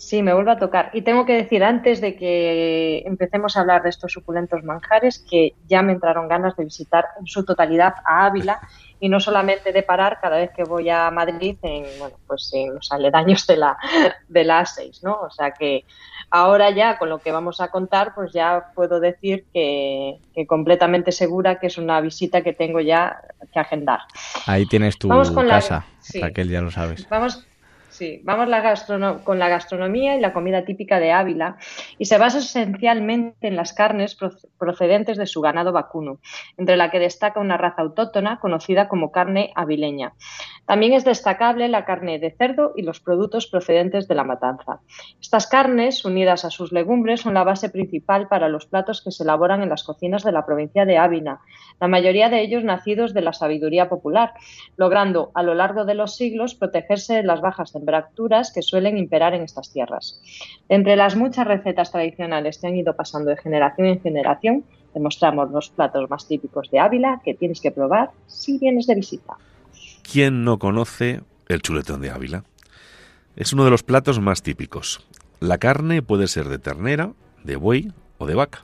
Sí, 0.04 0.22
me 0.22 0.34
vuelve 0.34 0.52
a 0.52 0.60
tocar. 0.60 0.92
Y 0.94 1.02
tengo 1.02 1.26
que 1.26 1.34
decir 1.34 1.64
antes 1.64 2.02
de 2.02 2.16
que 2.16 3.04
empecemos 3.06 3.56
a 3.56 3.62
hablar 3.62 3.84
de 3.84 3.90
estos 3.90 4.12
suculentos 4.12 4.64
manjares 4.64 5.26
que 5.28 5.56
ya 5.68 5.82
me 5.82 5.94
entraron 5.94 6.28
ganas 6.28 6.58
de 6.58 6.66
visitar 6.66 7.06
en 7.20 7.26
su 7.26 7.46
totalidad 7.46 7.96
a 8.06 8.26
Ávila 8.26 8.60
y 9.00 9.10
no 9.10 9.20
solamente 9.20 9.72
de 9.72 9.82
parar 9.82 10.20
cada 10.22 10.38
vez 10.38 10.52
que 10.56 10.66
voy 10.66 10.90
a 10.90 11.10
Madrid 11.10 11.58
en, 11.62 11.86
bueno, 12.00 12.18
pues 12.28 12.52
en 12.54 12.76
los 12.76 12.92
aledaños 12.92 13.48
de 13.48 13.58
la, 13.58 13.78
de 14.28 14.44
la 14.44 14.62
A6, 14.62 15.02
¿no? 15.04 15.14
O 15.22 15.32
sea 15.32 15.52
que 15.52 15.86
ahora 16.36 16.72
ya 16.72 16.98
con 16.98 17.10
lo 17.10 17.20
que 17.20 17.32
vamos 17.32 17.62
a 17.62 17.68
contar, 17.70 18.14
pues 18.16 18.34
ya 18.34 18.66
puedo 18.74 19.00
decir 19.00 19.46
que, 19.54 20.18
que 20.34 20.48
completamente 20.48 21.12
segura 21.12 21.60
que 21.60 21.68
es 21.68 21.78
una 21.78 22.02
visita 22.02 22.42
que 22.42 22.54
tengo 22.54 22.82
ya 22.82 23.22
que 23.54 23.60
agendar. 23.60 24.00
Ahí 24.48 24.66
tienes 24.66 24.98
tu 24.98 25.08
Vamos 25.10 25.30
con 25.30 25.48
la- 25.48 25.54
casa, 25.56 25.86
sí. 26.00 26.20
Raquel, 26.20 26.50
ya 26.50 26.62
lo 26.62 26.72
sabes. 26.72 27.08
Vamos, 27.08 27.46
sí, 27.94 28.22
vamos 28.24 28.48
con 29.24 29.40
la 29.40 29.50
gastronomía 29.50 30.16
y 30.16 30.20
la 30.20 30.34
comida 30.34 30.66
típica 30.66 31.00
de 31.00 31.12
Ávila 31.12 31.58
y 31.98 32.06
se 32.06 32.18
basa 32.18 32.40
esencialmente 32.40 33.48
en 33.48 33.56
las 33.56 33.74
carnes 33.74 34.20
proc- 34.20 34.48
procedentes 34.58 35.18
de 35.18 35.28
su 35.28 35.40
ganado 35.42 35.72
vacuno, 35.72 36.20
entre 36.58 36.76
la 36.76 36.90
que 36.90 37.00
destaca 37.00 37.40
una 37.40 37.58
raza 37.58 37.84
autóctona 37.84 38.40
conocida 38.40 38.88
como 38.90 39.12
carne 39.12 39.52
avileña. 39.56 40.14
También 40.66 40.94
es 40.94 41.04
destacable 41.04 41.68
la 41.68 41.86
carne 41.86 42.20
de 42.20 42.32
cerdo 42.32 42.74
y 42.76 42.82
los 42.82 43.00
productos 43.00 43.48
procedentes 43.48 44.08
de 44.08 44.16
la 44.16 44.24
matanza. 44.24 44.80
Estas 45.22 45.46
carnes, 45.46 46.04
unidas 46.06 46.46
a 46.46 46.50
sus 46.50 46.72
legumbres, 46.72 47.22
son 47.22 47.34
la 47.34 47.44
base 47.44 47.70
principal 47.70 48.28
para 48.28 48.50
los 48.50 48.66
platos 48.66 49.04
que 49.04 49.12
se 49.12 49.24
elaboran 49.24 49.62
en 49.62 49.70
las 49.70 49.84
cocinas 49.84 50.24
de 50.24 50.32
la 50.32 50.46
provincia 50.46 50.86
de 50.86 50.98
Ávila, 50.98 51.42
la 51.80 51.88
mayoría 51.88 52.30
de 52.30 52.42
ellos 52.42 52.64
nacidos 52.64 53.14
de 53.14 53.22
la 53.22 53.34
sabiduría 53.34 53.90
popular, 53.90 54.34
logrando 54.78 55.32
a 55.36 55.44
lo 55.44 55.54
largo 55.54 55.86
de 55.86 55.96
los 55.96 56.16
siglos 56.16 56.56
protegerse 56.56 57.16
de 57.16 57.24
las 57.24 57.42
bajas 57.42 57.72
temperaturas 57.72 57.93
que 58.54 58.62
suelen 58.62 58.98
imperar 58.98 59.34
en 59.34 59.44
estas 59.44 59.72
tierras. 59.72 60.22
Entre 60.70 60.96
las 60.96 61.16
muchas 61.16 61.48
recetas 61.48 61.92
tradicionales 61.92 62.58
que 62.58 62.68
han 62.68 62.76
ido 62.76 62.96
pasando 62.96 63.30
de 63.30 63.38
generación 63.38 63.88
en 63.88 64.02
generación, 64.02 64.64
demostramos 64.94 65.52
los 65.52 65.70
platos 65.70 66.10
más 66.10 66.28
típicos 66.28 66.70
de 66.72 66.80
Ávila 66.80 67.22
que 67.24 67.34
tienes 67.34 67.62
que 67.62 67.72
probar 67.72 68.12
si 68.28 68.58
vienes 68.58 68.88
de 68.88 68.96
visita. 68.96 69.34
¿Quién 70.10 70.44
no 70.44 70.60
conoce 70.60 71.22
el 71.48 71.62
chuletón 71.62 72.02
de 72.02 72.12
Ávila? 72.12 72.44
Es 73.36 73.54
uno 73.54 73.66
de 73.66 73.72
los 73.72 73.84
platos 73.84 74.20
más 74.20 74.44
típicos. 74.44 75.06
La 75.40 75.58
carne 75.58 76.02
puede 76.02 76.28
ser 76.28 76.50
de 76.50 76.60
ternera, 76.60 77.14
de 77.44 77.56
buey 77.56 77.92
o 78.18 78.28
de 78.28 78.36
vaca, 78.36 78.64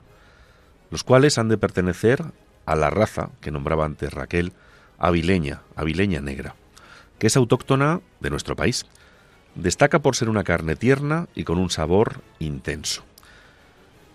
los 0.90 1.04
cuales 1.04 1.38
han 1.38 1.48
de 1.48 1.58
pertenecer 1.58 2.22
a 2.66 2.76
la 2.76 2.90
raza 2.90 3.30
que 3.40 3.50
nombraba 3.50 3.84
antes 3.84 4.12
Raquel, 4.12 4.52
avileña, 4.98 5.62
avileña 5.74 6.20
negra, 6.20 6.54
que 7.18 7.26
es 7.26 7.36
autóctona 7.36 8.00
de 8.20 8.30
nuestro 8.30 8.54
país. 8.54 8.86
Destaca 9.54 9.98
por 9.98 10.16
ser 10.16 10.28
una 10.28 10.44
carne 10.44 10.76
tierna 10.76 11.26
y 11.34 11.44
con 11.44 11.58
un 11.58 11.70
sabor 11.70 12.20
intenso. 12.38 13.02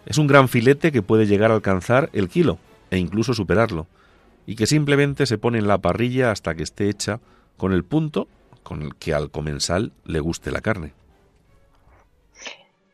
Es 0.05 0.17
un 0.17 0.27
gran 0.27 0.47
filete 0.47 0.91
que 0.91 1.01
puede 1.01 1.25
llegar 1.25 1.51
a 1.51 1.55
alcanzar 1.55 2.09
el 2.13 2.29
kilo 2.29 2.57
e 2.91 2.97
incluso 2.97 3.33
superarlo, 3.33 3.87
y 4.45 4.55
que 4.55 4.67
simplemente 4.67 5.25
se 5.25 5.37
pone 5.37 5.57
en 5.57 5.67
la 5.67 5.79
parrilla 5.79 6.31
hasta 6.31 6.55
que 6.55 6.63
esté 6.63 6.89
hecha 6.89 7.19
con 7.57 7.73
el 7.73 7.83
punto 7.83 8.27
con 8.63 8.81
el 8.81 8.95
que 8.95 9.13
al 9.13 9.31
comensal 9.31 9.91
le 10.05 10.19
guste 10.19 10.51
la 10.51 10.61
carne. 10.61 10.93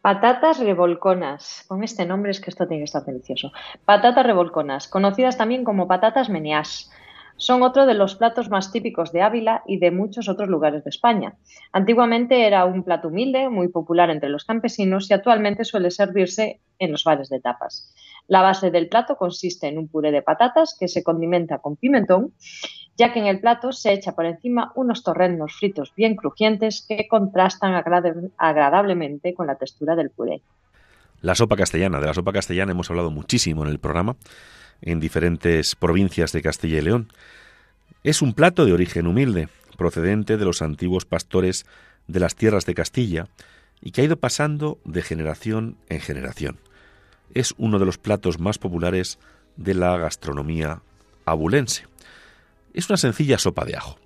Patatas 0.01 0.59
revolconas. 0.59 1.63
Con 1.67 1.83
este 1.83 2.05
nombre 2.05 2.31
es 2.31 2.41
que 2.41 2.49
esto 2.49 2.67
tiene 2.67 2.81
que 2.81 2.85
estar 2.85 3.05
delicioso. 3.05 3.51
Patatas 3.85 4.25
revolconas, 4.25 4.87
conocidas 4.87 5.37
también 5.37 5.63
como 5.63 5.87
patatas 5.87 6.29
meneás. 6.29 6.91
Son 7.41 7.63
otro 7.63 7.87
de 7.87 7.95
los 7.95 8.13
platos 8.13 8.51
más 8.51 8.71
típicos 8.71 9.11
de 9.11 9.23
Ávila 9.23 9.63
y 9.65 9.79
de 9.79 9.89
muchos 9.89 10.29
otros 10.29 10.47
lugares 10.47 10.83
de 10.83 10.91
España. 10.91 11.33
Antiguamente 11.71 12.45
era 12.45 12.65
un 12.65 12.83
plato 12.83 13.07
humilde, 13.07 13.49
muy 13.49 13.67
popular 13.67 14.11
entre 14.11 14.29
los 14.29 14.45
campesinos 14.45 15.09
y 15.09 15.15
actualmente 15.15 15.65
suele 15.65 15.89
servirse 15.89 16.59
en 16.77 16.91
los 16.91 17.03
bares 17.03 17.29
de 17.29 17.39
tapas. 17.39 17.95
La 18.27 18.43
base 18.43 18.69
del 18.69 18.89
plato 18.89 19.15
consiste 19.15 19.67
en 19.67 19.79
un 19.79 19.87
puré 19.87 20.11
de 20.11 20.21
patatas 20.21 20.77
que 20.79 20.87
se 20.87 21.03
condimenta 21.03 21.57
con 21.57 21.77
pimentón, 21.77 22.31
ya 22.95 23.11
que 23.11 23.17
en 23.17 23.25
el 23.25 23.39
plato 23.39 23.71
se 23.71 23.91
echa 23.91 24.11
por 24.11 24.27
encima 24.27 24.71
unos 24.75 25.01
torrendos 25.01 25.55
fritos 25.55 25.95
bien 25.95 26.15
crujientes 26.15 26.85
que 26.87 27.07
contrastan 27.07 27.73
agradablemente 28.37 29.33
con 29.33 29.47
la 29.47 29.55
textura 29.55 29.95
del 29.95 30.11
puré. 30.11 30.43
La 31.21 31.33
sopa 31.33 31.55
castellana. 31.55 31.99
De 31.99 32.05
la 32.05 32.13
sopa 32.13 32.33
castellana 32.33 32.73
hemos 32.73 32.91
hablado 32.91 33.09
muchísimo 33.09 33.63
en 33.63 33.69
el 33.69 33.79
programa, 33.79 34.15
en 34.81 34.99
diferentes 34.99 35.75
provincias 35.75 36.31
de 36.31 36.41
Castilla 36.41 36.79
y 36.79 36.81
León. 36.81 37.11
Es 38.03 38.21
un 38.21 38.33
plato 38.33 38.65
de 38.65 38.73
origen 38.73 39.07
humilde, 39.07 39.49
procedente 39.77 40.37
de 40.37 40.45
los 40.45 40.61
antiguos 40.61 41.05
pastores 41.05 41.65
de 42.07 42.19
las 42.19 42.35
tierras 42.35 42.65
de 42.65 42.75
Castilla 42.75 43.27
y 43.81 43.91
que 43.91 44.01
ha 44.01 44.05
ido 44.05 44.17
pasando 44.17 44.79
de 44.85 45.01
generación 45.01 45.77
en 45.89 45.99
generación. 46.01 46.57
Es 47.33 47.53
uno 47.57 47.79
de 47.79 47.85
los 47.85 47.97
platos 47.97 48.39
más 48.39 48.57
populares 48.57 49.17
de 49.57 49.73
la 49.73 49.97
gastronomía 49.97 50.81
abulense. 51.25 51.85
Es 52.73 52.89
una 52.89 52.97
sencilla 52.97 53.37
sopa 53.37 53.65
de 53.65 53.75
ajo, 53.75 53.97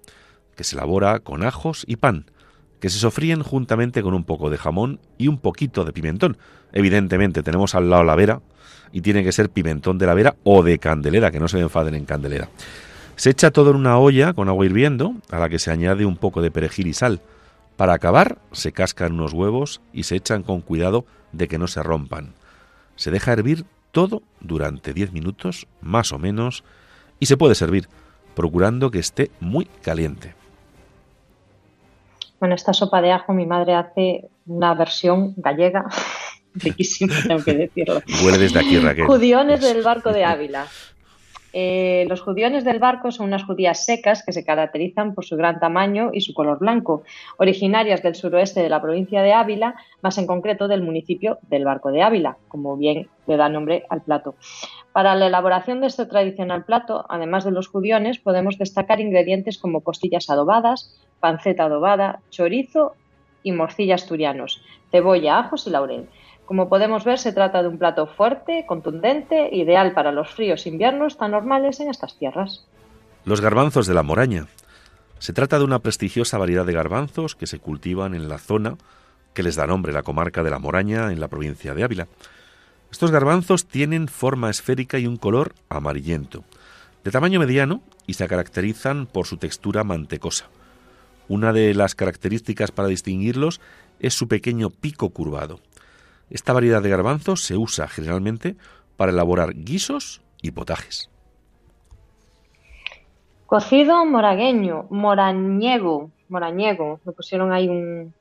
que 0.55 0.63
se 0.63 0.75
elabora 0.75 1.19
con 1.19 1.43
ajos 1.43 1.83
y 1.87 1.97
pan, 1.97 2.25
que 2.79 2.89
se 2.89 2.99
sofríen 2.99 3.43
juntamente 3.43 4.01
con 4.01 4.13
un 4.13 4.23
poco 4.23 4.49
de 4.49 4.57
jamón 4.57 4.99
y 5.17 5.27
un 5.27 5.37
poquito 5.37 5.85
de 5.85 5.93
pimentón. 5.93 6.37
Evidentemente 6.71 7.43
tenemos 7.43 7.75
al 7.75 7.89
lado 7.89 8.03
la 8.03 8.15
vera 8.15 8.41
y 8.91 9.01
tiene 9.01 9.23
que 9.23 9.31
ser 9.31 9.49
pimentón 9.49 9.97
de 9.97 10.05
la 10.05 10.13
vera 10.13 10.35
o 10.43 10.63
de 10.63 10.79
candelera, 10.79 11.31
que 11.31 11.39
no 11.39 11.47
se 11.47 11.59
enfaden 11.59 11.95
en 11.95 12.05
candelera. 12.05 12.49
Se 13.15 13.29
echa 13.29 13.51
todo 13.51 13.71
en 13.71 13.77
una 13.77 13.97
olla 13.97 14.33
con 14.33 14.49
agua 14.49 14.65
hirviendo, 14.65 15.15
a 15.31 15.39
la 15.39 15.49
que 15.49 15.59
se 15.59 15.71
añade 15.71 16.05
un 16.05 16.17
poco 16.17 16.41
de 16.41 16.51
perejil 16.51 16.87
y 16.87 16.93
sal. 16.93 17.21
Para 17.77 17.93
acabar, 17.93 18.39
se 18.51 18.71
cascan 18.71 19.13
unos 19.13 19.33
huevos 19.33 19.81
y 19.93 20.03
se 20.03 20.15
echan 20.15 20.43
con 20.43 20.61
cuidado 20.61 21.05
de 21.31 21.47
que 21.47 21.57
no 21.57 21.67
se 21.67 21.83
rompan. 21.83 22.33
Se 22.95 23.11
deja 23.11 23.33
hervir 23.33 23.65
todo 23.91 24.23
durante 24.41 24.93
10 24.93 25.13
minutos, 25.13 25.67
más 25.81 26.11
o 26.11 26.19
menos, 26.19 26.63
y 27.19 27.27
se 27.27 27.37
puede 27.37 27.55
servir, 27.55 27.87
procurando 28.35 28.91
que 28.91 28.99
esté 28.99 29.31
muy 29.39 29.65
caliente. 29.81 30.35
Bueno, 32.39 32.55
esta 32.55 32.73
sopa 32.73 33.01
de 33.01 33.11
ajo 33.11 33.33
mi 33.33 33.45
madre 33.45 33.75
hace 33.75 34.25
una 34.45 34.73
versión 34.73 35.33
gallega, 35.37 35.85
riquísima, 36.55 37.13
tengo 37.27 37.43
que 37.43 37.53
decirlo. 37.53 38.01
Huele 38.23 38.37
desde 38.37 38.59
aquí, 38.59 38.77
Raquel. 38.77 39.05
Judiones 39.05 39.61
Yes. 39.61 39.73
del 39.73 39.83
barco 39.83 40.11
de 40.11 40.25
Ávila. 40.25 40.65
Eh, 41.57 42.05
los 42.09 42.19
judiones 42.19 42.65
del 42.65 42.79
barco 42.79 43.11
son 43.13 43.27
unas 43.27 43.45
judías 43.45 43.85
secas 43.85 44.23
que 44.25 44.33
se 44.33 44.43
caracterizan 44.43 45.15
por 45.15 45.23
su 45.23 45.37
gran 45.37 45.57
tamaño 45.61 46.09
y 46.11 46.19
su 46.19 46.33
color 46.33 46.59
blanco, 46.59 47.03
originarias 47.37 48.03
del 48.03 48.13
suroeste 48.15 48.61
de 48.61 48.67
la 48.67 48.81
provincia 48.81 49.21
de 49.21 49.31
Ávila, 49.31 49.75
más 50.01 50.17
en 50.17 50.27
concreto 50.27 50.67
del 50.67 50.81
municipio 50.81 51.39
del 51.43 51.63
Barco 51.63 51.91
de 51.93 52.01
Ávila, 52.01 52.35
como 52.49 52.75
bien 52.75 53.07
le 53.25 53.37
da 53.37 53.47
nombre 53.47 53.85
al 53.89 54.01
plato. 54.01 54.35
Para 54.95 55.13
la 55.15 55.27
elaboración 55.27 55.81
de 55.81 55.87
este 55.87 56.05
tradicional 56.05 56.63
plato, 56.63 57.05
además 57.09 57.43
de 57.43 57.51
los 57.51 57.67
judiones, 57.67 58.17
podemos 58.17 58.57
destacar 58.57 59.01
ingredientes 59.01 59.57
como 59.57 59.81
costillas 59.81 60.29
adobadas, 60.29 60.95
panceta 61.19 61.65
adobada, 61.65 62.21
chorizo 62.29 62.95
y 63.43 63.51
morcilla 63.51 63.95
asturianos, 63.95 64.61
cebolla, 64.91 65.37
ajos 65.37 65.67
y 65.67 65.71
laurel. 65.71 66.07
Como 66.45 66.69
podemos 66.69 67.03
ver, 67.03 67.19
se 67.19 67.33
trata 67.33 67.61
de 67.61 67.67
un 67.67 67.77
plato 67.77 68.07
fuerte, 68.07 68.63
contundente, 68.65 69.49
ideal 69.53 69.91
para 69.91 70.13
los 70.13 70.29
fríos 70.29 70.65
inviernos 70.65 71.17
tan 71.17 71.31
normales 71.31 71.81
en 71.81 71.89
estas 71.89 72.17
tierras. 72.17 72.65
Los 73.25 73.41
garbanzos 73.41 73.87
de 73.87 73.95
la 73.95 74.03
Moraña. 74.03 74.47
Se 75.19 75.33
trata 75.33 75.57
de 75.59 75.65
una 75.65 75.79
prestigiosa 75.79 76.37
variedad 76.37 76.65
de 76.65 76.71
garbanzos 76.71 77.35
que 77.35 77.47
se 77.47 77.59
cultivan 77.59 78.15
en 78.15 78.29
la 78.29 78.37
zona 78.37 78.77
que 79.33 79.43
les 79.43 79.57
da 79.57 79.67
nombre 79.67 79.91
la 79.91 80.03
comarca 80.03 80.41
de 80.41 80.51
la 80.51 80.59
Moraña 80.59 81.11
en 81.11 81.19
la 81.19 81.27
provincia 81.27 81.73
de 81.73 81.83
Ávila. 81.83 82.07
Estos 82.95 83.11
garbanzos 83.11 83.65
tienen 83.65 84.07
forma 84.07 84.49
esférica 84.49 84.97
y 84.97 85.05
un 85.05 85.17
color 85.17 85.53
amarillento, 85.67 86.45
de 87.03 87.11
tamaño 87.11 87.41
mediano 87.41 87.81
y 88.07 88.13
se 88.13 88.25
caracterizan 88.25 89.05
por 89.05 89.27
su 89.27 89.35
textura 89.35 89.83
mantecosa. 89.83 90.45
Una 91.27 91.51
de 91.51 91.73
las 91.73 91.93
características 91.93 92.71
para 92.71 92.87
distinguirlos 92.87 93.59
es 93.99 94.13
su 94.13 94.29
pequeño 94.29 94.69
pico 94.69 95.09
curvado. 95.09 95.59
Esta 96.29 96.53
variedad 96.53 96.81
de 96.81 96.87
garbanzos 96.87 97.43
se 97.43 97.57
usa 97.57 97.89
generalmente 97.89 98.55
para 98.95 99.11
elaborar 99.11 99.53
guisos 99.53 100.21
y 100.41 100.51
potajes. 100.51 101.09
Cocido 103.45 104.05
moragueño, 104.05 104.87
morañego, 104.89 106.11
morañego, 106.29 107.01
me 107.03 107.11
pusieron 107.11 107.51
ahí 107.51 107.67
un... 107.67 108.13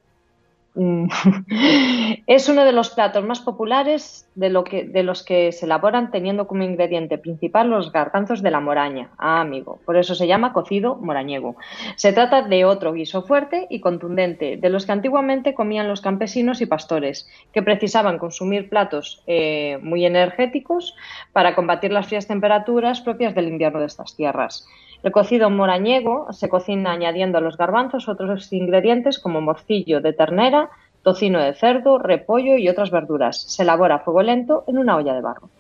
un- 0.74 1.08
es 2.26 2.48
uno 2.48 2.64
de 2.64 2.72
los 2.72 2.90
platos 2.90 3.24
más 3.24 3.40
populares 3.40 4.28
de, 4.34 4.50
lo 4.50 4.64
que, 4.64 4.84
de 4.84 5.02
los 5.02 5.22
que 5.22 5.52
se 5.52 5.66
elaboran 5.66 6.10
teniendo 6.10 6.46
como 6.46 6.64
ingrediente 6.64 7.18
principal 7.18 7.70
los 7.70 7.92
garbanzos 7.92 8.42
de 8.42 8.50
la 8.50 8.60
moraña. 8.60 9.10
Ah, 9.18 9.40
amigo, 9.40 9.80
por 9.84 9.96
eso 9.96 10.14
se 10.14 10.26
llama 10.26 10.52
cocido 10.52 10.96
morañego. 10.96 11.56
Se 11.96 12.12
trata 12.12 12.42
de 12.42 12.64
otro 12.64 12.92
guiso 12.92 13.22
fuerte 13.22 13.66
y 13.70 13.80
contundente, 13.80 14.56
de 14.56 14.68
los 14.70 14.86
que 14.86 14.92
antiguamente 14.92 15.54
comían 15.54 15.88
los 15.88 16.00
campesinos 16.00 16.60
y 16.60 16.66
pastores, 16.66 17.28
que 17.52 17.62
precisaban 17.62 18.18
consumir 18.18 18.68
platos 18.68 19.22
eh, 19.26 19.78
muy 19.82 20.04
energéticos 20.04 20.94
para 21.32 21.54
combatir 21.54 21.92
las 21.92 22.06
frías 22.06 22.26
temperaturas 22.26 23.00
propias 23.00 23.34
del 23.34 23.48
invierno 23.48 23.80
de 23.80 23.86
estas 23.86 24.16
tierras. 24.16 24.66
El 25.04 25.12
cocido 25.12 25.50
morañego 25.50 26.32
se 26.32 26.48
cocina 26.48 26.90
añadiendo 26.92 27.36
a 27.36 27.42
los 27.42 27.58
garbanzos 27.58 28.08
otros 28.08 28.50
ingredientes 28.54 29.18
como 29.18 29.42
morcillo 29.42 30.00
de 30.00 30.14
ternera, 30.14 30.70
tocino 31.02 31.42
de 31.42 31.52
cerdo, 31.52 31.98
repollo 31.98 32.56
y 32.56 32.70
otras 32.70 32.90
verduras. 32.90 33.38
Se 33.42 33.64
elabora 33.64 33.96
a 33.96 33.98
fuego 33.98 34.22
lento 34.22 34.64
en 34.66 34.78
una 34.78 34.96
olla 34.96 35.12
de 35.12 35.20
barro. 35.20 35.50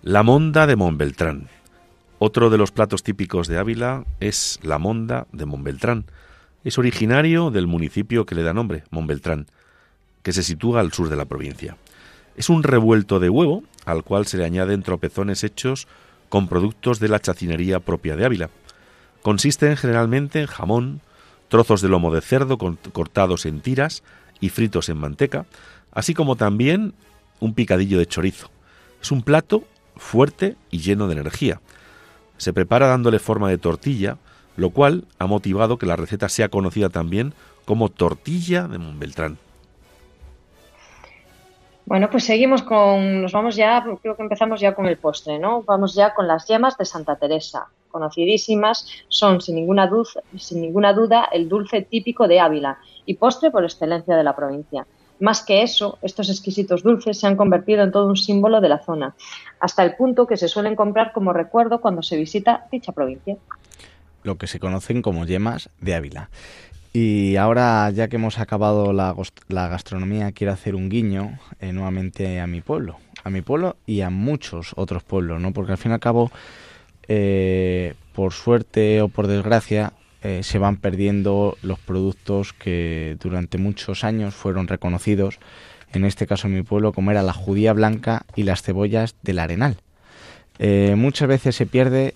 La 0.00 0.22
monda 0.22 0.66
de 0.66 0.76
Montbeltrán. 0.76 1.48
Otro 2.18 2.48
de 2.48 2.56
los 2.56 2.72
platos 2.72 3.02
típicos 3.02 3.46
de 3.46 3.58
Ávila 3.58 4.04
es 4.20 4.58
la 4.62 4.78
monda 4.78 5.26
de 5.32 5.44
Montbeltrán. 5.44 6.06
Es 6.64 6.78
originario 6.78 7.50
del 7.50 7.66
municipio 7.66 8.24
que 8.24 8.34
le 8.34 8.42
da 8.42 8.54
nombre, 8.54 8.84
Montbeltrán, 8.90 9.48
que 10.22 10.32
se 10.32 10.42
sitúa 10.42 10.80
al 10.80 10.92
sur 10.92 11.10
de 11.10 11.16
la 11.16 11.26
provincia. 11.26 11.76
Es 12.38 12.48
un 12.48 12.62
revuelto 12.62 13.20
de 13.20 13.28
huevo 13.28 13.64
al 13.84 14.02
cual 14.02 14.24
se 14.24 14.38
le 14.38 14.46
añaden 14.46 14.82
tropezones 14.82 15.44
hechos 15.44 15.86
con 16.30 16.48
productos 16.48 16.98
de 16.98 17.08
la 17.08 17.20
chacinería 17.20 17.78
propia 17.78 18.16
de 18.16 18.24
Ávila. 18.24 18.48
Consisten 19.22 19.76
generalmente 19.76 20.40
en 20.40 20.46
jamón, 20.46 21.00
trozos 21.48 21.80
de 21.80 21.88
lomo 21.88 22.12
de 22.12 22.20
cerdo 22.20 22.58
cortados 22.58 23.46
en 23.46 23.60
tiras 23.60 24.02
y 24.40 24.48
fritos 24.48 24.88
en 24.88 24.98
manteca, 24.98 25.46
así 25.92 26.14
como 26.14 26.36
también 26.36 26.94
un 27.40 27.54
picadillo 27.54 27.98
de 27.98 28.06
chorizo. 28.06 28.50
Es 29.00 29.12
un 29.12 29.22
plato 29.22 29.64
fuerte 29.96 30.56
y 30.70 30.78
lleno 30.78 31.06
de 31.06 31.14
energía. 31.14 31.60
Se 32.36 32.52
prepara 32.52 32.88
dándole 32.88 33.18
forma 33.18 33.48
de 33.48 33.58
tortilla, 33.58 34.18
lo 34.56 34.70
cual 34.70 35.04
ha 35.18 35.26
motivado 35.26 35.78
que 35.78 35.86
la 35.86 35.96
receta 35.96 36.28
sea 36.28 36.48
conocida 36.48 36.88
también 36.88 37.34
como 37.64 37.88
tortilla 37.88 38.66
de 38.66 38.78
Montbeltrán. 38.78 39.38
Bueno, 41.84 42.08
pues 42.10 42.24
seguimos 42.24 42.62
con, 42.62 43.22
nos 43.22 43.32
vamos 43.32 43.56
ya, 43.56 43.84
creo 44.00 44.16
que 44.16 44.22
empezamos 44.22 44.60
ya 44.60 44.74
con 44.74 44.86
el 44.86 44.98
postre, 44.98 45.38
¿no? 45.38 45.62
Vamos 45.62 45.94
ya 45.94 46.14
con 46.14 46.28
las 46.28 46.46
yemas 46.46 46.78
de 46.78 46.84
Santa 46.84 47.16
Teresa, 47.16 47.68
conocidísimas, 47.92 48.88
son 49.08 49.40
sin 49.40 49.54
ninguna, 49.54 49.88
sin 50.36 50.62
ninguna 50.62 50.92
duda 50.92 51.28
el 51.30 51.48
dulce 51.48 51.82
típico 51.82 52.26
de 52.26 52.40
Ávila 52.40 52.78
y 53.06 53.14
postre 53.14 53.52
por 53.52 53.62
excelencia 53.62 54.16
de 54.16 54.24
la 54.24 54.34
provincia. 54.34 54.86
Más 55.20 55.44
que 55.44 55.62
eso, 55.62 55.98
estos 56.02 56.28
exquisitos 56.30 56.82
dulces 56.82 57.20
se 57.20 57.28
han 57.28 57.36
convertido 57.36 57.84
en 57.84 57.92
todo 57.92 58.08
un 58.08 58.16
símbolo 58.16 58.60
de 58.60 58.68
la 58.68 58.80
zona, 58.80 59.14
hasta 59.60 59.84
el 59.84 59.94
punto 59.94 60.26
que 60.26 60.36
se 60.36 60.48
suelen 60.48 60.74
comprar 60.74 61.12
como 61.12 61.32
recuerdo 61.32 61.80
cuando 61.80 62.02
se 62.02 62.16
visita 62.16 62.66
dicha 62.72 62.90
provincia. 62.90 63.36
lo 64.24 64.36
que 64.36 64.46
se 64.48 64.58
conocen 64.58 65.02
como 65.02 65.26
yemas 65.26 65.68
de 65.80 65.94
Ávila. 65.94 66.30
Y 66.92 67.36
ahora, 67.36 67.88
ya 67.90 68.08
que 68.08 68.16
hemos 68.16 68.38
acabado 68.38 68.92
la 68.92 69.68
gastronomía, 69.68 70.32
quiero 70.32 70.52
hacer 70.52 70.74
un 70.74 70.90
guiño 70.90 71.38
eh, 71.60 71.72
nuevamente 71.72 72.38
a 72.40 72.46
mi 72.46 72.60
pueblo. 72.60 72.96
A 73.24 73.30
mi 73.30 73.40
pueblo 73.40 73.76
y 73.86 74.02
a 74.02 74.10
muchos 74.10 74.72
otros 74.76 75.02
pueblos, 75.02 75.40
¿no? 75.40 75.52
Porque 75.52 75.72
al 75.72 75.78
fin 75.78 75.92
y 75.92 75.94
al 75.94 76.00
cabo, 76.00 76.30
eh, 77.14 77.92
por 78.14 78.32
suerte 78.32 79.02
o 79.02 79.08
por 79.08 79.26
desgracia, 79.26 79.92
eh, 80.22 80.40
se 80.42 80.58
van 80.58 80.78
perdiendo 80.78 81.58
los 81.60 81.78
productos 81.78 82.54
que 82.54 83.18
durante 83.20 83.58
muchos 83.58 84.02
años 84.02 84.34
fueron 84.34 84.66
reconocidos, 84.66 85.38
en 85.92 86.06
este 86.06 86.26
caso 86.26 86.46
en 86.46 86.54
mi 86.54 86.62
pueblo, 86.62 86.94
como 86.94 87.10
era 87.10 87.22
la 87.22 87.34
judía 87.34 87.74
blanca 87.74 88.24
y 88.34 88.44
las 88.44 88.62
cebollas 88.62 89.14
del 89.22 89.40
arenal. 89.40 89.76
Eh, 90.58 90.94
muchas 90.96 91.28
veces 91.28 91.54
se 91.54 91.66
pierde 91.66 92.14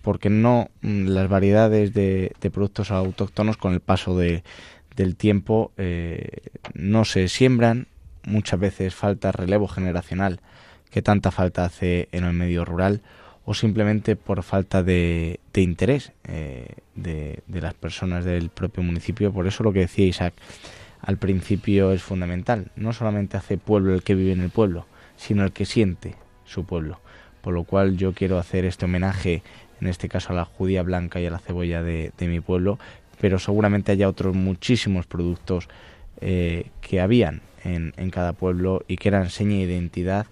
porque 0.00 0.30
no 0.30 0.70
mm, 0.80 1.08
las 1.08 1.28
variedades 1.28 1.92
de, 1.92 2.32
productos 2.50 2.90
autóctonos 2.90 3.58
con 3.58 3.74
el 3.74 3.80
paso 3.80 4.16
de- 4.16 4.42
del 4.96 5.16
tiempo 5.16 5.72
no 6.74 7.04
se 7.04 7.28
siembran, 7.28 7.88
muchas 8.24 8.58
veces 8.58 8.94
falta 8.94 9.32
relevo 9.32 9.68
generacional 9.68 10.40
que 10.90 11.02
tanta 11.02 11.30
falta 11.30 11.64
hace 11.64 12.08
en 12.12 12.24
el 12.24 12.32
medio 12.32 12.64
rural 12.64 13.00
o 13.44 13.54
simplemente 13.54 14.16
por 14.16 14.42
falta 14.42 14.82
de, 14.82 15.40
interés 15.54 16.12
eh, 16.24 16.66
de, 16.94 17.40
de 17.46 17.60
las 17.60 17.74
personas 17.74 18.24
del 18.24 18.50
propio 18.50 18.82
municipio. 18.82 19.32
Por 19.32 19.46
eso 19.46 19.64
lo 19.64 19.72
que 19.72 19.80
decía 19.80 20.06
Isaac 20.06 20.34
al 21.00 21.16
principio 21.16 21.92
es 21.92 22.02
fundamental. 22.02 22.70
No 22.76 22.92
solamente 22.92 23.36
hace 23.36 23.56
pueblo 23.56 23.94
el 23.94 24.02
que 24.02 24.14
vive 24.14 24.32
en 24.32 24.42
el 24.42 24.50
pueblo, 24.50 24.86
sino 25.16 25.44
el 25.44 25.52
que 25.52 25.64
siente 25.64 26.14
su 26.44 26.64
pueblo 26.64 27.00
por 27.40 27.54
lo 27.54 27.64
cual 27.64 27.96
yo 27.96 28.12
quiero 28.12 28.38
hacer 28.38 28.64
este 28.64 28.84
homenaje, 28.84 29.42
en 29.80 29.86
este 29.86 30.08
caso 30.08 30.32
a 30.32 30.36
la 30.36 30.44
judía 30.44 30.82
blanca 30.82 31.20
y 31.20 31.26
a 31.26 31.30
la 31.30 31.38
cebolla 31.38 31.82
de, 31.82 32.12
de 32.16 32.28
mi 32.28 32.40
pueblo, 32.40 32.78
pero 33.20 33.38
seguramente 33.38 33.92
haya 33.92 34.08
otros 34.08 34.34
muchísimos 34.34 35.06
productos 35.06 35.68
eh, 36.20 36.66
que 36.80 37.00
habían 37.00 37.40
en, 37.64 37.94
en 37.96 38.10
cada 38.10 38.32
pueblo 38.32 38.84
y 38.88 38.96
que 38.96 39.08
eran 39.08 39.30
seña 39.30 39.56
de 39.56 39.74
identidad, 39.74 40.26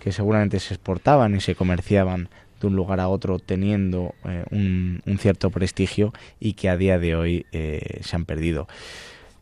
que 0.00 0.12
seguramente 0.12 0.60
se 0.60 0.74
exportaban 0.74 1.34
y 1.34 1.40
se 1.40 1.54
comerciaban 1.54 2.28
de 2.64 2.68
un 2.68 2.76
lugar 2.76 3.00
a 3.00 3.08
otro 3.08 3.38
teniendo 3.38 4.14
eh, 4.24 4.44
un, 4.50 5.18
cierto 5.18 5.50
prestigio 5.50 6.12
y 6.40 6.54
que 6.54 6.68
a 6.68 6.76
día 6.76 6.98
de 6.98 7.14
hoy 7.14 7.46
eh, 7.52 8.00
se 8.02 8.16
han 8.16 8.24
perdido. 8.24 8.66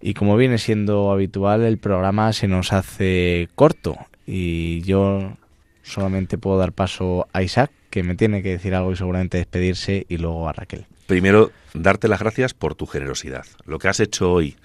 Y 0.00 0.14
como 0.14 0.36
viene 0.36 0.58
siendo 0.58 1.12
habitual, 1.12 1.62
el 1.62 1.78
programa 1.78 2.32
se 2.32 2.48
nos 2.48 2.72
hace 2.72 3.48
corto 3.54 3.96
y 4.26 4.82
yo 4.82 5.36
solamente 5.82 6.38
puedo 6.38 6.58
dar 6.58 6.72
paso 6.72 7.28
a 7.32 7.42
Isaac, 7.42 7.70
que 7.90 8.02
me 8.02 8.14
tiene 8.14 8.42
que 8.42 8.50
decir 8.50 8.74
algo 8.74 8.92
y 8.92 8.96
seguramente 8.96 9.38
despedirse, 9.38 10.06
y 10.08 10.16
luego 10.16 10.48
a 10.48 10.52
Raquel. 10.52 10.86
Primero, 11.06 11.50
darte 11.74 12.08
las 12.08 12.20
gracias 12.20 12.54
por 12.54 12.74
tu 12.74 12.86
generosidad. 12.86 13.44
Lo 13.64 13.78
que 13.78 13.88
has 13.88 14.00
hecho 14.00 14.32
hoy 14.32 14.56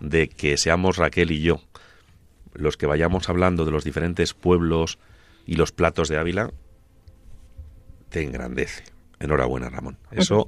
de 0.00 0.28
que 0.28 0.56
seamos 0.56 0.96
Raquel 0.96 1.30
y 1.30 1.40
yo 1.40 1.60
los 2.54 2.76
que 2.76 2.86
vayamos 2.86 3.28
hablando 3.28 3.64
de 3.64 3.70
los 3.70 3.84
diferentes 3.84 4.34
pueblos 4.34 4.98
y 5.46 5.56
los 5.56 5.72
platos 5.72 6.08
de 6.08 6.18
Ávila, 6.18 6.50
te 8.08 8.22
engrandece. 8.22 8.84
Enhorabuena, 9.20 9.70
Ramón. 9.70 9.96
Eso 10.10 10.46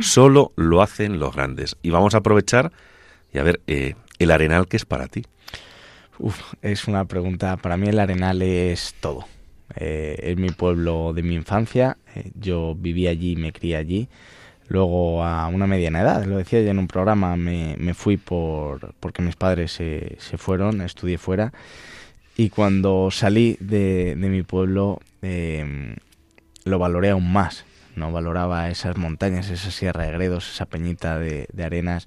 solo 0.00 0.52
lo 0.56 0.82
hacen 0.82 1.18
los 1.18 1.34
grandes. 1.34 1.76
Y 1.82 1.90
vamos 1.90 2.14
a 2.14 2.18
aprovechar 2.18 2.72
y 3.32 3.38
a 3.38 3.42
ver 3.42 3.60
eh, 3.66 3.94
el 4.18 4.30
arenal 4.30 4.66
que 4.66 4.76
es 4.76 4.84
para 4.84 5.06
ti. 5.06 5.24
Uf, 6.18 6.36
es 6.62 6.88
una 6.88 7.04
pregunta, 7.04 7.56
para 7.56 7.76
mí 7.76 7.88
el 7.88 7.98
arenal 8.00 8.42
es 8.42 8.94
todo. 9.00 9.24
eh, 9.76 10.16
es 10.22 10.36
mi 10.36 10.50
pueblo 10.50 11.12
de 11.14 11.22
mi 11.22 11.34
infancia, 11.34 11.96
eh, 12.14 12.30
yo 12.34 12.74
viví 12.76 13.06
allí, 13.06 13.36
me 13.36 13.52
crié 13.52 13.76
allí. 13.76 14.08
Luego 14.66 15.24
a 15.24 15.46
una 15.48 15.66
mediana 15.66 16.02
edad, 16.02 16.24
lo 16.26 16.36
decía 16.36 16.60
ya 16.60 16.70
en 16.72 16.78
un 16.78 16.88
programa, 16.88 17.36
me, 17.36 17.76
me 17.78 17.94
fui 17.94 18.16
por, 18.18 18.94
porque 19.00 19.22
mis 19.22 19.36
padres 19.36 19.72
se, 19.72 20.16
se 20.18 20.36
fueron, 20.36 20.82
estudié 20.82 21.16
fuera. 21.18 21.52
Y 22.36 22.50
cuando 22.50 23.10
salí 23.10 23.56
de, 23.60 24.14
de 24.16 24.28
mi 24.28 24.42
pueblo 24.42 25.00
eh, 25.22 25.96
lo 26.68 26.78
valoré 26.78 27.10
aún 27.10 27.32
más. 27.32 27.64
No 27.96 28.12
valoraba 28.12 28.70
esas 28.70 28.96
montañas, 28.96 29.50
esa 29.50 29.70
sierra 29.72 30.04
de 30.04 30.12
Gredos, 30.12 30.48
esa 30.52 30.66
peñita 30.66 31.18
de, 31.18 31.48
de 31.52 31.64
arenas, 31.64 32.06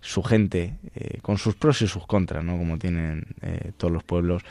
su 0.00 0.22
gente, 0.22 0.74
eh, 0.94 1.18
con 1.22 1.38
sus 1.38 1.56
pros 1.56 1.82
y 1.82 1.88
sus 1.88 2.06
contras, 2.06 2.44
¿no? 2.44 2.56
como 2.56 2.78
tienen 2.78 3.24
eh, 3.42 3.72
todos 3.76 3.92
los 3.92 4.04
pueblos, 4.04 4.42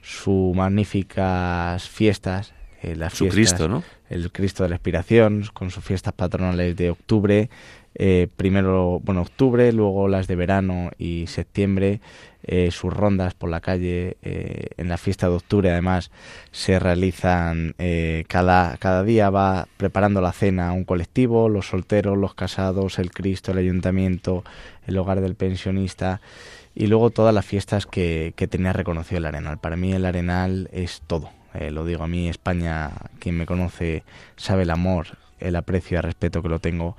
sus 0.00 0.56
magníficas 0.56 1.88
fiestas, 1.88 2.54
eh, 2.82 2.96
las 2.96 3.12
Su 3.12 3.24
fiestas- 3.24 3.34
Cristo, 3.34 3.68
¿no? 3.68 3.84
el 4.10 4.32
Cristo 4.32 4.62
de 4.64 4.70
la 4.70 4.76
Expiración, 4.76 5.44
con 5.52 5.70
sus 5.70 5.84
fiestas 5.84 6.12
patronales 6.14 6.74
de 6.76 6.90
octubre, 6.90 7.50
eh, 7.94 8.26
primero, 8.36 9.00
bueno, 9.04 9.22
octubre, 9.22 9.70
luego 9.72 10.08
las 10.08 10.26
de 10.26 10.34
verano 10.36 10.90
y 10.98 11.26
septiembre, 11.28 12.00
eh, 12.44 12.70
sus 12.72 12.92
rondas 12.92 13.34
por 13.34 13.50
la 13.50 13.60
calle, 13.60 14.16
eh, 14.22 14.68
en 14.76 14.88
la 14.88 14.98
fiesta 14.98 15.28
de 15.28 15.36
octubre 15.36 15.70
además 15.70 16.10
se 16.50 16.78
realizan, 16.80 17.74
eh, 17.78 18.24
cada, 18.28 18.76
cada 18.78 19.04
día 19.04 19.30
va 19.30 19.68
preparando 19.76 20.20
la 20.20 20.32
cena 20.32 20.72
un 20.72 20.84
colectivo, 20.84 21.48
los 21.48 21.68
solteros, 21.68 22.18
los 22.18 22.34
casados, 22.34 22.98
el 22.98 23.12
Cristo, 23.12 23.52
el 23.52 23.58
ayuntamiento, 23.58 24.42
el 24.86 24.98
hogar 24.98 25.20
del 25.20 25.36
pensionista 25.36 26.20
y 26.74 26.88
luego 26.88 27.10
todas 27.10 27.32
las 27.32 27.46
fiestas 27.46 27.86
que, 27.86 28.32
que 28.34 28.48
tenía 28.48 28.72
reconocido 28.72 29.18
el 29.18 29.26
Arenal. 29.26 29.58
Para 29.58 29.76
mí 29.76 29.92
el 29.92 30.04
Arenal 30.04 30.68
es 30.72 31.02
todo. 31.06 31.30
Lo 31.70 31.84
digo 31.84 32.02
a 32.02 32.08
mí, 32.08 32.30
España, 32.30 32.92
quien 33.18 33.36
me 33.36 33.44
conoce 33.44 34.04
sabe 34.36 34.62
el 34.62 34.70
amor, 34.70 35.18
el 35.38 35.54
aprecio 35.54 35.96
y 35.96 35.98
el 35.98 36.02
respeto 36.02 36.42
que 36.42 36.48
lo 36.48 36.60
tengo, 36.60 36.96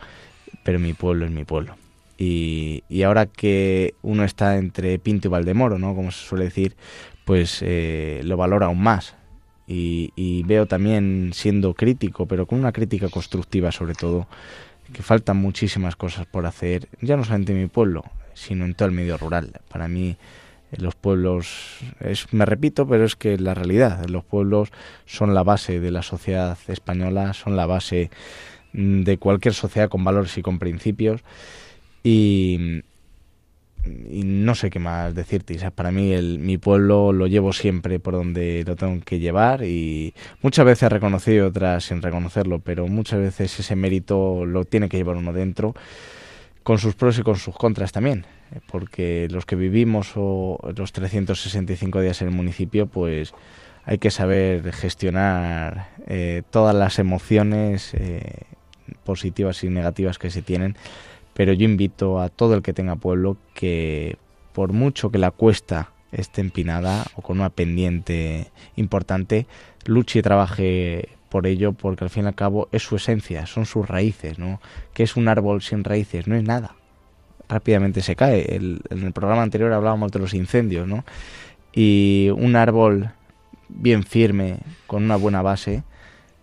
pero 0.63 0.77
mi 0.77 0.93
pueblo 0.93 1.25
es 1.25 1.31
mi 1.31 1.43
pueblo. 1.43 1.75
Y, 2.23 2.83
y 2.87 3.03
ahora 3.03 3.25
que 3.25 3.95
uno 4.01 4.23
está 4.23 4.57
entre 4.57 4.97
Pinto 4.97 5.27
y 5.27 5.31
Valdemoro, 5.31 5.77
¿no? 5.77 5.93
Como 5.93 6.11
se 6.11 6.25
suele 6.25 6.45
decir, 6.45 6.77
pues 7.25 7.59
eh, 7.61 8.21
lo 8.23 8.37
valora 8.37 8.67
aún 8.67 8.81
más. 8.81 9.15
Y, 9.67 10.11
y 10.15 10.43
veo 10.43 10.65
también 10.65 11.31
siendo 11.33 11.73
crítico, 11.73 12.25
pero 12.25 12.45
con 12.45 12.59
una 12.59 12.71
crítica 12.71 13.09
constructiva 13.09 13.71
sobre 13.73 13.93
todo, 13.93 14.27
que 14.93 15.03
faltan 15.03 15.37
muchísimas 15.37 15.97
cosas 15.97 16.25
por 16.25 16.45
hacer, 16.45 16.87
ya 17.01 17.17
no 17.17 17.25
solamente 17.25 17.51
en 17.51 17.61
mi 17.61 17.67
pueblo, 17.67 18.03
sino 18.33 18.63
en 18.63 18.73
todo 18.73 18.87
el 18.87 18.93
medio 18.93 19.17
rural. 19.17 19.59
Para 19.67 19.89
mí 19.89 20.15
eh, 20.71 20.77
los 20.79 20.95
pueblos, 20.95 21.79
es, 21.99 22.31
me 22.31 22.45
repito, 22.45 22.87
pero 22.87 23.03
es 23.03 23.17
que 23.17 23.37
la 23.37 23.53
realidad, 23.53 24.05
los 24.07 24.23
pueblos 24.23 24.69
son 25.05 25.33
la 25.33 25.43
base 25.43 25.81
de 25.81 25.91
la 25.91 26.03
sociedad 26.03 26.57
española, 26.67 27.33
son 27.33 27.57
la 27.57 27.65
base 27.65 28.11
mm, 28.71 29.01
de 29.01 29.17
cualquier 29.17 29.53
sociedad 29.53 29.89
con 29.89 30.05
valores 30.05 30.37
y 30.37 30.41
con 30.41 30.59
principios. 30.59 31.21
Y, 32.03 32.83
no 33.85 34.55
sé 34.55 34.69
qué 34.69 34.79
más 34.79 35.13
decirte. 35.13 35.53
Isaac. 35.53 35.73
Para 35.73 35.91
mí 35.91 36.13
el, 36.13 36.39
mi 36.39 36.57
pueblo 36.57 37.11
lo 37.11 37.27
llevo 37.27 37.51
siempre 37.51 37.99
por 37.99 38.13
donde 38.13 38.63
lo 38.65 38.77
tengo 38.77 39.03
que 39.03 39.19
llevar 39.19 39.63
y 39.65 40.13
muchas 40.41 40.65
veces 40.65 40.89
reconocido 40.89 41.47
otras 41.47 41.83
sin 41.83 42.01
reconocerlo, 42.01 42.59
pero 42.59 42.87
muchas 42.87 43.19
veces 43.19 43.59
ese 43.59 43.75
mérito 43.75 44.45
lo 44.45 44.63
tiene 44.63 44.87
que 44.87 44.95
llevar 44.95 45.17
uno 45.17 45.33
dentro 45.33 45.75
con 46.63 46.79
sus 46.79 46.95
pros 46.95 47.19
y 47.19 47.23
con 47.23 47.35
sus 47.35 47.55
contras 47.55 47.91
también, 47.91 48.25
eh, 48.51 48.59
porque 48.71 49.27
los 49.29 49.45
que 49.45 49.55
vivimos 49.55 50.13
o 50.15 50.59
los 50.75 50.91
365 50.93 52.01
días 52.01 52.21
en 52.21 52.29
el 52.29 52.33
municipio, 52.33 52.87
pues 52.87 53.33
hay 53.85 53.97
que 53.97 54.11
saber 54.11 54.71
gestionar 54.71 55.89
eh, 56.07 56.41
todas 56.49 56.73
las 56.73 56.99
emociones 56.99 57.93
eh, 57.93 58.45
positivas 59.03 59.63
y 59.63 59.69
negativas 59.69 60.17
que 60.17 60.29
se 60.29 60.41
tienen, 60.41 60.77
pero 61.33 61.53
yo 61.53 61.65
invito 61.65 62.19
a 62.21 62.29
todo 62.29 62.53
el 62.55 62.61
que 62.61 62.73
tenga 62.73 62.95
pueblo 62.95 63.37
que 63.53 64.17
por 64.53 64.71
mucho 64.73 65.11
que 65.11 65.17
la 65.17 65.31
cuesta 65.31 65.91
esté 66.11 66.41
empinada 66.41 67.05
o 67.15 67.21
con 67.21 67.39
una 67.39 67.49
pendiente 67.49 68.51
importante, 68.75 69.47
luche 69.85 70.19
y 70.19 70.21
trabaje 70.21 71.09
por 71.29 71.47
ello, 71.47 71.73
porque 71.73 72.03
al 72.03 72.11
fin 72.11 72.25
y 72.25 72.27
al 72.27 72.35
cabo 72.35 72.69
es 72.71 72.83
su 72.83 72.95
esencia, 72.97 73.47
son 73.47 73.65
sus 73.65 73.87
raíces, 73.87 74.37
¿no? 74.37 74.61
Que 74.93 75.01
es 75.01 75.15
un 75.15 75.27
árbol 75.27 75.63
sin 75.63 75.83
raíces? 75.83 76.27
No 76.27 76.35
es 76.35 76.43
nada. 76.43 76.75
Rápidamente 77.49 78.01
se 78.01 78.15
cae. 78.15 78.55
El- 78.55 78.81
en 78.91 79.03
el 79.03 79.11
programa 79.13 79.41
anterior 79.41 79.73
hablábamos 79.73 80.11
de 80.11 80.19
los 80.19 80.35
incendios, 80.35 80.87
¿no? 80.87 81.03
Y 81.73 82.29
un 82.37 82.55
árbol 82.55 83.09
bien 83.69 84.03
firme, 84.03 84.59
con 84.85 85.03
una 85.03 85.15
buena 85.15 85.41
base, 85.41 85.81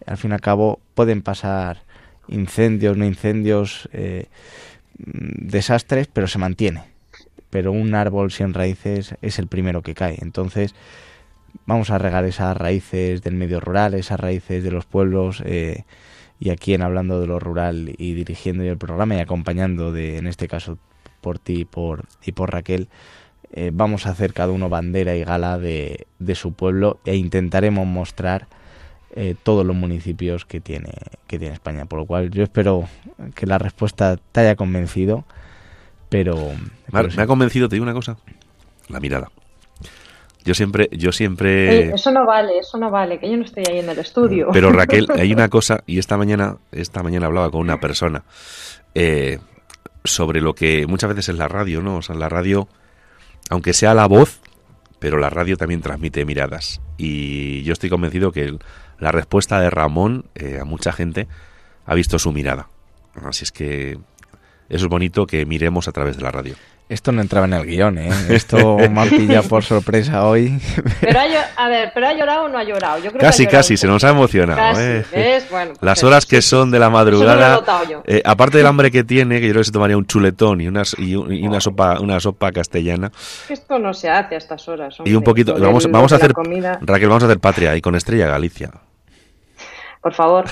al 0.06 0.16
fin 0.16 0.32
y 0.32 0.34
al 0.34 0.40
cabo 0.40 0.80
pueden 0.94 1.22
pasar 1.22 1.84
incendios, 2.26 2.96
no 2.96 3.04
incendios, 3.04 3.88
eh, 3.92 4.26
desastres, 5.04 6.08
pero 6.08 6.26
se 6.26 6.38
mantiene. 6.38 6.84
Pero 7.50 7.72
un 7.72 7.94
árbol 7.94 8.30
sin 8.30 8.54
raíces 8.54 9.16
es 9.22 9.38
el 9.38 9.48
primero 9.48 9.82
que 9.82 9.94
cae. 9.94 10.18
Entonces, 10.20 10.74
vamos 11.66 11.90
a 11.90 11.98
regar 11.98 12.24
esas 12.24 12.56
raíces 12.56 13.22
del 13.22 13.34
medio 13.34 13.60
rural, 13.60 13.94
esas 13.94 14.20
raíces 14.20 14.62
de 14.62 14.70
los 14.70 14.86
pueblos. 14.86 15.42
eh, 15.44 15.84
y 16.40 16.48
aquí 16.48 16.72
en 16.72 16.80
hablando 16.80 17.20
de 17.20 17.26
lo 17.26 17.38
rural 17.38 17.94
y 17.98 18.14
dirigiendo 18.14 18.64
yo 18.64 18.72
el 18.72 18.78
programa 18.78 19.14
y 19.14 19.20
acompañando 19.20 19.92
de, 19.92 20.16
en 20.16 20.26
este 20.26 20.48
caso, 20.48 20.78
por 21.20 21.38
ti 21.38 21.60
y 21.60 21.64
por, 21.66 22.06
y 22.24 22.32
por 22.32 22.50
Raquel, 22.50 22.88
eh, 23.52 23.70
vamos 23.74 24.06
a 24.06 24.10
hacer 24.10 24.32
cada 24.32 24.50
uno 24.50 24.70
bandera 24.70 25.14
y 25.16 25.22
gala 25.22 25.58
de, 25.58 26.06
de 26.18 26.34
su 26.34 26.54
pueblo 26.54 26.98
e 27.04 27.16
intentaremos 27.16 27.86
mostrar 27.86 28.48
eh, 29.14 29.34
todos 29.42 29.66
los 29.66 29.74
municipios 29.76 30.44
que 30.44 30.60
tiene, 30.60 30.92
que 31.26 31.38
tiene 31.38 31.54
España. 31.54 31.84
Por 31.86 32.00
lo 32.00 32.06
cual 32.06 32.30
yo 32.30 32.42
espero 32.42 32.88
que 33.34 33.46
la 33.46 33.58
respuesta 33.58 34.16
te 34.32 34.40
haya 34.40 34.56
convencido, 34.56 35.24
pero... 36.08 36.36
Me 36.36 36.52
ha, 36.52 37.02
pero 37.02 37.10
sí. 37.10 37.16
me 37.16 37.22
ha 37.22 37.26
convencido, 37.26 37.68
te 37.68 37.76
digo 37.76 37.84
una 37.84 37.94
cosa, 37.94 38.16
la 38.88 39.00
mirada. 39.00 39.30
Yo 40.44 40.54
siempre, 40.54 40.88
yo 40.92 41.12
siempre... 41.12 41.92
eso 41.94 42.10
no 42.10 42.24
vale, 42.24 42.58
eso 42.58 42.78
no 42.78 42.90
vale, 42.90 43.18
que 43.18 43.30
yo 43.30 43.36
no 43.36 43.44
estoy 43.44 43.62
ahí 43.68 43.78
en 43.80 43.90
el 43.90 43.98
estudio. 43.98 44.48
Pero 44.52 44.72
Raquel, 44.72 45.06
hay 45.18 45.32
una 45.32 45.48
cosa, 45.48 45.82
y 45.86 45.98
esta 45.98 46.16
mañana, 46.16 46.56
esta 46.72 47.02
mañana 47.02 47.26
hablaba 47.26 47.50
con 47.50 47.60
una 47.60 47.78
persona 47.78 48.24
eh, 48.94 49.38
sobre 50.04 50.40
lo 50.40 50.54
que 50.54 50.86
muchas 50.86 51.10
veces 51.10 51.28
es 51.30 51.36
la 51.36 51.46
radio, 51.48 51.82
¿no? 51.82 51.96
O 51.96 52.02
sea, 52.02 52.16
la 52.16 52.30
radio, 52.30 52.68
aunque 53.50 53.74
sea 53.74 53.92
la 53.92 54.06
voz, 54.06 54.40
pero 54.98 55.18
la 55.18 55.28
radio 55.28 55.56
también 55.58 55.82
transmite 55.82 56.24
miradas. 56.24 56.80
Y 56.96 57.62
yo 57.64 57.74
estoy 57.74 57.90
convencido 57.90 58.32
que 58.32 58.44
el- 58.44 58.60
la 59.00 59.10
respuesta 59.12 59.60
de 59.60 59.70
Ramón 59.70 60.26
eh, 60.34 60.58
a 60.60 60.64
mucha 60.64 60.92
gente 60.92 61.26
ha 61.86 61.94
visto 61.94 62.18
su 62.18 62.32
mirada. 62.32 62.68
Así 63.24 63.44
es 63.44 63.50
que 63.52 63.92
eso 64.68 64.84
es 64.84 64.88
bonito 64.88 65.26
que 65.26 65.44
miremos 65.46 65.88
a 65.88 65.92
través 65.92 66.16
de 66.16 66.22
la 66.22 66.30
radio. 66.30 66.54
Esto 66.88 67.12
no 67.12 67.20
entraba 67.20 67.46
en 67.46 67.52
el 67.52 67.64
guion, 67.66 67.98
¿eh? 67.98 68.10
Esto 68.30 68.76
me 68.90 69.00
ha 69.00 69.04
pillado 69.04 69.48
por 69.48 69.62
sorpresa 69.62 70.24
hoy. 70.26 70.60
Pero 71.00 71.20
ha 71.20 71.24
a 71.64 71.68
ver, 71.68 71.92
¿pero 71.94 72.08
ha 72.08 72.12
llorado 72.14 72.46
o 72.46 72.48
no 72.48 72.58
ha 72.58 72.64
llorado? 72.64 72.98
Yo 72.98 73.10
creo 73.12 73.20
Casi, 73.20 73.44
que 73.44 73.50
ha 73.50 73.50
llorado 73.50 73.58
casi, 73.62 73.76
se 73.76 73.86
nos 73.86 74.02
ha 74.02 74.08
emocionado. 74.10 74.58
Casi, 74.58 74.80
¿eh? 74.82 75.04
¿ves? 75.12 75.46
Bueno, 75.52 75.70
pues 75.74 75.82
Las 75.82 76.02
horas 76.02 76.26
que 76.26 76.42
sí, 76.42 76.48
son 76.48 76.72
de 76.72 76.80
la 76.80 76.86
Eso 76.86 76.90
no 76.90 76.98
lo 76.98 77.00
he 77.00 77.04
madrugada, 77.04 77.54
notado 77.54 77.84
yo. 77.88 78.02
eh, 78.06 78.22
aparte 78.24 78.58
del 78.58 78.66
hambre 78.66 78.90
que 78.90 79.04
tiene, 79.04 79.40
que 79.40 79.46
yo 79.46 79.52
creo 79.52 79.60
que 79.60 79.66
se 79.66 79.70
tomaría 79.72 79.96
un 79.96 80.04
chuletón 80.06 80.60
y 80.60 80.66
una, 80.66 80.82
y, 80.98 81.14
un- 81.14 81.32
y 81.32 81.46
una 81.46 81.60
sopa 81.60 82.00
una 82.00 82.18
sopa 82.18 82.50
castellana 82.50 83.12
Esto 83.48 83.78
no 83.78 83.94
se 83.94 84.10
hace 84.10 84.34
a 84.34 84.38
estas 84.38 84.66
horas. 84.68 84.96
y 85.04 85.10
un 85.10 85.18
hombre. 85.18 85.24
poquito, 85.30 85.54
vamos, 85.60 85.88
vamos 85.88 86.12
a 86.12 86.16
hacer, 86.16 86.32
Raquel, 86.80 87.08
vamos 87.08 87.22
a 87.22 87.26
hacer 87.26 87.38
patria 87.38 87.76
y 87.76 87.80
con 87.80 87.94
Estrella 87.94 88.26
Galicia. 88.26 88.70
Por 90.00 90.14
favor. 90.14 90.46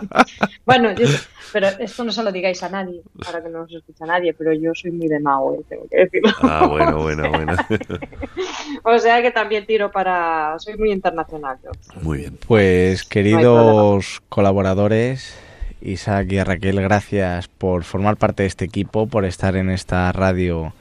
bueno, 0.64 0.92
yo- 0.92 1.06
pero 1.52 1.66
esto 1.66 2.04
no 2.04 2.12
se 2.12 2.22
lo 2.22 2.30
digáis 2.30 2.62
a 2.62 2.68
nadie, 2.68 3.02
para 3.24 3.42
que 3.42 3.48
no 3.48 3.62
os 3.62 3.72
escuche 3.72 4.04
nadie, 4.06 4.32
pero 4.34 4.52
yo 4.52 4.72
soy 4.74 4.92
muy 4.92 5.08
de 5.08 5.18
mago, 5.18 5.54
eh, 5.54 5.64
tengo 5.68 5.86
que 5.90 5.96
decirlo. 5.98 6.30
Ah, 6.42 6.66
bueno, 6.66 7.02
bueno, 7.02 7.28
bueno. 7.30 7.56
O 8.84 8.98
sea 8.98 9.20
que 9.20 9.30
también 9.30 9.66
tiro 9.66 9.90
para... 9.90 10.54
Soy 10.58 10.76
muy 10.76 10.92
internacional 10.92 11.58
yo. 11.64 11.70
Muy 12.02 12.18
bien. 12.18 12.38
Pues 12.46 13.02
queridos 13.04 14.22
colaboradores, 14.28 15.36
Isaac 15.80 16.30
y 16.30 16.42
Raquel, 16.42 16.80
gracias 16.80 17.48
por 17.48 17.82
formar 17.84 18.16
parte 18.16 18.44
de 18.44 18.48
este 18.48 18.64
equipo, 18.64 19.06
por 19.06 19.24
estar 19.24 19.56
en 19.56 19.70
esta 19.70 20.12
radio 20.12 20.72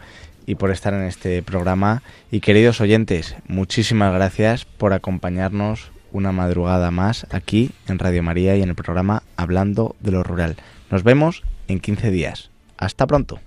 y 0.45 0.55
por 0.55 0.71
estar 0.71 0.93
en 0.93 1.03
este 1.03 1.41
programa. 1.41 2.03
Y 2.31 2.41
queridos 2.41 2.79
oyentes, 2.79 3.35
muchísimas 3.47 4.13
gracias 4.13 4.65
por 4.65 4.93
acompañarnos 4.93 5.91
una 6.11 6.31
madrugada 6.31 6.91
más 6.91 7.27
aquí 7.31 7.71
en 7.87 7.99
Radio 7.99 8.23
María 8.23 8.55
y 8.55 8.61
en 8.61 8.69
el 8.69 8.75
programa 8.75 9.23
Hablando 9.37 9.95
de 9.99 10.11
lo 10.11 10.23
Rural. 10.23 10.55
Nos 10.89 11.03
vemos 11.03 11.43
en 11.67 11.79
15 11.79 12.11
días. 12.11 12.49
Hasta 12.77 13.07
pronto. 13.07 13.39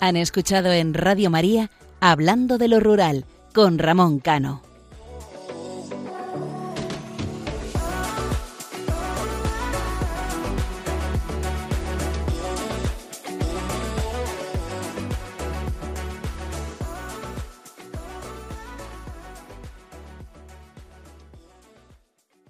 Han 0.00 0.16
escuchado 0.16 0.70
en 0.72 0.92
Radio 0.92 1.30
María 1.30 1.70
Hablando 2.00 2.58
de 2.58 2.68
lo 2.68 2.80
Rural 2.80 3.24
con 3.54 3.78
Ramón 3.78 4.18
Cano. 4.18 4.73